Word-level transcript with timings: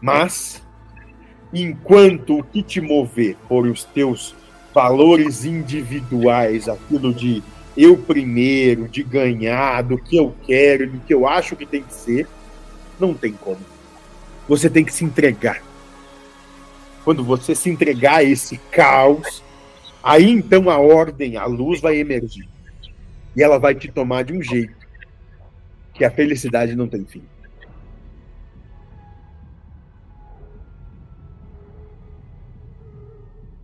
Mas, 0.00 0.62
enquanto 1.52 2.38
o 2.38 2.42
que 2.42 2.62
te 2.62 2.80
mover 2.80 3.36
por 3.48 3.66
os 3.66 3.84
teus 3.84 4.34
valores 4.74 5.44
individuais, 5.44 6.68
aquilo 6.68 7.12
de 7.12 7.42
eu 7.76 7.96
primeiro, 7.96 8.88
de 8.88 9.02
ganhar, 9.02 9.82
do 9.82 9.98
que 9.98 10.16
eu 10.16 10.34
quero, 10.46 10.90
do 10.90 11.00
que 11.00 11.14
eu 11.14 11.26
acho 11.26 11.56
que 11.56 11.66
tem 11.66 11.82
que 11.82 11.94
ser, 11.94 12.26
não 12.98 13.14
tem 13.14 13.32
como. 13.32 13.60
Você 14.48 14.68
tem 14.68 14.84
que 14.84 14.92
se 14.92 15.04
entregar. 15.04 15.62
Quando 17.04 17.24
você 17.24 17.54
se 17.54 17.70
entregar 17.70 18.16
a 18.16 18.24
esse 18.24 18.58
caos, 18.70 19.42
aí 20.02 20.28
então 20.30 20.68
a 20.68 20.78
ordem, 20.78 21.36
a 21.36 21.46
luz 21.46 21.80
vai 21.80 21.96
emergir. 21.96 22.48
E 23.36 23.42
ela 23.42 23.58
vai 23.58 23.74
te 23.74 23.90
tomar 23.90 24.24
de 24.24 24.32
um 24.32 24.42
jeito 24.42 24.74
que 25.94 26.04
a 26.04 26.10
felicidade 26.10 26.74
não 26.74 26.88
tem 26.88 27.04
fim. 27.04 27.22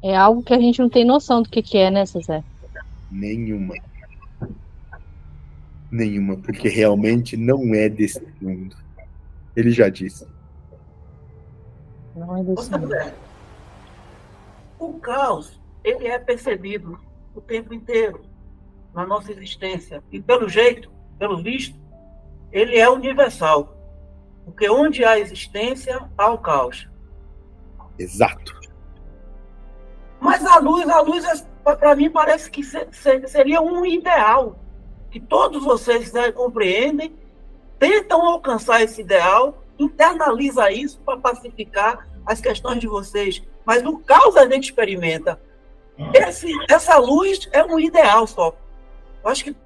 É 0.07 0.15
algo 0.15 0.41
que 0.41 0.55
a 0.55 0.61
gente 0.61 0.79
não 0.79 0.89
tem 0.89 1.05
noção 1.05 1.43
do 1.43 1.49
que, 1.49 1.61
que 1.61 1.77
é, 1.77 1.91
né, 1.91 2.07
César? 2.07 2.45
Nenhuma. 3.11 3.75
Nenhuma, 5.91 6.37
porque 6.37 6.69
realmente 6.69 7.37
não 7.37 7.75
é 7.75 7.89
desse 7.89 8.25
mundo. 8.41 8.77
Ele 9.57 9.73
já 9.73 9.89
disse. 9.89 10.25
Não 12.15 12.37
é 12.37 12.45
desse 12.45 12.71
mundo. 12.71 12.95
O 14.79 14.93
caos, 15.01 15.61
ele 15.83 16.07
é 16.07 16.21
percebido 16.21 17.01
o 17.35 17.41
tempo 17.41 17.75
inteiro 17.75 18.21
na 18.95 19.05
nossa 19.05 19.33
existência. 19.33 20.05
E 20.13 20.23
pelo 20.23 20.49
jeito, 20.49 20.89
pelo 21.19 21.43
visto, 21.43 21.77
ele 22.53 22.79
é 22.79 22.89
universal. 22.89 23.77
Porque 24.45 24.71
onde 24.71 25.05
há 25.05 25.19
existência, 25.19 26.09
há 26.17 26.31
o 26.31 26.39
caos. 26.39 26.89
Exato. 27.99 28.66
Mas 30.21 30.45
a 30.45 30.59
luz, 30.59 30.89
a 30.89 31.01
luz, 31.01 31.25
é, 31.25 31.75
para 31.75 31.95
mim, 31.95 32.11
parece 32.11 32.51
que 32.51 32.63
seria 32.63 33.61
um 33.61 33.85
ideal 33.85 34.57
que 35.11 35.21
todos 35.21 35.65
vocês 35.65 36.13
né, 36.13 36.31
compreendem, 36.33 37.15
tentam 37.79 38.23
alcançar 38.23 38.83
esse 38.83 39.01
ideal, 39.01 39.63
internaliza 39.79 40.71
isso 40.71 40.99
para 41.01 41.19
pacificar 41.19 42.09
as 42.25 42.41
questões 42.41 42.81
de 42.81 42.87
vocês. 42.87 43.43
Mas 43.65 43.83
no 43.83 43.99
caos 44.01 44.37
a 44.37 44.49
gente 44.49 44.65
experimenta. 44.65 45.41
Esse, 46.13 46.53
essa 46.69 46.97
luz 46.99 47.49
é 47.53 47.65
um 47.65 47.79
ideal 47.79 48.27
só. 48.27 48.55
Eu 49.25 49.31
acho 49.31 49.45
que 49.45 49.57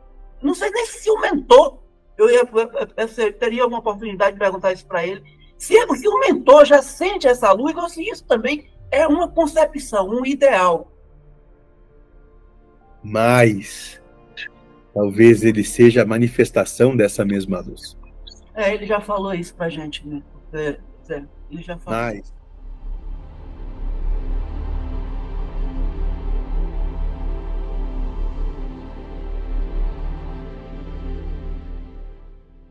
não 0.43 0.55
sei 0.55 0.71
nem 0.71 0.87
se 0.87 1.11
o 1.11 1.21
mentor, 1.21 1.79
eu, 2.17 2.31
ia, 2.31 2.49
eu, 2.97 3.33
teria 3.33 3.67
uma 3.67 3.79
oportunidade 3.79 4.35
de 4.35 4.39
perguntar 4.39 4.73
isso 4.73 4.87
para 4.87 5.07
ele, 5.07 5.23
se, 5.59 5.75
se 5.97 6.09
o 6.09 6.21
mentor 6.21 6.65
já 6.65 6.81
sente 6.81 7.27
essa 7.27 7.53
luz 7.53 7.77
ou 7.77 7.89
se 7.89 8.09
isso 8.09 8.25
também 8.25 8.71
é 8.91 9.07
uma 9.07 9.29
concepção, 9.29 10.09
um 10.09 10.27
ideal. 10.27 10.91
Mas 13.03 14.01
talvez 14.93 15.43
ele 15.43 15.65
seja 15.65 16.03
a 16.03 16.07
manifestação 16.07 16.97
dessa 16.97 17.25
mesma 17.25 17.61
luz. 17.61 17.97
É, 18.55 18.75
ele 18.75 18.87
já 18.87 19.01
falou 19.01 19.33
isso 19.33 19.55
pra 19.55 19.69
gente, 19.69 20.07
né? 20.07 20.23
É, 20.53 20.79
é, 21.09 21.25
ele 21.51 21.63
já 21.63 21.79
falou. 21.79 22.01
Mas 22.01 22.33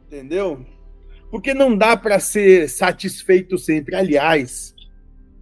Entendeu? 0.09 0.65
Porque 1.29 1.53
não 1.53 1.77
dá 1.77 1.95
para 1.95 2.19
ser 2.19 2.67
satisfeito 2.67 3.59
sempre. 3.59 3.95
Aliás, 3.95 4.73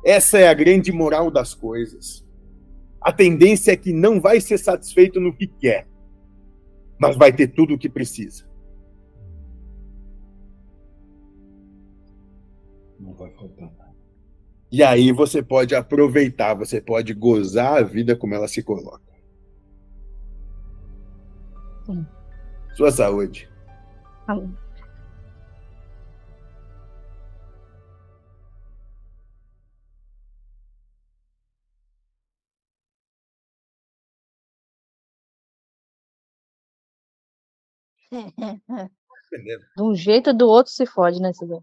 essa 0.07 0.39
é 0.39 0.47
a 0.47 0.53
grande 0.53 0.89
moral 0.89 1.29
das 1.29 1.53
coisas. 1.53 2.25
A 3.01 3.11
tendência 3.11 3.73
é 3.73 3.75
que 3.75 3.91
não 3.91 4.21
vai 4.21 4.39
ser 4.39 4.57
satisfeito 4.57 5.19
no 5.19 5.35
que 5.35 5.47
quer, 5.47 5.85
mas 6.97 7.17
vai 7.17 7.33
ter 7.33 7.49
tudo 7.49 7.73
o 7.73 7.77
que 7.77 7.89
precisa. 7.89 8.47
Não 12.97 13.13
vai 13.15 13.29
faltar 13.31 13.69
nada. 13.77 13.95
E 14.71 14.81
aí 14.81 15.11
você 15.11 15.43
pode 15.43 15.75
aproveitar, 15.75 16.53
você 16.53 16.79
pode 16.79 17.13
gozar 17.13 17.73
a 17.73 17.83
vida 17.83 18.15
como 18.15 18.33
ela 18.33 18.47
se 18.47 18.63
coloca. 18.63 19.13
Sim. 21.85 22.05
Sua 22.75 22.91
saúde. 22.91 23.49
Falou. 24.25 24.49
De 38.11 39.83
um 39.83 39.93
jeito 39.95 40.29
ou 40.29 40.37
do 40.37 40.47
outro 40.47 40.71
se 40.71 40.85
fode, 40.85 41.21
né, 41.21 41.33
César? 41.33 41.61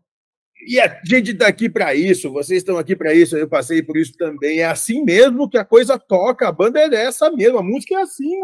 E 0.66 0.80
a 0.80 1.00
gente 1.04 1.32
está 1.32 1.48
aqui 1.48 1.68
para 1.68 1.94
isso, 1.94 2.32
vocês 2.32 2.58
estão 2.58 2.78
aqui 2.78 2.94
para 2.94 3.12
isso, 3.12 3.36
eu 3.36 3.48
passei 3.48 3.82
por 3.82 3.96
isso 3.96 4.16
também. 4.16 4.60
É 4.60 4.66
assim 4.66 5.02
mesmo 5.02 5.48
que 5.48 5.58
a 5.58 5.64
coisa 5.64 5.98
toca, 5.98 6.48
a 6.48 6.52
banda 6.52 6.80
é 6.80 6.94
essa 6.94 7.30
mesmo, 7.30 7.58
a 7.58 7.62
música 7.62 7.94
é 7.94 8.02
assim. 8.02 8.40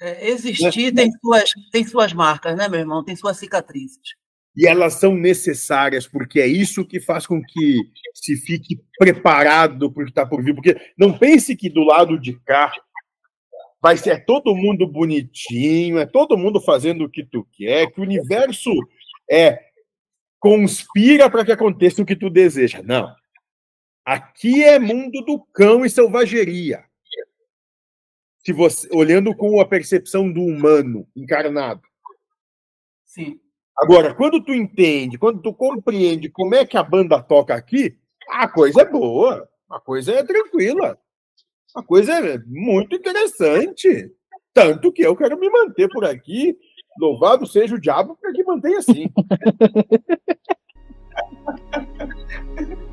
É, 0.00 0.28
existir 0.30 0.92
tem 0.92 1.10
suas, 1.12 1.50
tem 1.70 1.84
suas 1.84 2.12
marcas, 2.12 2.56
né, 2.56 2.68
meu 2.68 2.80
irmão? 2.80 3.04
Tem 3.04 3.14
suas 3.14 3.36
cicatrizes. 3.36 3.98
E 4.56 4.66
elas 4.66 4.94
são 4.94 5.14
necessárias, 5.14 6.08
porque 6.08 6.40
é 6.40 6.46
isso 6.46 6.84
que 6.84 7.00
faz 7.00 7.26
com 7.26 7.40
que 7.40 7.76
se 8.14 8.36
fique 8.36 8.82
preparado 8.98 9.92
para 9.92 10.02
o 10.02 10.04
que 10.04 10.10
está 10.10 10.26
por 10.26 10.42
vir. 10.42 10.54
Porque 10.54 10.76
não 10.98 11.16
pense 11.16 11.54
que 11.54 11.70
do 11.70 11.84
lado 11.84 12.18
de 12.18 12.38
cá 12.40 12.72
vai 13.80 13.96
ser 13.96 14.24
todo 14.24 14.54
mundo 14.54 14.86
bonitinho, 14.86 15.98
é 15.98 16.06
todo 16.06 16.36
mundo 16.36 16.60
fazendo 16.60 17.04
o 17.04 17.10
que 17.10 17.24
tu 17.24 17.46
quer, 17.52 17.90
que 17.90 18.00
o 18.00 18.04
universo 18.04 18.70
é 19.30 19.70
conspira 20.38 21.30
para 21.30 21.44
que 21.44 21.52
aconteça 21.52 22.02
o 22.02 22.06
que 22.06 22.16
tu 22.16 22.28
deseja. 22.28 22.82
Não. 22.82 23.14
Aqui 24.04 24.64
é 24.64 24.78
mundo 24.78 25.22
do 25.24 25.38
cão 25.52 25.84
e 25.84 25.90
selvageria. 25.90 26.84
Se 28.44 28.52
você 28.52 28.88
olhando 28.92 29.34
com 29.34 29.60
a 29.60 29.66
percepção 29.66 30.32
do 30.32 30.42
humano 30.42 31.06
encarnado. 31.14 31.82
Sim. 33.04 33.38
Agora, 33.76 34.14
quando 34.14 34.42
tu 34.42 34.52
entende, 34.52 35.18
quando 35.18 35.40
tu 35.40 35.54
compreende 35.54 36.28
como 36.28 36.54
é 36.54 36.66
que 36.66 36.76
a 36.76 36.82
banda 36.82 37.22
toca 37.22 37.54
aqui, 37.54 37.96
a 38.28 38.48
coisa 38.48 38.82
é 38.82 38.84
boa, 38.84 39.48
a 39.70 39.80
coisa 39.80 40.12
é 40.12 40.22
tranquila. 40.22 40.98
A 41.74 41.82
coisa 41.82 42.12
é 42.12 42.38
muito 42.46 42.96
interessante. 42.96 44.12
Tanto 44.52 44.92
que 44.92 45.02
eu 45.02 45.16
quero 45.16 45.38
me 45.38 45.48
manter 45.48 45.88
por 45.88 46.04
aqui. 46.04 46.56
Louvado 46.98 47.46
seja 47.46 47.76
o 47.76 47.80
diabo 47.80 48.18
para 48.20 48.32
que 48.32 48.42
mantenha 48.42 48.78
assim. 48.78 49.06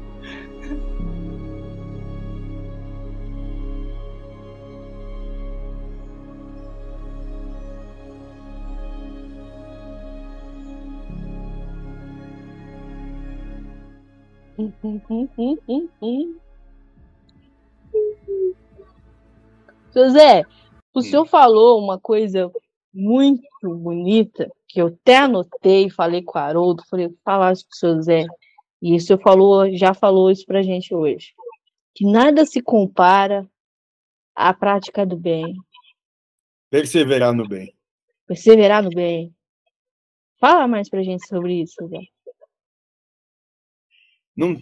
José, 19.98 20.44
o 20.94 21.02
senhor 21.02 21.26
falou 21.26 21.84
uma 21.84 22.00
coisa 22.00 22.52
muito 22.94 23.42
bonita, 23.64 24.48
que 24.68 24.80
eu 24.80 24.88
até 24.88 25.18
anotei, 25.18 25.88
e 25.88 25.90
falei 25.90 26.22
com 26.22 26.38
o 26.38 26.42
Haroldo, 26.42 26.84
falei, 26.88 27.10
falasse 27.26 27.64
com 27.64 27.72
o 27.72 27.76
senhor 27.76 28.02
Zé, 28.04 28.26
e 28.80 28.96
o 28.96 29.00
senhor 29.00 29.20
falou, 29.20 29.76
já 29.76 29.96
falou 29.96 30.30
isso 30.30 30.46
pra 30.46 30.62
gente 30.62 30.94
hoje, 30.94 31.34
que 31.96 32.06
nada 32.06 32.46
se 32.46 32.62
compara 32.62 33.50
à 34.36 34.54
prática 34.54 35.04
do 35.04 35.18
bem. 35.18 35.56
Perseverar 36.70 37.34
no 37.34 37.48
bem. 37.48 37.74
Perseverar 38.28 38.84
no 38.84 38.92
bem. 38.92 39.34
Fala 40.40 40.68
mais 40.68 40.90
pra 40.90 41.02
gente 41.02 41.28
sobre 41.28 41.62
isso, 41.62 41.88
Zé. 41.88 42.02
Não, 44.36 44.56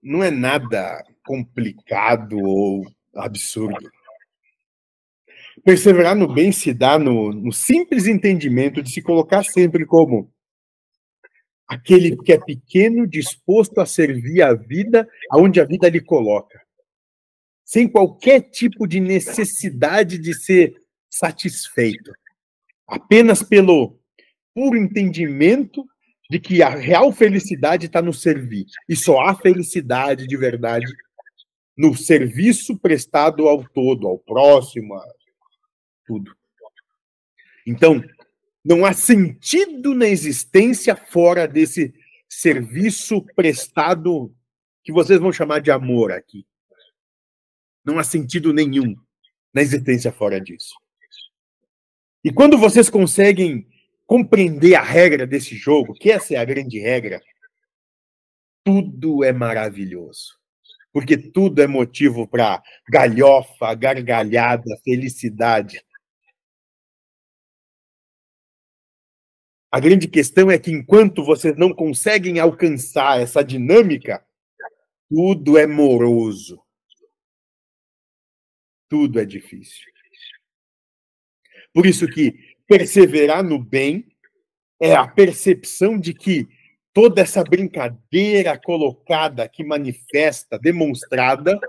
não 0.00 0.22
é 0.22 0.30
nada 0.30 1.02
complicado 1.24 2.38
ou 2.38 2.84
absurdo. 3.16 3.90
Perseverar 5.66 6.14
no 6.14 6.32
bem 6.32 6.52
se 6.52 6.72
dá 6.72 6.96
no, 6.96 7.32
no 7.32 7.52
simples 7.52 8.06
entendimento 8.06 8.80
de 8.80 8.88
se 8.88 9.02
colocar 9.02 9.42
sempre 9.42 9.84
como 9.84 10.32
aquele 11.66 12.16
que 12.16 12.32
é 12.32 12.38
pequeno, 12.38 13.04
disposto 13.04 13.80
a 13.80 13.84
servir 13.84 14.42
a 14.42 14.54
vida 14.54 15.08
aonde 15.28 15.60
a 15.60 15.64
vida 15.64 15.88
lhe 15.88 16.00
coloca, 16.00 16.62
sem 17.64 17.88
qualquer 17.88 18.42
tipo 18.42 18.86
de 18.86 19.00
necessidade 19.00 20.18
de 20.18 20.34
ser 20.34 20.72
satisfeito, 21.10 22.12
apenas 22.86 23.42
pelo 23.42 23.98
puro 24.54 24.78
entendimento 24.78 25.84
de 26.30 26.38
que 26.38 26.62
a 26.62 26.68
real 26.68 27.10
felicidade 27.10 27.86
está 27.86 28.00
no 28.00 28.12
servir. 28.12 28.66
E 28.88 28.94
só 28.94 29.20
há 29.20 29.34
felicidade 29.34 30.28
de 30.28 30.36
verdade 30.36 30.86
no 31.76 31.92
serviço 31.96 32.78
prestado 32.78 33.48
ao 33.48 33.64
todo, 33.64 34.06
ao 34.06 34.16
próximo, 34.16 34.94
tudo. 36.06 36.36
Então, 37.66 38.02
não 38.64 38.84
há 38.84 38.92
sentido 38.92 39.94
na 39.94 40.06
existência 40.06 40.94
fora 40.96 41.46
desse 41.46 41.94
serviço 42.28 43.22
prestado 43.34 44.34
que 44.82 44.92
vocês 44.92 45.20
vão 45.20 45.32
chamar 45.32 45.60
de 45.60 45.70
amor 45.70 46.12
aqui. 46.12 46.46
Não 47.84 47.98
há 47.98 48.04
sentido 48.04 48.52
nenhum 48.52 48.94
na 49.52 49.62
existência 49.62 50.12
fora 50.12 50.40
disso. 50.40 50.74
E 52.24 52.32
quando 52.32 52.58
vocês 52.58 52.90
conseguem 52.90 53.68
compreender 54.04 54.74
a 54.74 54.82
regra 54.82 55.26
desse 55.26 55.56
jogo, 55.56 55.94
que 55.94 56.10
essa 56.10 56.34
é 56.34 56.36
a 56.36 56.44
grande 56.44 56.78
regra, 56.78 57.22
tudo 58.64 59.22
é 59.22 59.32
maravilhoso. 59.32 60.36
Porque 60.92 61.16
tudo 61.16 61.62
é 61.62 61.66
motivo 61.66 62.26
para 62.26 62.62
galhofa, 62.90 63.74
gargalhada, 63.74 64.76
felicidade. 64.84 65.80
A 69.70 69.80
grande 69.80 70.08
questão 70.08 70.50
é 70.50 70.58
que 70.58 70.70
enquanto 70.70 71.24
vocês 71.24 71.56
não 71.56 71.72
conseguem 71.72 72.38
alcançar 72.38 73.20
essa 73.20 73.42
dinâmica, 73.42 74.24
tudo 75.08 75.58
é 75.58 75.66
moroso. 75.66 76.62
Tudo 78.88 79.18
é 79.18 79.24
difícil. 79.24 79.84
Por 81.74 81.84
isso 81.84 82.06
que 82.06 82.56
perseverar 82.66 83.42
no 83.42 83.58
bem 83.58 84.06
é 84.80 84.94
a 84.94 85.06
percepção 85.06 85.98
de 85.98 86.14
que 86.14 86.48
toda 86.92 87.20
essa 87.20 87.44
brincadeira 87.44 88.58
colocada, 88.58 89.48
que 89.48 89.62
manifesta, 89.62 90.58
demonstrada, 90.58 91.60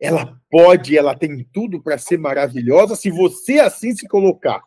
ela 0.00 0.38
pode, 0.50 0.96
ela 0.96 1.16
tem 1.16 1.42
tudo 1.52 1.82
para 1.82 1.96
ser 1.96 2.18
maravilhosa 2.18 2.94
se 2.94 3.10
você 3.10 3.58
assim 3.58 3.94
se 3.96 4.06
colocar. 4.06 4.62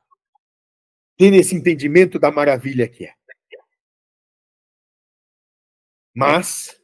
Ter 1.22 1.36
esse 1.36 1.54
entendimento 1.54 2.18
da 2.18 2.32
maravilha 2.32 2.88
que 2.88 3.06
é. 3.06 3.14
Mas, 6.16 6.76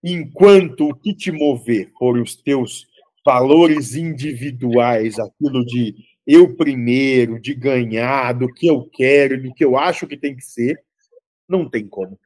enquanto 0.00 0.88
o 0.88 0.94
que 0.94 1.12
te 1.12 1.32
mover 1.32 1.90
for 1.98 2.16
os 2.20 2.36
teus 2.36 2.86
valores 3.26 3.96
individuais, 3.96 5.18
aquilo 5.18 5.66
de 5.66 5.92
eu 6.24 6.54
primeiro, 6.54 7.40
de 7.40 7.52
ganhar, 7.52 8.32
do 8.32 8.46
que 8.46 8.68
eu 8.68 8.88
quero, 8.90 9.42
do 9.42 9.52
que 9.52 9.64
eu 9.64 9.76
acho 9.76 10.06
que 10.06 10.16
tem 10.16 10.36
que 10.36 10.44
ser, 10.44 10.80
não 11.48 11.68
tem 11.68 11.84
como. 11.88 12.16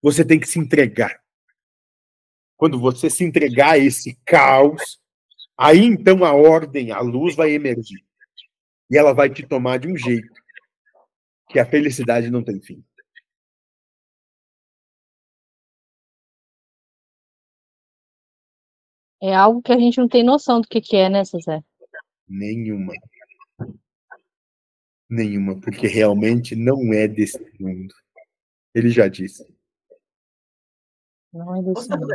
Você 0.00 0.24
tem 0.24 0.38
que 0.38 0.46
se 0.46 0.60
entregar. 0.60 1.20
Quando 2.56 2.78
você 2.78 3.10
se 3.10 3.24
entregar 3.24 3.72
a 3.72 3.78
esse 3.78 4.16
caos, 4.24 5.00
aí 5.58 5.80
então 5.80 6.24
a 6.24 6.32
ordem, 6.32 6.92
a 6.92 7.00
luz 7.00 7.34
vai 7.34 7.50
emergir. 7.50 8.04
E 8.88 8.96
ela 8.96 9.12
vai 9.12 9.28
te 9.28 9.44
tomar 9.44 9.80
de 9.80 9.88
um 9.88 9.96
jeito 9.96 10.31
que 11.52 11.58
a 11.58 11.66
felicidade 11.66 12.30
não 12.30 12.42
tem 12.42 12.60
fim. 12.60 12.84
É 19.20 19.34
algo 19.34 19.62
que 19.62 19.72
a 19.72 19.78
gente 19.78 19.98
não 19.98 20.08
tem 20.08 20.24
noção 20.24 20.60
do 20.60 20.66
que, 20.66 20.80
que 20.80 20.96
é, 20.96 21.08
né, 21.08 21.24
José? 21.24 21.62
Nenhuma 22.28 22.92
nenhuma, 25.12 25.60
porque 25.60 25.86
realmente 25.86 26.56
não 26.56 26.92
é 26.92 27.06
desse 27.06 27.38
mundo. 27.60 27.94
Ele 28.74 28.88
já 28.88 29.06
disse. 29.08 29.46
Não 31.32 31.54
é 31.54 31.62
desse 31.62 31.90
mundo. 31.90 32.08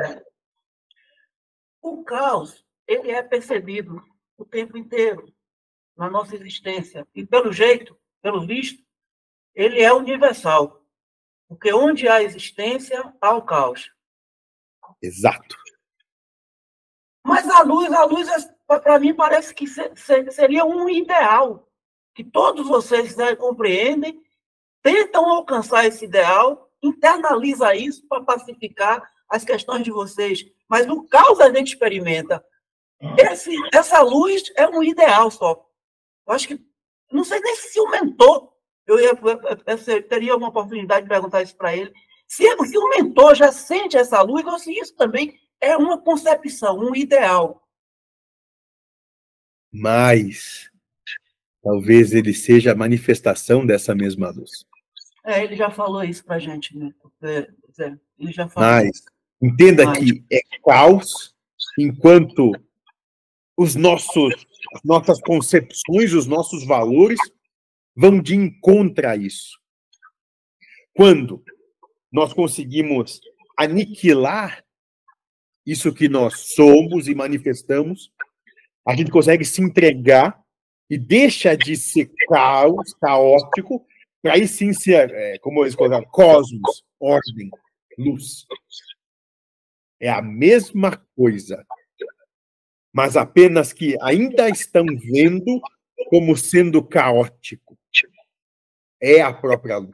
O 1.81 2.03
caos, 2.03 2.65
ele 2.87 3.11
é 3.11 3.21
percebido 3.21 4.03
o 4.35 4.43
tempo 4.43 4.77
inteiro 4.77 5.31
na 5.95 6.09
nossa 6.09 6.35
existência. 6.35 7.07
E 7.13 7.25
pelo 7.25 7.53
jeito, 7.53 7.97
pelo 8.21 8.45
visto, 8.45 8.83
ele 9.57 9.81
é 9.81 9.91
universal. 9.91 10.85
Porque 11.49 11.73
onde 11.73 12.07
há 12.07 12.21
existência, 12.21 13.13
há 13.19 13.35
o 13.35 13.41
caos. 13.41 13.91
Exato. 15.01 15.57
Mas 17.25 17.49
a 17.49 17.63
luz, 17.63 17.91
a 17.91 18.05
luz, 18.05 18.29
para 18.67 18.99
mim, 18.99 19.15
parece 19.15 19.53
que 19.53 19.65
seria 19.67 20.63
um 20.63 20.87
ideal 20.87 21.67
que 22.13 22.23
todos 22.23 22.67
vocês 22.67 23.15
né, 23.15 23.35
compreendem, 23.35 24.21
tentam 24.81 25.25
alcançar 25.25 25.85
esse 25.85 26.05
ideal, 26.05 26.71
internaliza 26.81 27.75
isso 27.75 28.07
para 28.07 28.23
pacificar 28.23 29.01
as 29.29 29.43
questões 29.43 29.83
de 29.83 29.91
vocês. 29.91 30.45
Mas 30.69 30.85
no 30.85 31.07
caos 31.07 31.39
a 31.39 31.51
gente 31.53 31.73
experimenta. 31.73 32.43
Esse, 33.17 33.55
essa 33.73 34.01
luz 34.01 34.51
é 34.55 34.67
um 34.67 34.83
ideal 34.83 35.29
só. 35.31 35.65
Eu 36.27 36.33
acho 36.33 36.47
que, 36.47 36.59
não 37.11 37.23
sei 37.23 37.39
nem 37.39 37.55
se 37.55 37.79
o 37.79 37.89
mentor, 37.89 38.51
eu, 38.87 38.99
ia, 38.99 39.11
eu 39.11 40.03
teria 40.03 40.35
uma 40.35 40.49
oportunidade 40.49 41.03
de 41.03 41.09
perguntar 41.09 41.43
isso 41.43 41.55
para 41.55 41.75
ele, 41.75 41.93
se, 42.27 42.43
se 42.65 42.77
o 42.77 42.89
mentor 42.89 43.35
já 43.35 43.51
sente 43.51 43.97
essa 43.97 44.21
luz 44.21 44.45
ou 44.45 44.57
se 44.57 44.71
isso 44.71 44.95
também 44.95 45.39
é 45.59 45.75
uma 45.77 45.97
concepção, 45.99 46.79
um 46.79 46.95
ideal. 46.95 47.67
Mas 49.71 50.71
Talvez 51.67 52.13
ele 52.13 52.33
seja 52.33 52.71
a 52.71 52.75
manifestação 52.75 53.65
dessa 53.65 53.93
mesma 53.93 54.29
luz. 54.29 54.65
É, 55.25 55.43
ele 55.43 55.57
já 55.57 55.69
falou 55.69 56.01
isso 56.01 56.23
para 56.23 56.37
a 56.37 56.39
gente, 56.39 56.77
né? 56.77 56.93
É, 57.21 57.45
ele 58.17 58.31
já 58.31 58.47
falou. 58.47 58.69
Mas 58.69 59.03
entenda 59.41 59.85
Mas... 59.85 59.97
que 59.97 60.23
é 60.31 60.39
caos 60.65 61.35
enquanto 61.77 62.53
os 63.57 63.75
nossos, 63.75 64.33
as 64.73 64.81
nossas 64.85 65.19
concepções, 65.19 66.13
os 66.13 66.25
nossos 66.25 66.65
valores 66.65 67.19
vão 67.97 68.21
de 68.21 68.35
encontro 68.35 69.09
a 69.09 69.15
isso. 69.15 69.59
Quando 70.93 71.43
nós 72.11 72.31
conseguimos 72.31 73.19
aniquilar 73.57 74.63
isso 75.65 75.91
que 75.93 76.07
nós 76.07 76.53
somos 76.53 77.07
e 77.07 77.15
manifestamos, 77.15 78.13
a 78.87 78.95
gente 78.95 79.11
consegue 79.11 79.43
se 79.43 79.61
entregar 79.61 80.39
e 80.89 80.97
deixa 80.97 81.57
de 81.57 81.75
ser 81.75 82.09
caos, 82.29 82.93
caótico, 83.01 83.85
para 84.21 84.33
aí 84.33 84.47
sim 84.47 84.71
ser, 84.71 85.11
é, 85.11 85.37
como 85.39 85.63
eles 85.63 85.75
colocaram, 85.75 86.05
cosmos, 86.05 86.85
ordem, 86.99 87.49
luz. 87.97 88.45
É 89.99 90.09
a 90.09 90.21
mesma 90.21 90.95
coisa, 91.15 91.65
mas 92.93 93.17
apenas 93.17 93.73
que 93.73 93.97
ainda 94.01 94.47
estão 94.49 94.85
vendo 94.85 95.59
como 96.09 96.37
sendo 96.37 96.81
caótico. 96.81 97.76
É 98.99 99.21
a 99.21 99.33
própria 99.33 99.77
luz. 99.77 99.91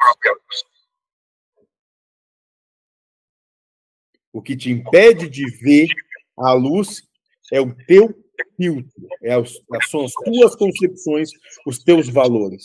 O 4.31 4.41
que 4.41 4.55
te 4.55 4.71
impede 4.71 5.29
de 5.29 5.49
ver 5.57 5.87
a 6.37 6.53
luz 6.53 7.07
é 7.51 7.61
o 7.61 7.75
teu 7.85 8.09
filtro, 8.57 9.07
é 9.21 9.37
os, 9.37 9.53
são 9.89 10.05
as 10.05 10.13
tuas 10.13 10.55
concepções, 10.55 11.29
os 11.65 11.83
teus 11.83 12.09
valores. 12.09 12.63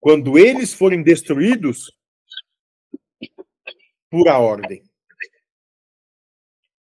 Quando 0.00 0.38
eles 0.38 0.74
forem 0.74 1.02
destruídos, 1.02 1.90
pura 4.10 4.38
ordem. 4.38 4.84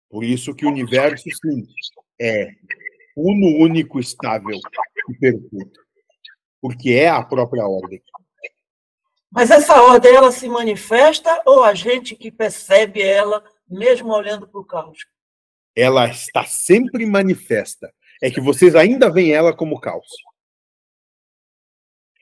Por 0.09 0.23
isso 0.23 0.55
que 0.55 0.65
o 0.65 0.69
universo, 0.69 1.25
sim, 1.29 1.67
é 2.19 2.47
uno, 3.15 3.61
único, 3.61 3.99
estável 3.99 4.57
e 5.09 5.13
perfeito. 5.19 5.88
Porque 6.61 6.91
é 6.91 7.09
a 7.09 7.23
própria 7.23 7.67
ordem. 7.67 8.01
Mas 9.31 9.51
essa 9.51 9.81
ordem, 9.81 10.15
ela 10.15 10.31
se 10.31 10.49
manifesta 10.49 11.41
ou 11.45 11.63
a 11.63 11.73
gente 11.73 12.15
que 12.15 12.31
percebe 12.31 13.01
ela, 13.01 13.43
mesmo 13.69 14.11
olhando 14.11 14.47
para 14.47 14.59
o 14.59 14.65
caos? 14.65 14.99
ela 15.75 16.07
está 16.07 16.43
sempre 16.43 17.05
manifesta. 17.05 17.93
É 18.21 18.29
que 18.29 18.41
vocês 18.41 18.75
ainda 18.75 19.09
veem 19.09 19.31
ela 19.31 19.55
como 19.55 19.79
caos. 19.79 20.07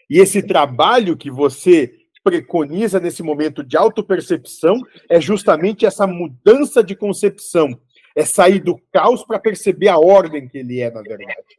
E 0.10 0.20
esse 0.20 0.44
trabalho 0.44 1.18
que 1.18 1.32
você 1.32 1.92
preconiza 2.24 3.00
nesse 3.00 3.24
momento 3.24 3.64
de 3.64 3.76
autopercepção 3.76 4.80
é 5.10 5.20
justamente 5.20 5.86
essa 5.86 6.06
mudança 6.06 6.84
de 6.84 6.96
concepção. 6.96 7.80
É 8.16 8.24
sair 8.26 8.60
do 8.60 8.78
caos 8.92 9.24
para 9.24 9.40
perceber 9.40 9.90
a 9.90 9.98
ordem 9.98 10.48
que 10.48 10.60
ele 10.60 10.80
é, 10.80 10.92
na 10.92 11.02
verdade. 11.02 11.58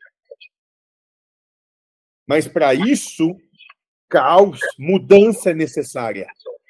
Mas 2.28 2.46
para 2.46 2.74
isso, 2.74 3.34
caos, 4.06 4.60
mudança 4.78 5.50
é 5.50 5.54
necessária. 5.54 6.26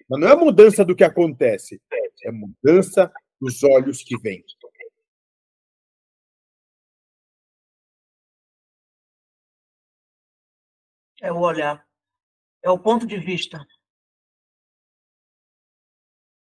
Mas 0.08 0.20
não 0.20 0.28
é 0.28 0.36
mudança 0.36 0.84
do 0.84 0.94
que 0.94 1.02
acontece, 1.02 1.82
é 2.22 2.30
mudança 2.30 3.12
dos 3.40 3.62
olhos 3.64 4.02
que 4.04 4.16
vêm. 4.18 4.44
É 11.20 11.32
o 11.32 11.40
olhar. 11.40 11.84
É 12.62 12.70
o 12.70 12.78
ponto 12.78 13.04
de 13.04 13.18
vista. 13.18 13.58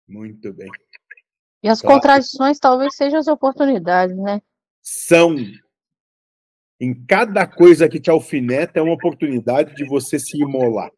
Muito 0.07 0.53
bem. 0.53 0.71
E 1.63 1.69
as 1.69 1.81
Claro. 1.81 1.97
contradições 1.97 2.59
talvez 2.59 2.95
sejam 2.95 3.19
as 3.19 3.29
oportunidades, 3.29 4.17
né? 4.19 4.43
São. 4.83 5.37
Em 6.81 6.95
cada 7.05 7.47
coisa 7.47 7.89
que 7.89 8.01
te 8.01 8.11
alfineta 8.11 8.79
é 8.79 8.83
uma 8.83 8.95
oportunidade 8.95 9.75
de 9.75 9.85
você 9.85 10.19
se 10.19 10.39
imolar. 10.39 10.91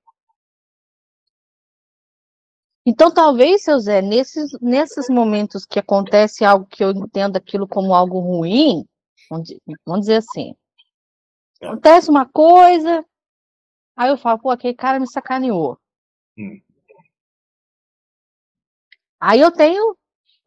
Então, 2.87 3.12
talvez, 3.12 3.62
seu 3.65 3.79
Zé, 3.79 4.01
nesses, 4.03 4.53
nesses 4.61 5.09
momentos 5.09 5.65
que 5.65 5.79
acontece 5.79 6.45
algo 6.45 6.67
que 6.67 6.83
eu 6.83 6.91
entendo 6.91 7.37
aquilo 7.37 7.67
como 7.67 7.95
algo 7.95 8.19
ruim, 8.21 8.85
vamos 9.31 9.49
di- 9.49 9.61
vamos 9.85 10.01
dizer 10.03 10.17
assim, 10.17 10.55
acontece 11.61 12.11
uma 12.11 12.27
coisa, 12.27 13.05
aí 13.97 14.11
eu 14.11 14.19
falo, 14.19 14.41
pô, 14.41 14.51
aquele 14.51 14.75
cara 14.75 14.99
me 14.99 15.09
sacaneou. 15.09 15.79
Hum. 16.37 16.61
Aí 19.21 19.41
eu 19.41 19.53
tenho, 19.53 19.97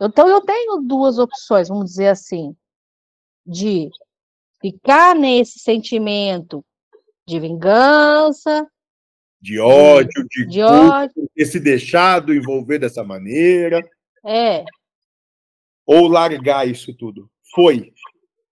então 0.01 0.27
eu 0.27 0.41
tenho 0.41 0.81
duas 0.81 1.17
opções, 1.17 1.69
vamos 1.69 1.85
dizer 1.85 2.09
assim, 2.09 2.53
de 3.45 3.89
ficar 4.65 5.15
nesse 5.15 5.59
sentimento 5.59 6.65
de 7.27 7.39
vingança, 7.39 8.67
De 9.39 9.59
ódio, 9.59 10.25
de, 10.27 10.47
de 10.47 10.61
ódio, 10.63 11.29
ter 11.35 11.45
se 11.45 11.59
deixado 11.59 12.33
envolver 12.33 12.79
dessa 12.79 13.03
maneira, 13.03 13.87
é, 14.25 14.65
ou 15.85 16.07
largar 16.07 16.67
isso 16.67 16.95
tudo. 16.97 17.29
Foi. 17.53 17.93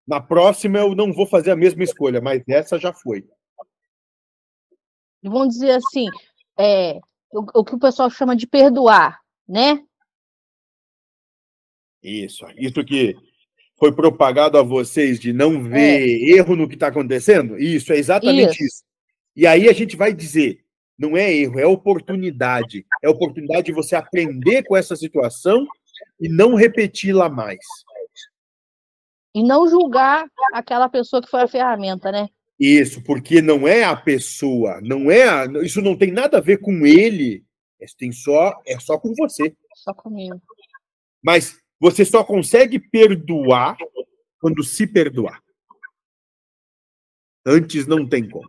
Na 0.06 0.22
próxima 0.22 0.80
eu 0.80 0.94
não 0.94 1.12
vou 1.12 1.26
fazer 1.26 1.50
a 1.50 1.56
mesma 1.56 1.84
escolha, 1.84 2.22
mas 2.22 2.44
essa 2.48 2.78
já 2.78 2.94
foi. 2.94 3.28
vamos 5.24 5.56
dizer 5.56 5.72
assim, 5.72 6.06
é, 6.60 7.00
o, 7.32 7.62
o 7.62 7.66
que 7.66 7.74
o 7.74 7.80
pessoal 7.80 8.10
chama 8.12 8.36
de 8.36 8.46
perdoar, 8.46 9.20
né? 9.48 9.84
Isso. 12.04 12.46
Isso 12.56 12.84
que 12.86 13.16
foi 13.78 13.92
propagado 13.92 14.58
a 14.58 14.64
vocês 14.64 15.20
de 15.20 15.34
não 15.34 15.64
ver 15.64 16.06
erro 16.36 16.56
no 16.56 16.68
que 16.68 16.76
está 16.76 16.88
acontecendo? 16.88 17.58
Isso, 17.58 17.92
é 17.92 17.98
exatamente 17.98 18.56
Isso. 18.56 18.64
isso. 18.64 18.84
E 19.36 19.48
aí 19.48 19.68
a 19.68 19.74
gente 19.74 19.96
vai 19.96 20.14
dizer, 20.14 20.64
não 20.98 21.18
é 21.18 21.34
erro, 21.34 21.60
é 21.60 21.66
oportunidade. 21.66 22.86
É 23.02 23.10
oportunidade 23.10 23.66
de 23.66 23.72
você 23.72 23.96
aprender 23.96 24.64
com 24.64 24.78
essa 24.78 24.96
situação 24.96 25.66
e 26.20 26.30
não 26.30 26.56
repeti-la 26.56 27.30
mais. 27.30 27.60
E 29.36 29.44
não 29.44 29.68
julgar 29.68 30.28
aquela 30.54 30.88
pessoa 30.88 31.22
que 31.22 31.30
foi 31.30 31.42
a 31.42 31.48
ferramenta, 31.48 32.12
né? 32.12 32.28
Isso, 32.60 33.04
porque 33.04 33.42
não 33.42 33.68
é 33.68 33.84
a 33.84 33.96
pessoa, 33.96 34.80
não 34.82 35.10
é 35.10 35.28
a, 35.28 35.46
isso 35.64 35.82
não 35.82 35.98
tem 35.98 36.12
nada 36.12 36.38
a 36.38 36.42
ver 36.42 36.58
com 36.58 36.86
ele, 36.86 37.44
isso 37.82 37.96
tem 37.98 38.12
só 38.12 38.54
é 38.66 38.80
só 38.80 38.98
com 39.00 39.12
você. 39.16 39.56
Só 39.74 39.94
comigo. 39.94 40.40
Mas 41.22 41.58
você 41.84 42.06
só 42.06 42.24
consegue 42.24 42.80
perdoar 42.80 43.76
quando 44.40 44.64
se 44.64 44.88
perdoar. 44.88 45.44
Antes 47.46 47.86
não 47.86 48.08
tem 48.08 48.30
como. 48.30 48.48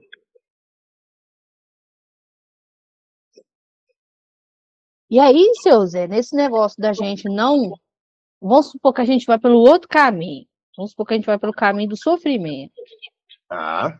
E 5.10 5.18
aí, 5.18 5.50
seu 5.62 5.84
Zé, 5.84 6.06
nesse 6.06 6.36
negócio 6.36 6.80
da 6.80 6.92
gente 6.92 7.28
não. 7.28 7.72
Vamos 8.40 8.70
supor 8.70 8.94
que 8.94 9.00
a 9.00 9.04
gente 9.04 9.26
vai 9.26 9.36
pelo 9.36 9.58
outro 9.58 9.88
caminho. 9.88 10.46
Vamos 10.76 10.92
supor 10.92 11.04
que 11.04 11.14
a 11.14 11.16
gente 11.16 11.26
vai 11.26 11.38
pelo 11.38 11.52
caminho 11.52 11.88
do 11.88 11.96
sofrimento, 11.96 12.72
Ah, 13.50 13.98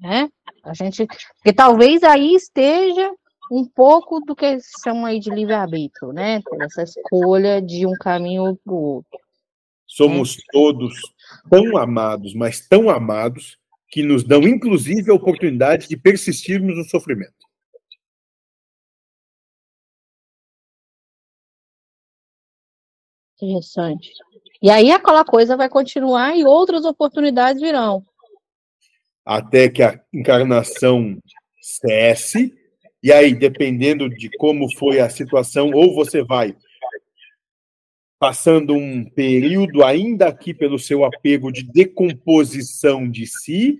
né? 0.00 0.30
A 0.62 0.72
gente. 0.72 1.06
Porque 1.06 1.52
talvez 1.52 2.02
aí 2.02 2.34
esteja 2.34 3.14
um 3.54 3.64
pouco 3.64 4.20
do 4.20 4.34
que 4.34 4.58
se 4.58 4.82
chama 4.82 5.08
aí 5.08 5.20
de 5.20 5.30
livre-arbítrio, 5.30 6.12
né? 6.12 6.40
Essa 6.60 6.82
escolha 6.82 7.62
de 7.62 7.86
um 7.86 7.92
caminho 7.92 8.42
ou 8.42 8.56
pro 8.56 8.74
outro. 8.74 9.20
somos 9.86 10.36
todos 10.52 10.94
tão 11.48 11.76
amados, 11.76 12.34
mas 12.34 12.66
tão 12.66 12.90
amados 12.90 13.56
que 13.88 14.02
nos 14.02 14.24
dão 14.24 14.42
inclusive 14.42 15.10
a 15.10 15.14
oportunidade 15.14 15.88
de 15.88 15.96
persistirmos 15.96 16.76
no 16.76 16.84
sofrimento. 16.84 17.32
Interessante. 23.40 24.10
E 24.60 24.68
aí 24.70 24.90
aquela 24.90 25.24
coisa 25.24 25.56
vai 25.56 25.68
continuar 25.68 26.36
e 26.36 26.44
outras 26.44 26.84
oportunidades 26.84 27.62
virão. 27.62 28.04
até 29.24 29.68
que 29.68 29.82
a 29.82 30.00
encarnação 30.12 31.18
cesse. 31.60 32.63
E 33.04 33.12
aí, 33.12 33.34
dependendo 33.34 34.08
de 34.08 34.30
como 34.30 34.74
foi 34.78 34.98
a 34.98 35.10
situação, 35.10 35.70
ou 35.74 35.94
você 35.94 36.24
vai 36.24 36.56
passando 38.18 38.72
um 38.72 39.04
período 39.10 39.84
ainda 39.84 40.28
aqui 40.28 40.54
pelo 40.54 40.78
seu 40.78 41.04
apego 41.04 41.52
de 41.52 41.64
decomposição 41.64 43.06
de 43.06 43.26
si, 43.26 43.78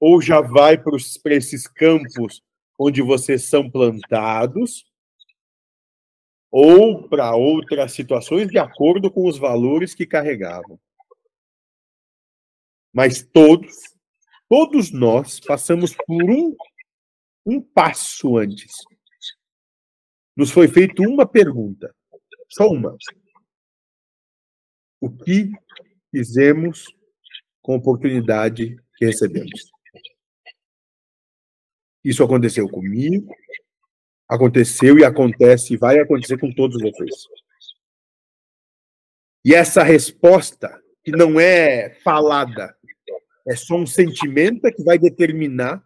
ou 0.00 0.22
já 0.22 0.40
vai 0.40 0.78
para 0.78 0.96
esses 1.34 1.66
campos 1.66 2.42
onde 2.78 3.02
vocês 3.02 3.44
são 3.44 3.70
plantados, 3.70 4.86
ou 6.50 7.06
para 7.10 7.36
outras 7.36 7.92
situações 7.92 8.48
de 8.48 8.56
acordo 8.56 9.10
com 9.10 9.28
os 9.28 9.36
valores 9.36 9.94
que 9.94 10.06
carregavam. 10.06 10.80
Mas 12.90 13.22
todos, 13.22 13.74
todos 14.48 14.90
nós 14.90 15.38
passamos 15.40 15.94
por 16.06 16.30
um, 16.30 16.56
um 17.44 17.60
passo 17.60 18.36
antes. 18.36 18.72
Nos 20.36 20.50
foi 20.50 20.68
feita 20.68 21.02
uma 21.02 21.26
pergunta, 21.26 21.94
só 22.48 22.68
uma. 22.68 22.96
O 25.00 25.10
que 25.10 25.50
fizemos 26.10 26.86
com 27.60 27.74
a 27.74 27.76
oportunidade 27.76 28.76
que 28.96 29.04
recebemos? 29.04 29.70
Isso 32.04 32.24
aconteceu 32.24 32.68
comigo, 32.68 33.32
aconteceu 34.28 34.98
e 34.98 35.04
acontece 35.04 35.74
e 35.74 35.76
vai 35.76 35.98
acontecer 35.98 36.38
com 36.38 36.52
todos 36.52 36.80
vocês. 36.80 37.28
E 39.44 39.54
essa 39.54 39.82
resposta, 39.82 40.80
que 41.04 41.10
não 41.10 41.38
é 41.38 41.94
falada, 42.02 42.76
é 43.46 43.56
só 43.56 43.74
um 43.74 43.86
sentimento 43.86 44.66
é 44.66 44.72
que 44.72 44.84
vai 44.84 44.98
determinar 44.98 45.84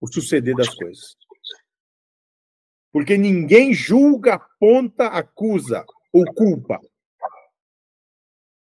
o 0.00 0.06
suceder 0.06 0.54
das 0.54 0.74
coisas. 0.74 1.16
Porque 2.92 3.16
ninguém 3.16 3.74
julga, 3.74 4.34
aponta, 4.34 5.06
acusa 5.08 5.84
ou 6.12 6.24
culpa. 6.34 6.80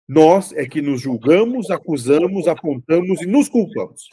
Nós 0.06 0.52
é 0.52 0.66
que 0.66 0.80
nos 0.80 1.00
julgamos, 1.00 1.70
acusamos, 1.70 2.48
apontamos 2.48 3.20
e 3.20 3.26
nos 3.26 3.48
culpamos. 3.48 4.08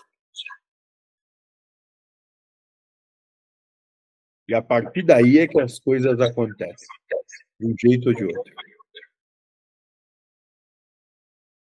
E 4.48 4.54
a 4.54 4.62
partir 4.62 5.04
daí 5.04 5.40
é 5.40 5.48
que 5.48 5.60
as 5.60 5.80
coisas 5.80 6.20
acontecem, 6.20 6.88
de 7.60 7.68
um 7.68 7.76
jeito 7.80 8.10
ou 8.10 8.16
de 8.16 8.26
outro. 8.26 8.54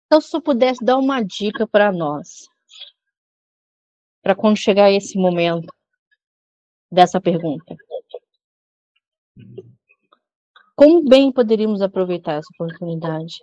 Então, 0.06 0.20
se 0.20 0.36
eu 0.36 0.42
pudesse 0.42 0.84
dar 0.84 0.98
uma 0.98 1.22
dica 1.22 1.66
para 1.66 1.90
nós, 1.90 2.46
para 4.22 4.34
quando 4.34 4.56
chegar 4.56 4.90
esse 4.90 5.18
momento 5.18 5.74
dessa 6.90 7.20
pergunta, 7.20 7.76
como 10.76 11.04
bem 11.08 11.32
poderíamos 11.32 11.82
aproveitar 11.82 12.34
essa 12.34 12.48
oportunidade? 12.54 13.38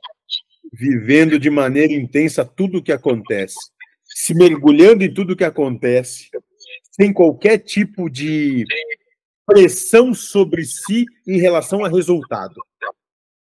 Vivendo 0.72 1.40
de 1.40 1.50
maneira 1.50 1.94
intensa 1.94 2.46
tudo 2.46 2.80
o 2.80 2.84
que 2.84 2.92
acontece, 2.92 3.58
se 4.04 4.34
mergulhando 4.34 5.04
em 5.04 5.14
tudo 5.14 5.34
o 5.34 5.36
que 5.36 5.44
acontece, 5.44 6.30
sem 6.92 7.14
qualquer 7.14 7.60
tipo 7.60 8.10
de 8.10 8.66
pressão 9.46 10.14
sobre 10.14 10.64
si 10.64 11.06
em 11.28 11.40
relação 11.40 11.84
a 11.84 11.90
resultado. 11.90 12.62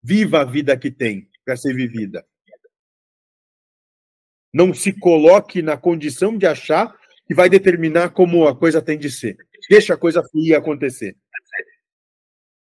Viva 0.02 0.42
a 0.42 0.46
vida 0.46 0.78
que 0.78 0.92
tem 0.92 1.30
para 1.46 1.56
ser 1.56 1.76
vivida. 1.76 2.26
Não 4.54 4.74
se 4.74 4.94
coloque 4.94 5.62
na 5.62 5.78
condição 5.78 6.38
de 6.38 6.46
achar 6.46 6.96
que 7.34 7.36
vai 7.36 7.50
determinar 7.50 8.12
como 8.12 8.48
a 8.48 8.56
coisa 8.56 8.80
tem 8.80 8.98
de 8.98 9.10
ser. 9.10 9.36
Deixa 9.68 9.96
a 9.96 9.98
coisa 9.98 10.24
fluir 10.24 10.50
e 10.50 10.56
acontecer. 10.56 11.18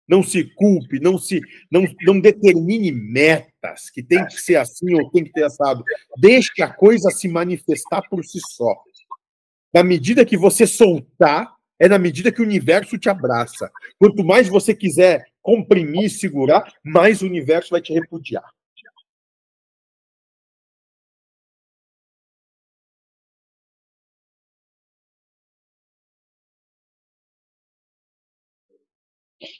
Não 0.06 0.22
se 0.22 0.44
culpe, 0.56 1.00
não 1.00 1.18
se 1.18 1.42
não, 1.72 1.86
não 2.02 2.20
determine 2.20 2.92
metas 2.92 3.90
que 3.90 4.04
tem 4.04 4.26
que 4.26 4.40
ser 4.40 4.58
assim 4.58 4.94
ou 4.94 5.10
tem 5.10 5.24
que 5.24 5.32
ter 5.32 5.44
assado. 5.44 5.84
Deixe 6.18 6.62
a 6.62 6.70
coisa 6.70 7.10
se 7.12 7.28
manifestar 7.28 8.02
por 8.10 8.24
si 8.26 8.40
só. 8.56 8.76
Na 9.74 9.84
medida 9.84 10.26
que 10.26 10.38
você 10.38 10.68
soltar, 10.68 11.54
é 11.80 11.88
na 11.88 12.00
medida 12.00 12.32
que 12.32 12.42
o 12.42 12.46
universo 12.46 12.98
te 12.98 13.10
abraça. 13.10 13.70
Quanto 13.98 14.24
mais 14.24 14.48
você 14.48 14.74
quiser 14.74 15.26
comprimir 15.42 16.06
e 16.06 16.10
segurar, 16.10 16.74
mais 16.84 17.22
o 17.22 17.26
universo 17.26 17.70
vai 17.72 17.82
te 17.82 17.94
repudiar. 17.94 18.50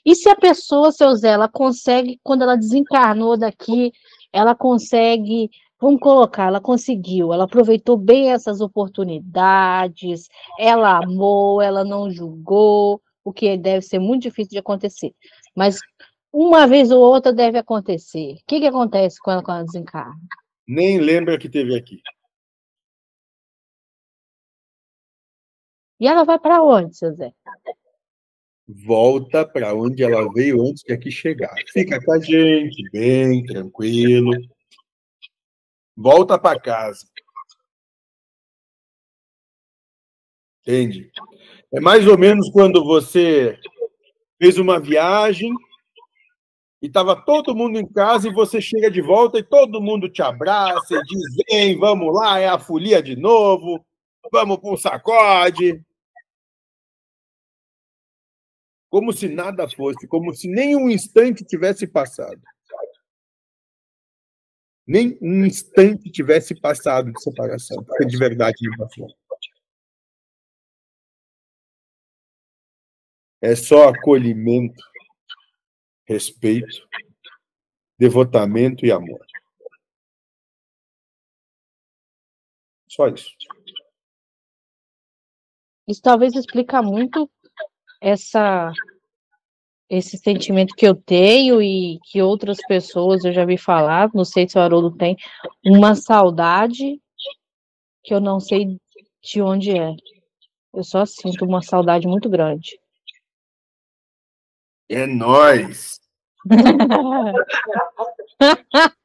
E 0.04 0.14
se 0.14 0.28
a 0.28 0.36
pessoa, 0.36 0.92
seu 0.92 1.14
Zé, 1.14 1.30
ela 1.30 1.48
consegue, 1.48 2.18
quando 2.22 2.42
ela 2.42 2.56
desencarnou 2.56 3.36
daqui, 3.36 3.92
ela 4.32 4.54
consegue, 4.54 5.50
vamos 5.80 6.00
colocar, 6.00 6.46
ela 6.46 6.60
conseguiu, 6.60 7.32
ela 7.32 7.44
aproveitou 7.44 7.96
bem 7.96 8.32
essas 8.32 8.60
oportunidades, 8.60 10.28
ela 10.58 10.98
amou, 10.98 11.60
ela 11.60 11.84
não 11.84 12.10
julgou, 12.10 13.00
o 13.24 13.32
que 13.32 13.56
deve 13.56 13.82
ser 13.82 13.98
muito 13.98 14.22
difícil 14.22 14.52
de 14.52 14.58
acontecer. 14.58 15.14
Mas 15.54 15.78
uma 16.32 16.66
vez 16.66 16.90
ou 16.90 17.00
outra 17.00 17.32
deve 17.32 17.58
acontecer. 17.58 18.34
O 18.34 18.44
que, 18.46 18.60
que 18.60 18.66
acontece 18.66 19.18
quando, 19.20 19.42
quando 19.42 19.58
ela 19.58 19.66
desencarna? 19.66 20.18
Nem 20.66 20.98
lembra 20.98 21.38
que 21.38 21.48
teve 21.48 21.76
aqui. 21.76 22.00
E 26.00 26.06
ela 26.06 26.24
vai 26.24 26.38
para 26.38 26.62
onde, 26.62 26.96
seu 26.96 27.12
Zé? 27.12 27.32
Volta 28.68 29.46
para 29.46 29.74
onde 29.74 30.02
ela 30.02 30.30
veio 30.30 30.60
antes 30.60 30.82
de 30.82 30.92
aqui 30.92 31.10
chegar. 31.10 31.54
Fica 31.72 32.04
com 32.04 32.12
a 32.12 32.20
gente, 32.20 32.82
bem, 32.90 33.42
tranquilo. 33.44 34.32
Volta 35.96 36.38
para 36.38 36.60
casa. 36.60 37.06
Entende? 40.60 41.10
É 41.72 41.80
mais 41.80 42.06
ou 42.06 42.18
menos 42.18 42.50
quando 42.50 42.84
você 42.84 43.58
fez 44.38 44.58
uma 44.58 44.78
viagem 44.78 45.50
e 46.82 46.86
estava 46.86 47.16
todo 47.16 47.56
mundo 47.56 47.78
em 47.78 47.86
casa 47.86 48.28
e 48.28 48.34
você 48.34 48.60
chega 48.60 48.90
de 48.90 49.00
volta 49.00 49.38
e 49.38 49.42
todo 49.42 49.80
mundo 49.80 50.10
te 50.10 50.20
abraça 50.20 50.94
e 50.94 51.02
diz: 51.04 51.44
vem, 51.50 51.78
vamos 51.78 52.14
lá, 52.14 52.38
é 52.38 52.48
a 52.48 52.58
folia 52.58 53.02
de 53.02 53.16
novo, 53.16 53.82
vamos 54.30 54.58
para 54.58 54.70
um 54.70 54.76
sacode. 54.76 55.82
Como 58.90 59.12
se 59.12 59.28
nada 59.28 59.68
fosse, 59.68 60.06
como 60.08 60.34
se 60.34 60.48
nem 60.48 60.74
um 60.74 60.88
instante 60.88 61.44
tivesse 61.44 61.86
passado. 61.86 62.40
Nem 64.86 65.18
um 65.20 65.44
instante 65.44 66.10
tivesse 66.10 66.58
passado 66.58 67.12
de 67.12 67.22
separação, 67.22 67.84
porque 67.84 68.06
de 68.06 68.16
verdade 68.16 68.56
não 68.62 68.76
passou. 68.78 69.06
É 73.40 73.54
só 73.54 73.88
acolhimento, 73.90 74.82
respeito, 76.06 76.88
devotamento 77.98 78.86
e 78.86 78.90
amor. 78.90 79.24
Só 82.88 83.08
isso. 83.08 83.30
Isso 85.86 86.02
talvez 86.02 86.34
explica 86.34 86.82
muito 86.82 87.30
essa 88.00 88.72
esse 89.90 90.18
sentimento 90.18 90.74
que 90.74 90.86
eu 90.86 90.94
tenho 90.94 91.62
e 91.62 91.98
que 92.04 92.20
outras 92.20 92.58
pessoas 92.68 93.24
eu 93.24 93.32
já 93.32 93.46
vi 93.46 93.56
falar, 93.56 94.10
não 94.12 94.24
sei 94.24 94.46
se 94.46 94.58
o 94.58 94.60
Haroldo 94.60 94.94
tem, 94.94 95.16
uma 95.64 95.94
saudade 95.94 97.00
que 98.04 98.12
eu 98.12 98.20
não 98.20 98.38
sei 98.38 98.78
de 99.22 99.40
onde 99.40 99.78
é. 99.78 99.96
Eu 100.74 100.84
só 100.84 101.06
sinto 101.06 101.44
uma 101.44 101.62
saudade 101.62 102.06
muito 102.06 102.28
grande. 102.28 102.78
É 104.88 105.06
nós. 105.06 106.00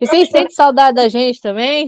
e 0.00 0.06
vocês 0.06 0.28
sentem 0.28 0.50
saudade 0.50 0.96
da 0.96 1.08
gente 1.08 1.40
também? 1.40 1.86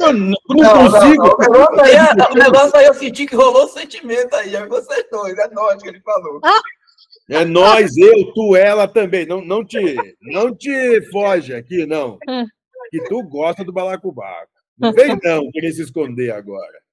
Eu 0.00 0.12
não, 0.12 0.34
não 0.48 0.90
consigo. 0.90 1.22
Não, 1.22 1.28
não, 1.28 1.34
o, 1.34 1.38
negócio 1.38 1.80
aí, 1.82 1.94
é, 1.94 2.32
o 2.32 2.34
negócio 2.34 2.76
aí 2.76 2.84
eu 2.86 2.94
senti 2.94 3.26
que 3.26 3.36
rolou 3.36 3.68
sentimento 3.68 4.34
aí, 4.34 4.54
é 4.54 4.66
vocês 4.66 5.04
dois, 5.10 5.36
é 5.38 5.48
nós 5.50 5.82
que 5.82 5.88
ele 5.88 6.00
falou. 6.00 6.40
Ah. 6.44 6.60
É 7.30 7.44
nós, 7.44 7.96
eu, 7.96 8.32
tu, 8.34 8.54
ela 8.54 8.86
também. 8.86 9.26
Não, 9.26 9.42
não, 9.42 9.64
te, 9.64 9.96
não 10.20 10.54
te 10.54 11.00
foge 11.10 11.54
aqui, 11.54 11.86
não. 11.86 12.18
Que 12.90 13.02
tu 13.04 13.22
gosta 13.22 13.64
do 13.64 13.72
balacobaco. 13.72 14.50
Não 14.78 14.92
vem 14.92 15.18
não 15.22 15.50
querer 15.50 15.72
se 15.72 15.82
esconder 15.82 16.32
agora. 16.32 16.84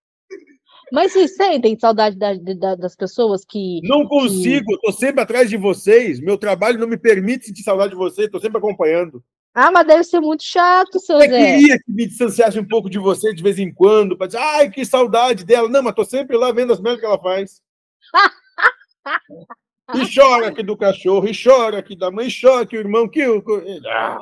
Mas 0.92 1.14
vocês 1.14 1.36
sentem 1.36 1.78
saudade 1.80 2.18
da, 2.18 2.34
da, 2.34 2.76
das 2.76 2.96
pessoas 2.96 3.46
que. 3.46 3.80
Não 3.84 4.06
consigo, 4.06 4.66
que... 4.66 4.74
eu 4.74 4.80
tô 4.80 4.92
sempre 4.92 5.22
atrás 5.22 5.50
de 5.50 5.58
vocês. 5.58 6.20
Meu 6.20 6.38
trabalho 6.38 6.78
não 6.78 6.88
me 6.88 6.98
permite 6.98 7.46
sentir 7.46 7.64
saudade 7.64 7.92
de 7.92 7.98
vocês, 7.98 8.30
tô 8.30 8.40
sempre 8.40 8.58
acompanhando. 8.58 9.24
Ah, 9.54 9.70
mas 9.70 9.86
deve 9.86 10.04
ser 10.06 10.22
muito 10.22 10.44
chato, 10.44 10.98
seu 11.00 11.20
eu 11.20 11.30
Zé. 11.30 11.56
Eu 11.56 11.60
queria 11.60 11.78
que 11.78 11.92
me 11.92 12.06
distanciasse 12.08 12.58
um 12.58 12.66
pouco 12.68 12.90
de 12.90 12.98
você 12.98 13.34
de 13.34 13.44
vez 13.44 13.60
em 13.60 13.74
quando, 13.74 14.18
para 14.18 14.28
dizer, 14.28 14.40
ai, 14.40 14.70
que 14.70 14.86
saudade 14.86 15.44
dela. 15.44 15.68
Não, 15.68 15.84
mas 15.84 15.94
tô 15.94 16.06
sempre 16.06 16.38
lá 16.38 16.52
vendo 16.54 16.72
as 16.72 16.80
merdas 16.80 17.02
que 17.02 17.06
ela 17.06 17.20
faz. 17.20 17.62
e 19.96 20.16
chora 20.16 20.48
aqui 20.48 20.64
do 20.64 20.78
cachorro, 20.78 21.28
e 21.28 21.34
chora 21.34 21.80
aqui 21.80 21.98
da 21.98 22.10
mãe, 22.10 22.28
e 22.28 22.42
chora 22.42 22.66
que 22.66 22.78
o 22.78 22.80
irmão, 22.80 23.10
que 23.10 23.28
o. 23.28 23.44
Ah. 23.88 24.18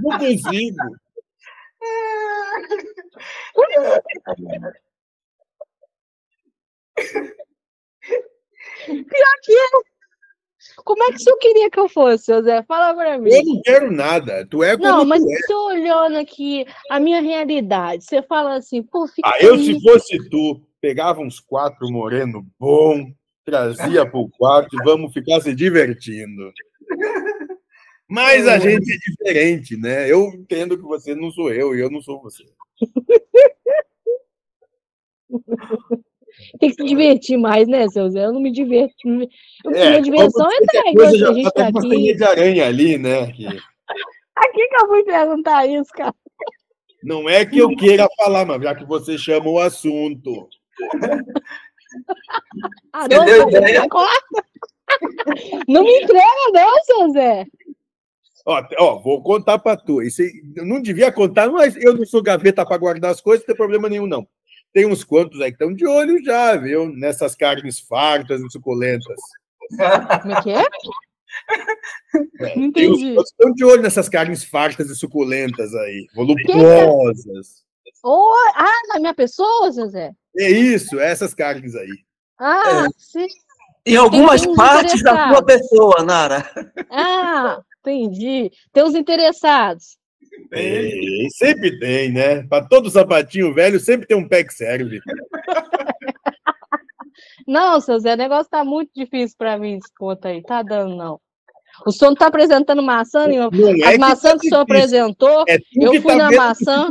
Não 0.00 0.18
consigo. 0.18 0.76
Pior 8.86 9.34
que 9.42 9.52
eu. 9.52 9.84
Como 10.84 11.02
é 11.02 11.08
que 11.08 11.16
o 11.16 11.18
senhor 11.18 11.38
queria 11.38 11.70
que 11.70 11.78
eu 11.78 11.88
fosse, 11.88 12.32
José? 12.32 12.62
Fala 12.62 12.94
pra 12.94 13.18
mim. 13.18 13.30
Eu 13.30 13.44
não 13.44 13.60
quero 13.62 13.90
nada. 13.90 14.46
Tu 14.46 14.62
é 14.62 14.76
como 14.76 14.88
Não, 14.88 15.04
mas 15.04 15.22
é. 15.22 15.26
você 15.26 15.54
olhando 15.54 16.18
aqui 16.18 16.64
a 16.88 17.00
minha 17.00 17.20
realidade, 17.20 18.04
você 18.04 18.22
fala 18.22 18.56
assim, 18.56 18.82
pô, 18.82 19.06
fica. 19.06 19.28
Ah, 19.28 19.38
eu, 19.40 19.58
se 19.58 19.80
fosse 19.82 20.30
tu, 20.30 20.60
pegava 20.80 21.20
uns 21.20 21.40
quatro 21.40 21.90
moreno 21.90 22.46
bom, 22.58 23.12
trazia 23.44 24.08
pro 24.08 24.30
quarto 24.30 24.76
e 24.76 24.84
vamos 24.84 25.12
ficar 25.12 25.40
se 25.40 25.54
divertindo. 25.54 26.52
Mas 28.08 28.46
a 28.46 28.58
gente 28.58 28.92
é 28.92 28.96
diferente, 28.96 29.76
né? 29.76 30.10
Eu 30.10 30.28
entendo 30.34 30.76
que 30.76 30.84
você 30.84 31.14
não 31.14 31.30
sou 31.30 31.52
eu 31.52 31.74
e 31.74 31.80
eu 31.80 31.90
não 31.90 32.02
sou 32.02 32.20
você. 32.20 32.44
Tem 36.58 36.70
que 36.70 36.76
se 36.76 36.84
divertir 36.84 37.36
mais, 37.38 37.66
né, 37.68 37.88
seu 37.88 38.08
Zé? 38.10 38.24
Eu 38.26 38.32
não 38.32 38.40
me 38.40 38.52
diverto. 38.52 38.94
É, 39.66 39.90
Minha 39.90 40.02
diversão 40.02 40.50
é 40.50 40.56
estar 40.58 40.82
coisa 40.92 41.18
já 41.18 41.30
a 41.30 41.34
gente 41.34 41.50
tá 41.52 41.68
uma 41.68 41.80
aqui. 41.80 42.14
de 42.14 42.24
aranha 42.24 42.66
ali, 42.66 42.98
né? 42.98 43.32
Que 43.32 43.46
Aqui 44.34 44.68
que 44.68 44.82
eu 44.82 44.88
fui 44.88 45.04
perguntar 45.04 45.66
isso, 45.66 45.92
cara. 45.92 46.14
não 47.02 47.28
é 47.28 47.44
que 47.44 47.58
eu 47.58 47.68
queira 47.76 48.08
falar, 48.16 48.46
mas 48.46 48.62
já 48.62 48.74
que 48.74 48.84
você 48.84 49.18
chama 49.18 49.48
o 49.48 49.58
assunto. 49.58 50.48
Haroldo, 52.92 53.24
deu 53.26 53.48
ideia? 53.48 53.88
corta. 53.88 54.44
Não 55.68 55.82
me 55.84 56.02
entrega, 56.02 56.24
não, 56.52 56.84
seu 56.84 57.10
Zé. 57.12 57.46
Ó, 58.44 58.62
ó, 58.78 58.98
vou 58.98 59.22
contar 59.22 59.58
pra 59.58 59.76
tu. 59.76 60.02
Isso 60.02 60.22
eu 60.56 60.66
não 60.66 60.82
devia 60.82 61.10
contar, 61.12 61.48
mas 61.50 61.76
eu 61.76 61.96
não 61.96 62.04
sou 62.04 62.22
gaveta 62.22 62.66
para 62.66 62.76
guardar 62.76 63.10
as 63.12 63.20
coisas, 63.20 63.42
não 63.42 63.46
tem 63.46 63.56
problema 63.56 63.88
nenhum, 63.88 64.06
não. 64.06 64.26
Tem 64.72 64.86
uns 64.86 65.04
quantos 65.04 65.40
aí 65.40 65.50
que 65.50 65.56
estão 65.56 65.74
de 65.74 65.86
olho 65.86 66.22
já, 66.24 66.56
viu? 66.56 66.88
Nessas 66.88 67.34
carnes 67.34 67.78
fartas 67.78 68.40
e 68.40 68.50
suculentas. 68.50 69.20
Como 70.22 70.32
é 70.32 70.42
que 70.42 70.50
é? 70.50 70.64
Não 72.56 72.70
Tem 72.72 72.90
uns 72.90 72.98
entendi. 72.98 73.20
estão 73.20 73.52
de 73.52 73.64
olho 73.64 73.82
nessas 73.82 74.08
carnes 74.08 74.44
fartas 74.44 74.90
e 74.90 74.96
suculentas 74.96 75.74
aí, 75.74 76.06
voluptuosas. 76.14 77.62
Ô, 78.02 78.32
ah, 78.54 78.82
na 78.88 79.00
minha 79.00 79.14
pessoa, 79.14 79.72
seu 79.72 79.88
Zé? 79.88 80.12
É 80.36 80.50
isso, 80.50 80.98
essas 80.98 81.34
carnes 81.34 81.74
aí. 81.74 81.90
Ah, 82.38 82.88
sim. 82.96 83.26
Em 83.84 83.96
algumas 83.96 84.44
partes 84.54 85.02
da 85.02 85.28
sua 85.28 85.44
pessoa, 85.44 86.02
Nara. 86.04 86.48
Ah, 86.90 87.60
entendi. 87.80 88.50
Tem 88.72 88.82
os 88.82 88.94
interessados. 88.94 89.96
Tem, 90.50 91.28
sempre 91.30 91.78
tem, 91.78 92.12
né? 92.12 92.42
Para 92.44 92.66
todo 92.66 92.90
sapatinho 92.90 93.54
velho, 93.54 93.80
sempre 93.80 94.06
tem 94.06 94.16
um 94.16 94.28
pé 94.28 94.44
que 94.44 94.52
serve. 94.54 95.00
Não, 97.46 97.80
seu 97.80 97.98
Zé, 97.98 98.14
o 98.14 98.16
negócio 98.16 98.50
tá 98.50 98.64
muito 98.64 98.90
difícil 98.94 99.36
para 99.36 99.58
mim, 99.58 99.76
esse 99.76 99.92
conta 99.98 100.28
aí. 100.28 100.42
Tá 100.42 100.62
dando, 100.62 100.96
não. 100.96 101.20
O 101.86 101.90
senhor 101.90 102.10
não 102.10 102.16
tá 102.16 102.26
apresentando 102.26 102.82
maçã 102.82 103.26
nenhuma. 103.26 103.50
Não 103.52 103.70
é 103.70 103.92
que 103.92 103.98
tá 103.98 104.16
que 104.38 104.46
o 104.46 104.50
senhor 104.50 104.60
apresentou, 104.60 105.44
É 105.48 105.58
tu 105.58 105.64
Eu 105.74 105.92
que 105.92 106.00
fui 106.00 106.12
tá 106.12 106.30
na 106.30 106.36
maçã. 106.36 106.88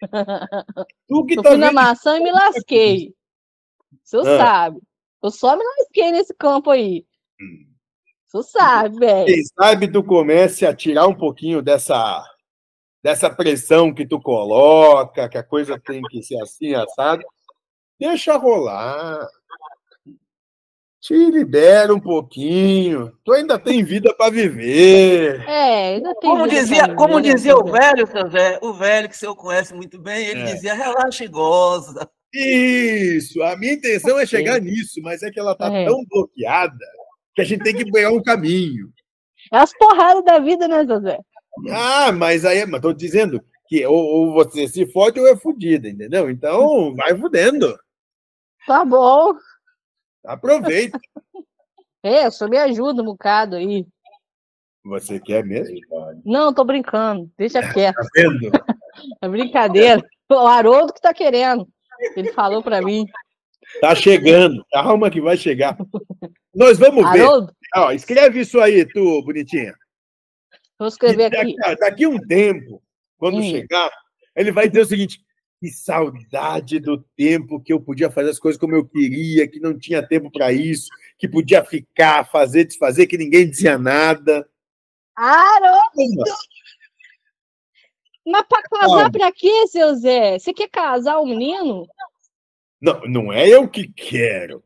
Tu 1.08 1.24
que 1.26 1.38
eu 1.38 1.42
tá 1.42 1.50
fui 1.50 1.58
na 1.58 1.72
maçã 1.72 2.18
e 2.18 2.22
me 2.22 2.30
lasquei. 2.30 3.12
O 3.92 3.96
senhor 4.04 4.28
Ah. 4.28 4.38
sabe. 4.38 4.78
Eu 5.22 5.30
só 5.30 5.56
me 5.56 5.64
lasquei 5.64 6.12
nesse 6.12 6.32
campo 6.34 6.70
aí. 6.70 7.04
Hum. 7.40 7.67
Senhor 8.28 8.42
sabe, 8.44 8.98
velho. 8.98 9.26
Quem 9.26 9.42
sabe 9.44 9.90
tu 9.90 10.04
comece 10.04 10.66
a 10.66 10.74
tirar 10.74 11.06
um 11.06 11.14
pouquinho 11.14 11.62
dessa, 11.62 12.22
dessa 13.02 13.30
pressão 13.30 13.92
que 13.92 14.06
tu 14.06 14.20
coloca, 14.20 15.28
que 15.28 15.38
a 15.38 15.42
coisa 15.42 15.78
tem 15.78 16.02
que 16.02 16.22
ser 16.22 16.40
assim, 16.42 16.74
assado. 16.74 17.22
Deixa 17.98 18.36
rolar. 18.36 19.26
Te 21.00 21.14
libera 21.14 21.94
um 21.94 22.00
pouquinho. 22.00 23.16
Tu 23.24 23.32
ainda 23.32 23.58
tem 23.58 23.82
vida 23.84 24.12
para 24.14 24.30
viver. 24.30 25.40
É, 25.48 25.94
ainda 25.94 26.12
tem. 26.16 26.28
Como 26.28 26.44
vida 26.44 26.60
dizia, 26.60 26.82
viver, 26.82 26.96
como 26.96 27.18
né, 27.20 27.32
dizia 27.32 27.56
o 27.56 27.64
Zé? 27.66 27.72
velho, 27.78 28.06
seu 28.08 28.30
Zé, 28.30 28.58
o 28.60 28.72
velho 28.74 29.08
que 29.08 29.14
o 29.14 29.18
senhor 29.18 29.36
conhece 29.36 29.72
muito 29.74 29.98
bem, 30.00 30.26
ele 30.26 30.40
É. 30.42 30.52
dizia, 30.52 30.74
relaxa 30.74 31.24
e 31.24 31.28
goza. 31.28 32.08
Isso, 32.34 33.42
a 33.42 33.56
minha 33.56 33.72
intenção 33.72 34.18
é 34.18 34.26
chegar 34.26 34.60
nisso, 34.60 35.00
mas 35.02 35.22
é 35.22 35.30
que 35.30 35.40
ela 35.40 35.54
tá 35.54 35.72
É. 35.72 35.86
tão 35.86 36.04
bloqueada 36.04 36.76
que 37.38 37.42
a 37.42 37.44
gente 37.44 37.62
tem 37.62 37.76
que 37.76 37.88
pegar 37.88 38.10
um 38.10 38.20
caminho. 38.20 38.92
É 39.52 39.58
as 39.58 39.72
porradas 39.72 40.24
da 40.24 40.40
vida, 40.40 40.66
né, 40.66 40.84
José? 40.84 41.20
Ah, 41.70 42.10
mas 42.10 42.44
aí, 42.44 42.66
mas 42.66 42.80
tô 42.80 42.92
dizendo 42.92 43.40
que 43.68 43.86
ou, 43.86 43.96
ou 43.96 44.32
você 44.32 44.66
se 44.66 44.84
fode 44.90 45.20
ou 45.20 45.28
é 45.28 45.36
fudida, 45.36 45.88
entendeu? 45.88 46.28
Então, 46.28 46.96
vai 46.96 47.16
fudendo. 47.16 47.78
Tá 48.66 48.84
bom. 48.84 49.34
Aproveita. 50.24 50.98
É, 52.00 52.30
só 52.30 52.46
me 52.46 52.56
ajuda 52.56 53.02
um 53.02 53.06
bocado 53.06 53.56
aí. 53.56 53.84
Você 54.84 55.18
quer 55.18 55.44
mesmo? 55.44 55.76
Não, 56.24 56.54
tô 56.54 56.64
brincando. 56.64 57.28
Deixa 57.36 57.60
quieto. 57.72 57.96
Tá 57.96 58.06
vendo? 58.14 58.50
É 59.20 59.28
brincadeira. 59.28 60.00
O 60.30 60.46
Haroldo 60.46 60.92
que 60.92 61.00
tá 61.00 61.12
querendo. 61.12 61.68
Ele 62.16 62.32
falou 62.32 62.62
pra 62.62 62.80
mim. 62.80 63.04
Tá 63.80 63.94
chegando. 63.96 64.64
Calma 64.72 65.10
que 65.10 65.20
vai 65.20 65.36
chegar. 65.36 65.76
Nós 66.58 66.76
vamos 66.76 67.08
ver. 67.12 67.24
Ó, 67.76 67.92
escreve 67.92 68.40
isso 68.40 68.58
aí, 68.60 68.84
tu, 68.84 69.22
bonitinha. 69.22 69.72
vou 70.76 70.88
escrever 70.88 71.30
daqui, 71.30 71.54
aqui. 71.62 71.76
daqui 71.78 72.06
um 72.08 72.18
tempo, 72.18 72.82
quando 73.16 73.38
Hum. 73.38 73.48
chegar, 73.48 73.90
ele 74.34 74.50
vai 74.50 74.68
dizer 74.68 74.80
o 74.80 74.86
seguinte: 74.86 75.20
que 75.60 75.68
saudade 75.68 76.80
do 76.80 76.98
tempo 77.16 77.60
que 77.62 77.72
eu 77.72 77.80
podia 77.80 78.10
fazer 78.10 78.30
as 78.30 78.40
coisas 78.40 78.58
como 78.60 78.74
eu 78.74 78.84
queria, 78.84 79.46
que 79.46 79.60
não 79.60 79.78
tinha 79.78 80.04
tempo 80.04 80.32
para 80.32 80.52
isso, 80.52 80.88
que 81.16 81.28
podia 81.28 81.64
ficar, 81.64 82.28
fazer, 82.28 82.64
desfazer, 82.64 83.06
que 83.06 83.16
ninguém 83.16 83.48
dizia 83.48 83.78
nada. 83.78 84.48
Haroldo, 85.16 86.24
mas 88.26 88.42
pra 88.48 88.62
casar 88.62 89.10
pra 89.12 89.32
quê, 89.32 89.66
seu 89.68 89.94
Zé? 89.94 90.38
Você 90.40 90.52
quer 90.52 90.68
casar 90.68 91.18
o 91.18 91.26
menino? 91.26 91.86
Não, 92.80 93.00
não 93.02 93.32
é 93.32 93.48
eu 93.48 93.68
que 93.68 93.88
quero. 93.88 94.62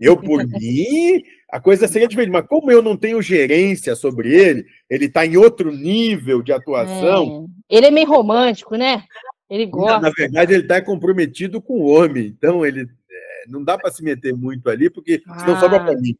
Eu, 0.00 0.16
por 0.16 0.46
mim, 0.46 1.22
a 1.50 1.58
coisa 1.60 1.88
seria 1.88 2.06
diferente. 2.06 2.32
Mas 2.32 2.46
como 2.46 2.70
eu 2.70 2.82
não 2.82 2.96
tenho 2.96 3.20
gerência 3.22 3.94
sobre 3.96 4.34
ele, 4.34 4.64
ele 4.88 5.06
está 5.06 5.24
em 5.26 5.36
outro 5.36 5.72
nível 5.72 6.42
de 6.42 6.52
atuação. 6.52 7.48
É. 7.70 7.76
Ele 7.76 7.86
é 7.86 7.90
meio 7.90 8.08
romântico, 8.08 8.76
né? 8.76 9.04
Ele 9.48 9.66
gosta. 9.66 9.98
na 10.00 10.10
verdade, 10.10 10.52
ele 10.54 10.62
está 10.62 10.80
comprometido 10.80 11.60
com 11.60 11.80
o 11.80 11.86
homem. 11.86 12.26
Então, 12.26 12.64
ele 12.64 12.82
é, 12.82 13.48
não 13.48 13.64
dá 13.64 13.76
para 13.76 13.90
se 13.90 14.02
meter 14.02 14.32
muito 14.34 14.68
ali, 14.70 14.88
porque 14.88 15.20
senão 15.40 15.56
Ah. 15.56 15.60
sobra 15.60 15.80
para 15.80 15.96
mim. 15.96 16.14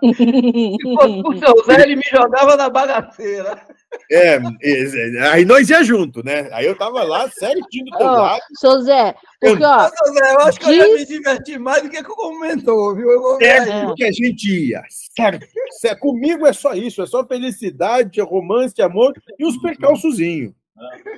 Se 0.00 0.78
fosse 0.94 1.22
o 1.24 1.38
seu 1.38 1.64
Zé, 1.64 1.82
ele 1.82 1.96
me 1.96 2.02
jogava 2.10 2.56
na 2.56 2.68
bagaceira. 2.68 3.60
É, 4.10 4.36
é, 4.62 5.28
aí 5.32 5.44
nós 5.44 5.68
ia 5.68 5.82
junto, 5.82 6.24
né? 6.24 6.48
Aí 6.52 6.66
eu 6.66 6.76
tava 6.76 7.02
lá, 7.02 7.28
certinho 7.30 7.86
do 7.86 7.98
teu 7.98 8.06
lado. 8.06 8.40
seu 8.54 8.80
Zé, 8.82 9.14
porque, 9.40 9.64
ó, 9.64 9.88
seu 9.88 10.14
Zé, 10.14 10.32
eu 10.32 10.40
acho 10.40 10.60
que 10.60 10.70
eu 10.70 10.74
já 10.76 10.84
Diz- 10.84 10.94
me 11.00 11.06
diverti 11.06 11.58
mais 11.58 11.82
do 11.82 11.88
que 11.90 12.02
comentou, 12.04 12.94
viu? 12.94 13.10
Eu 13.10 13.20
vou 13.20 13.38
ver 13.38 13.50
aí. 13.50 13.66
Certo 13.66 13.94
que 13.94 14.04
a 14.04 14.12
gente 14.12 14.68
ia. 14.68 14.82
Certo. 15.16 15.46
Certo. 15.72 15.98
Comigo 16.00 16.46
é 16.46 16.52
só 16.52 16.74
isso, 16.74 17.02
é 17.02 17.06
só 17.06 17.26
felicidade, 17.26 18.20
romance, 18.20 18.80
amor 18.82 19.12
e 19.38 19.44
os 19.44 19.56
percalçozinhos. 19.60 20.52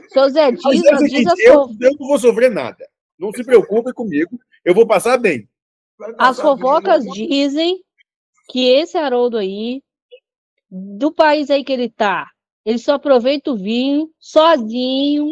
seu 0.09 0.31
Zé, 0.31 0.51
Mas 0.53 0.77
diz, 0.77 0.85
é 0.87 0.97
diz 0.97 1.27
eu, 1.45 1.65
sua, 1.65 1.77
eu 1.81 1.91
não 1.99 2.07
vou 2.09 2.19
sofrer 2.19 2.51
nada. 2.51 2.87
Não 3.19 3.33
se 3.33 3.45
preocupe 3.45 3.93
comigo, 3.93 4.39
eu 4.65 4.75
vou 4.75 4.87
passar 4.87 5.19
bem. 5.19 5.49
As 6.19 6.41
fofocas 6.41 7.05
dizem 7.13 7.81
que 8.53 8.69
esse 8.69 8.99
Haroldo 8.99 9.39
aí, 9.39 9.83
do 10.71 11.11
país 11.11 11.49
aí 11.51 11.65
que 11.65 11.73
ele 11.73 11.89
tá, 11.89 12.29
ele 12.67 12.79
só 12.79 12.93
aproveita 12.95 13.51
o 13.51 13.57
vinho 13.57 14.11
sozinho, 14.21 15.27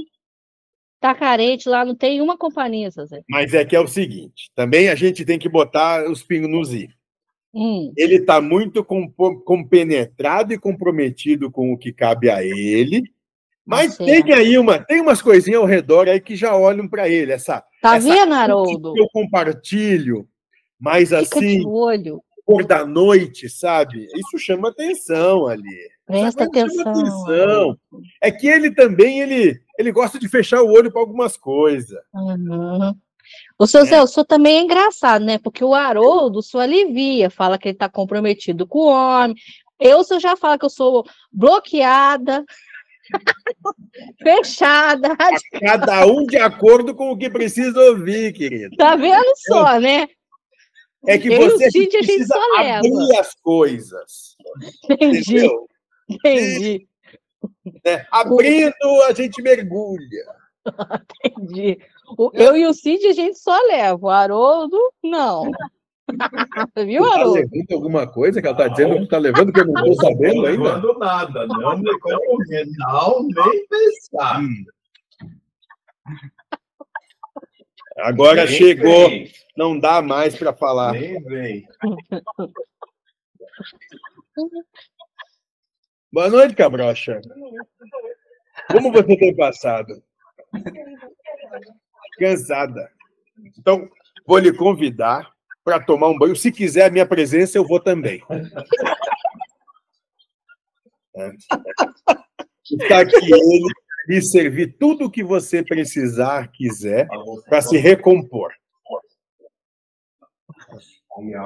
tá 0.98 1.14
carente 1.14 1.68
lá, 1.68 1.84
não 1.84 1.94
tem 1.94 2.22
uma 2.22 2.38
companhia, 2.38 2.90
seu 2.90 3.04
Zé. 3.04 3.20
Mas 3.28 3.52
é 3.52 3.62
que 3.62 3.76
é 3.76 3.80
o 3.80 3.86
seguinte, 3.86 4.50
também 4.54 4.88
a 4.88 4.94
gente 4.94 5.22
tem 5.26 5.38
que 5.38 5.50
botar 5.50 6.10
os 6.10 6.22
pingos 6.22 6.50
nos 6.50 6.72
i. 6.72 6.88
Hum, 7.52 7.92
Ele 7.94 8.14
está 8.14 8.40
muito 8.40 8.82
compenetrado 9.44 10.54
e 10.54 10.58
comprometido 10.58 11.50
com 11.50 11.72
o 11.72 11.76
que 11.76 11.92
cabe 11.92 12.30
a 12.30 12.42
ele. 12.42 13.02
Mas 13.66 13.98
Tá 13.98 14.04
tem 14.06 14.32
aí 14.32 14.56
uma, 14.56 14.78
tem 14.78 15.00
umas 15.00 15.20
coisinhas 15.20 15.60
ao 15.60 15.66
redor 15.66 16.08
aí 16.08 16.20
que 16.20 16.36
já 16.36 16.56
olham 16.56 16.88
para 16.88 17.08
ele. 17.08 17.32
Essa, 17.32 17.62
tá 17.82 17.96
essa 17.96 18.08
vendo, 18.08 18.32
Haroldo? 18.32 18.94
que 18.94 19.00
eu 19.00 19.08
compartilho, 19.12 20.26
mas 20.78 21.10
Fica 21.10 21.20
assim, 21.20 21.58
de 21.58 21.66
olho, 21.66 22.22
cor 22.50 22.64
da 22.64 22.84
noite, 22.84 23.48
sabe? 23.48 24.06
Isso 24.14 24.38
chama 24.38 24.68
atenção 24.68 25.46
ali. 25.46 25.78
presta 26.04 26.44
atenção. 26.44 26.90
atenção. 26.90 27.78
É 28.20 28.32
que 28.32 28.48
ele 28.48 28.74
também 28.74 29.20
ele, 29.20 29.60
ele 29.78 29.92
gosta 29.92 30.18
de 30.18 30.28
fechar 30.28 30.60
o 30.62 30.72
olho 30.72 30.90
para 30.90 31.00
algumas 31.00 31.36
coisas. 31.36 31.98
Uhum. 32.12 32.92
O 33.56 33.66
seu 33.66 33.84
Zé, 33.84 34.02
o 34.02 34.06
senhor 34.08 34.24
também 34.24 34.58
é 34.58 34.62
engraçado, 34.62 35.24
né? 35.24 35.38
Porque 35.38 35.64
o 35.64 35.74
Haroldo, 35.74 36.40
o 36.40 36.42
senhor 36.42 36.64
alivia, 36.64 37.30
fala 37.30 37.56
que 37.56 37.68
ele 37.68 37.78
tá 37.78 37.88
comprometido 37.88 38.66
com 38.66 38.80
o 38.80 38.88
homem. 38.90 39.36
Eu, 39.78 40.00
o 40.00 40.20
já 40.20 40.36
fala 40.36 40.58
que 40.58 40.64
eu 40.64 40.70
sou 40.70 41.04
bloqueada, 41.32 42.44
fechada. 44.20 45.16
Cada 45.60 46.06
um 46.06 46.26
de 46.26 46.38
acordo 46.38 46.94
com 46.94 47.12
o 47.12 47.16
que 47.16 47.30
precisa 47.30 47.80
ouvir, 47.80 48.32
querido. 48.32 48.76
Tá 48.76 48.96
vendo 48.96 49.32
só, 49.46 49.78
né? 49.78 50.08
É 51.06 51.18
que 51.18 51.28
Eu 51.28 51.32
e 51.42 51.46
o 51.46 51.50
você 51.52 51.70
Cid, 51.70 51.96
a 51.96 52.02
gente 52.02 52.06
precisa 52.06 52.34
só 52.34 52.56
leva. 52.60 52.78
abrir 52.78 53.18
as 53.18 53.34
coisas. 53.36 54.36
Entendi, 54.90 55.18
Entendeu? 55.36 55.68
entendi, 56.08 56.88
né? 57.84 58.06
Abrindo, 58.10 59.02
a 59.08 59.14
gente 59.14 59.40
mergulha. 59.42 60.26
entendi. 61.24 61.78
O- 62.18 62.30
eu 62.34 62.56
e 62.56 62.66
o 62.66 62.74
Cid, 62.74 63.06
a 63.06 63.12
gente 63.12 63.38
só 63.38 63.56
leva. 63.66 63.98
O 64.06 64.10
Haroldo, 64.10 64.78
não. 65.02 65.50
Viu, 66.86 67.02
Tá 67.04 67.14
Haroldo? 67.14 67.34
levando 67.34 67.72
alguma 67.72 68.06
coisa 68.06 68.42
que 68.42 68.46
ela 68.48 68.56
tá 68.56 68.68
dizendo 68.68 68.98
que 69.00 69.06
tá 69.08 69.16
levando, 69.18 69.52
que 69.52 69.60
eu 69.60 69.66
não 69.66 69.84
tô 69.84 69.94
sabendo 69.94 70.42
Não 70.42 70.46
ainda? 70.46 70.62
levando 70.74 70.98
nada, 70.98 71.46
não 71.46 71.78
não, 71.78 73.22
nem 73.22 73.66
pensar. 73.68 74.40
Hum. 74.40 74.64
Agora 78.02 78.44
Nem 78.44 78.54
chegou, 78.54 79.08
vem, 79.08 79.32
não 79.56 79.78
dá 79.78 80.02
mais 80.02 80.36
para 80.36 80.52
falar. 80.52 80.92
Nem 80.92 81.22
vem. 81.22 81.66
Boa 86.12 86.28
noite, 86.28 86.54
Cabrocha. 86.54 87.20
Como 88.70 88.90
você 88.92 89.16
tem 89.16 89.36
passado? 89.36 90.02
Cansada. 92.18 92.90
Então, 93.58 93.88
vou 94.26 94.38
lhe 94.38 94.52
convidar 94.52 95.30
para 95.64 95.78
tomar 95.80 96.08
um 96.08 96.18
banho. 96.18 96.34
Se 96.34 96.50
quiser 96.50 96.86
a 96.86 96.90
minha 96.90 97.06
presença, 97.06 97.56
eu 97.58 97.66
vou 97.66 97.80
também. 97.80 98.22
Está 102.70 103.00
aqui 103.00 103.16
ele 103.16 103.72
lhe 104.10 104.20
servir 104.20 104.76
tudo 104.76 105.04
o 105.04 105.10
que 105.10 105.22
você 105.22 105.62
precisar, 105.62 106.48
quiser, 106.48 107.06
para 107.48 107.62
se 107.62 107.76
recompor. 107.76 108.52
E 111.20 111.36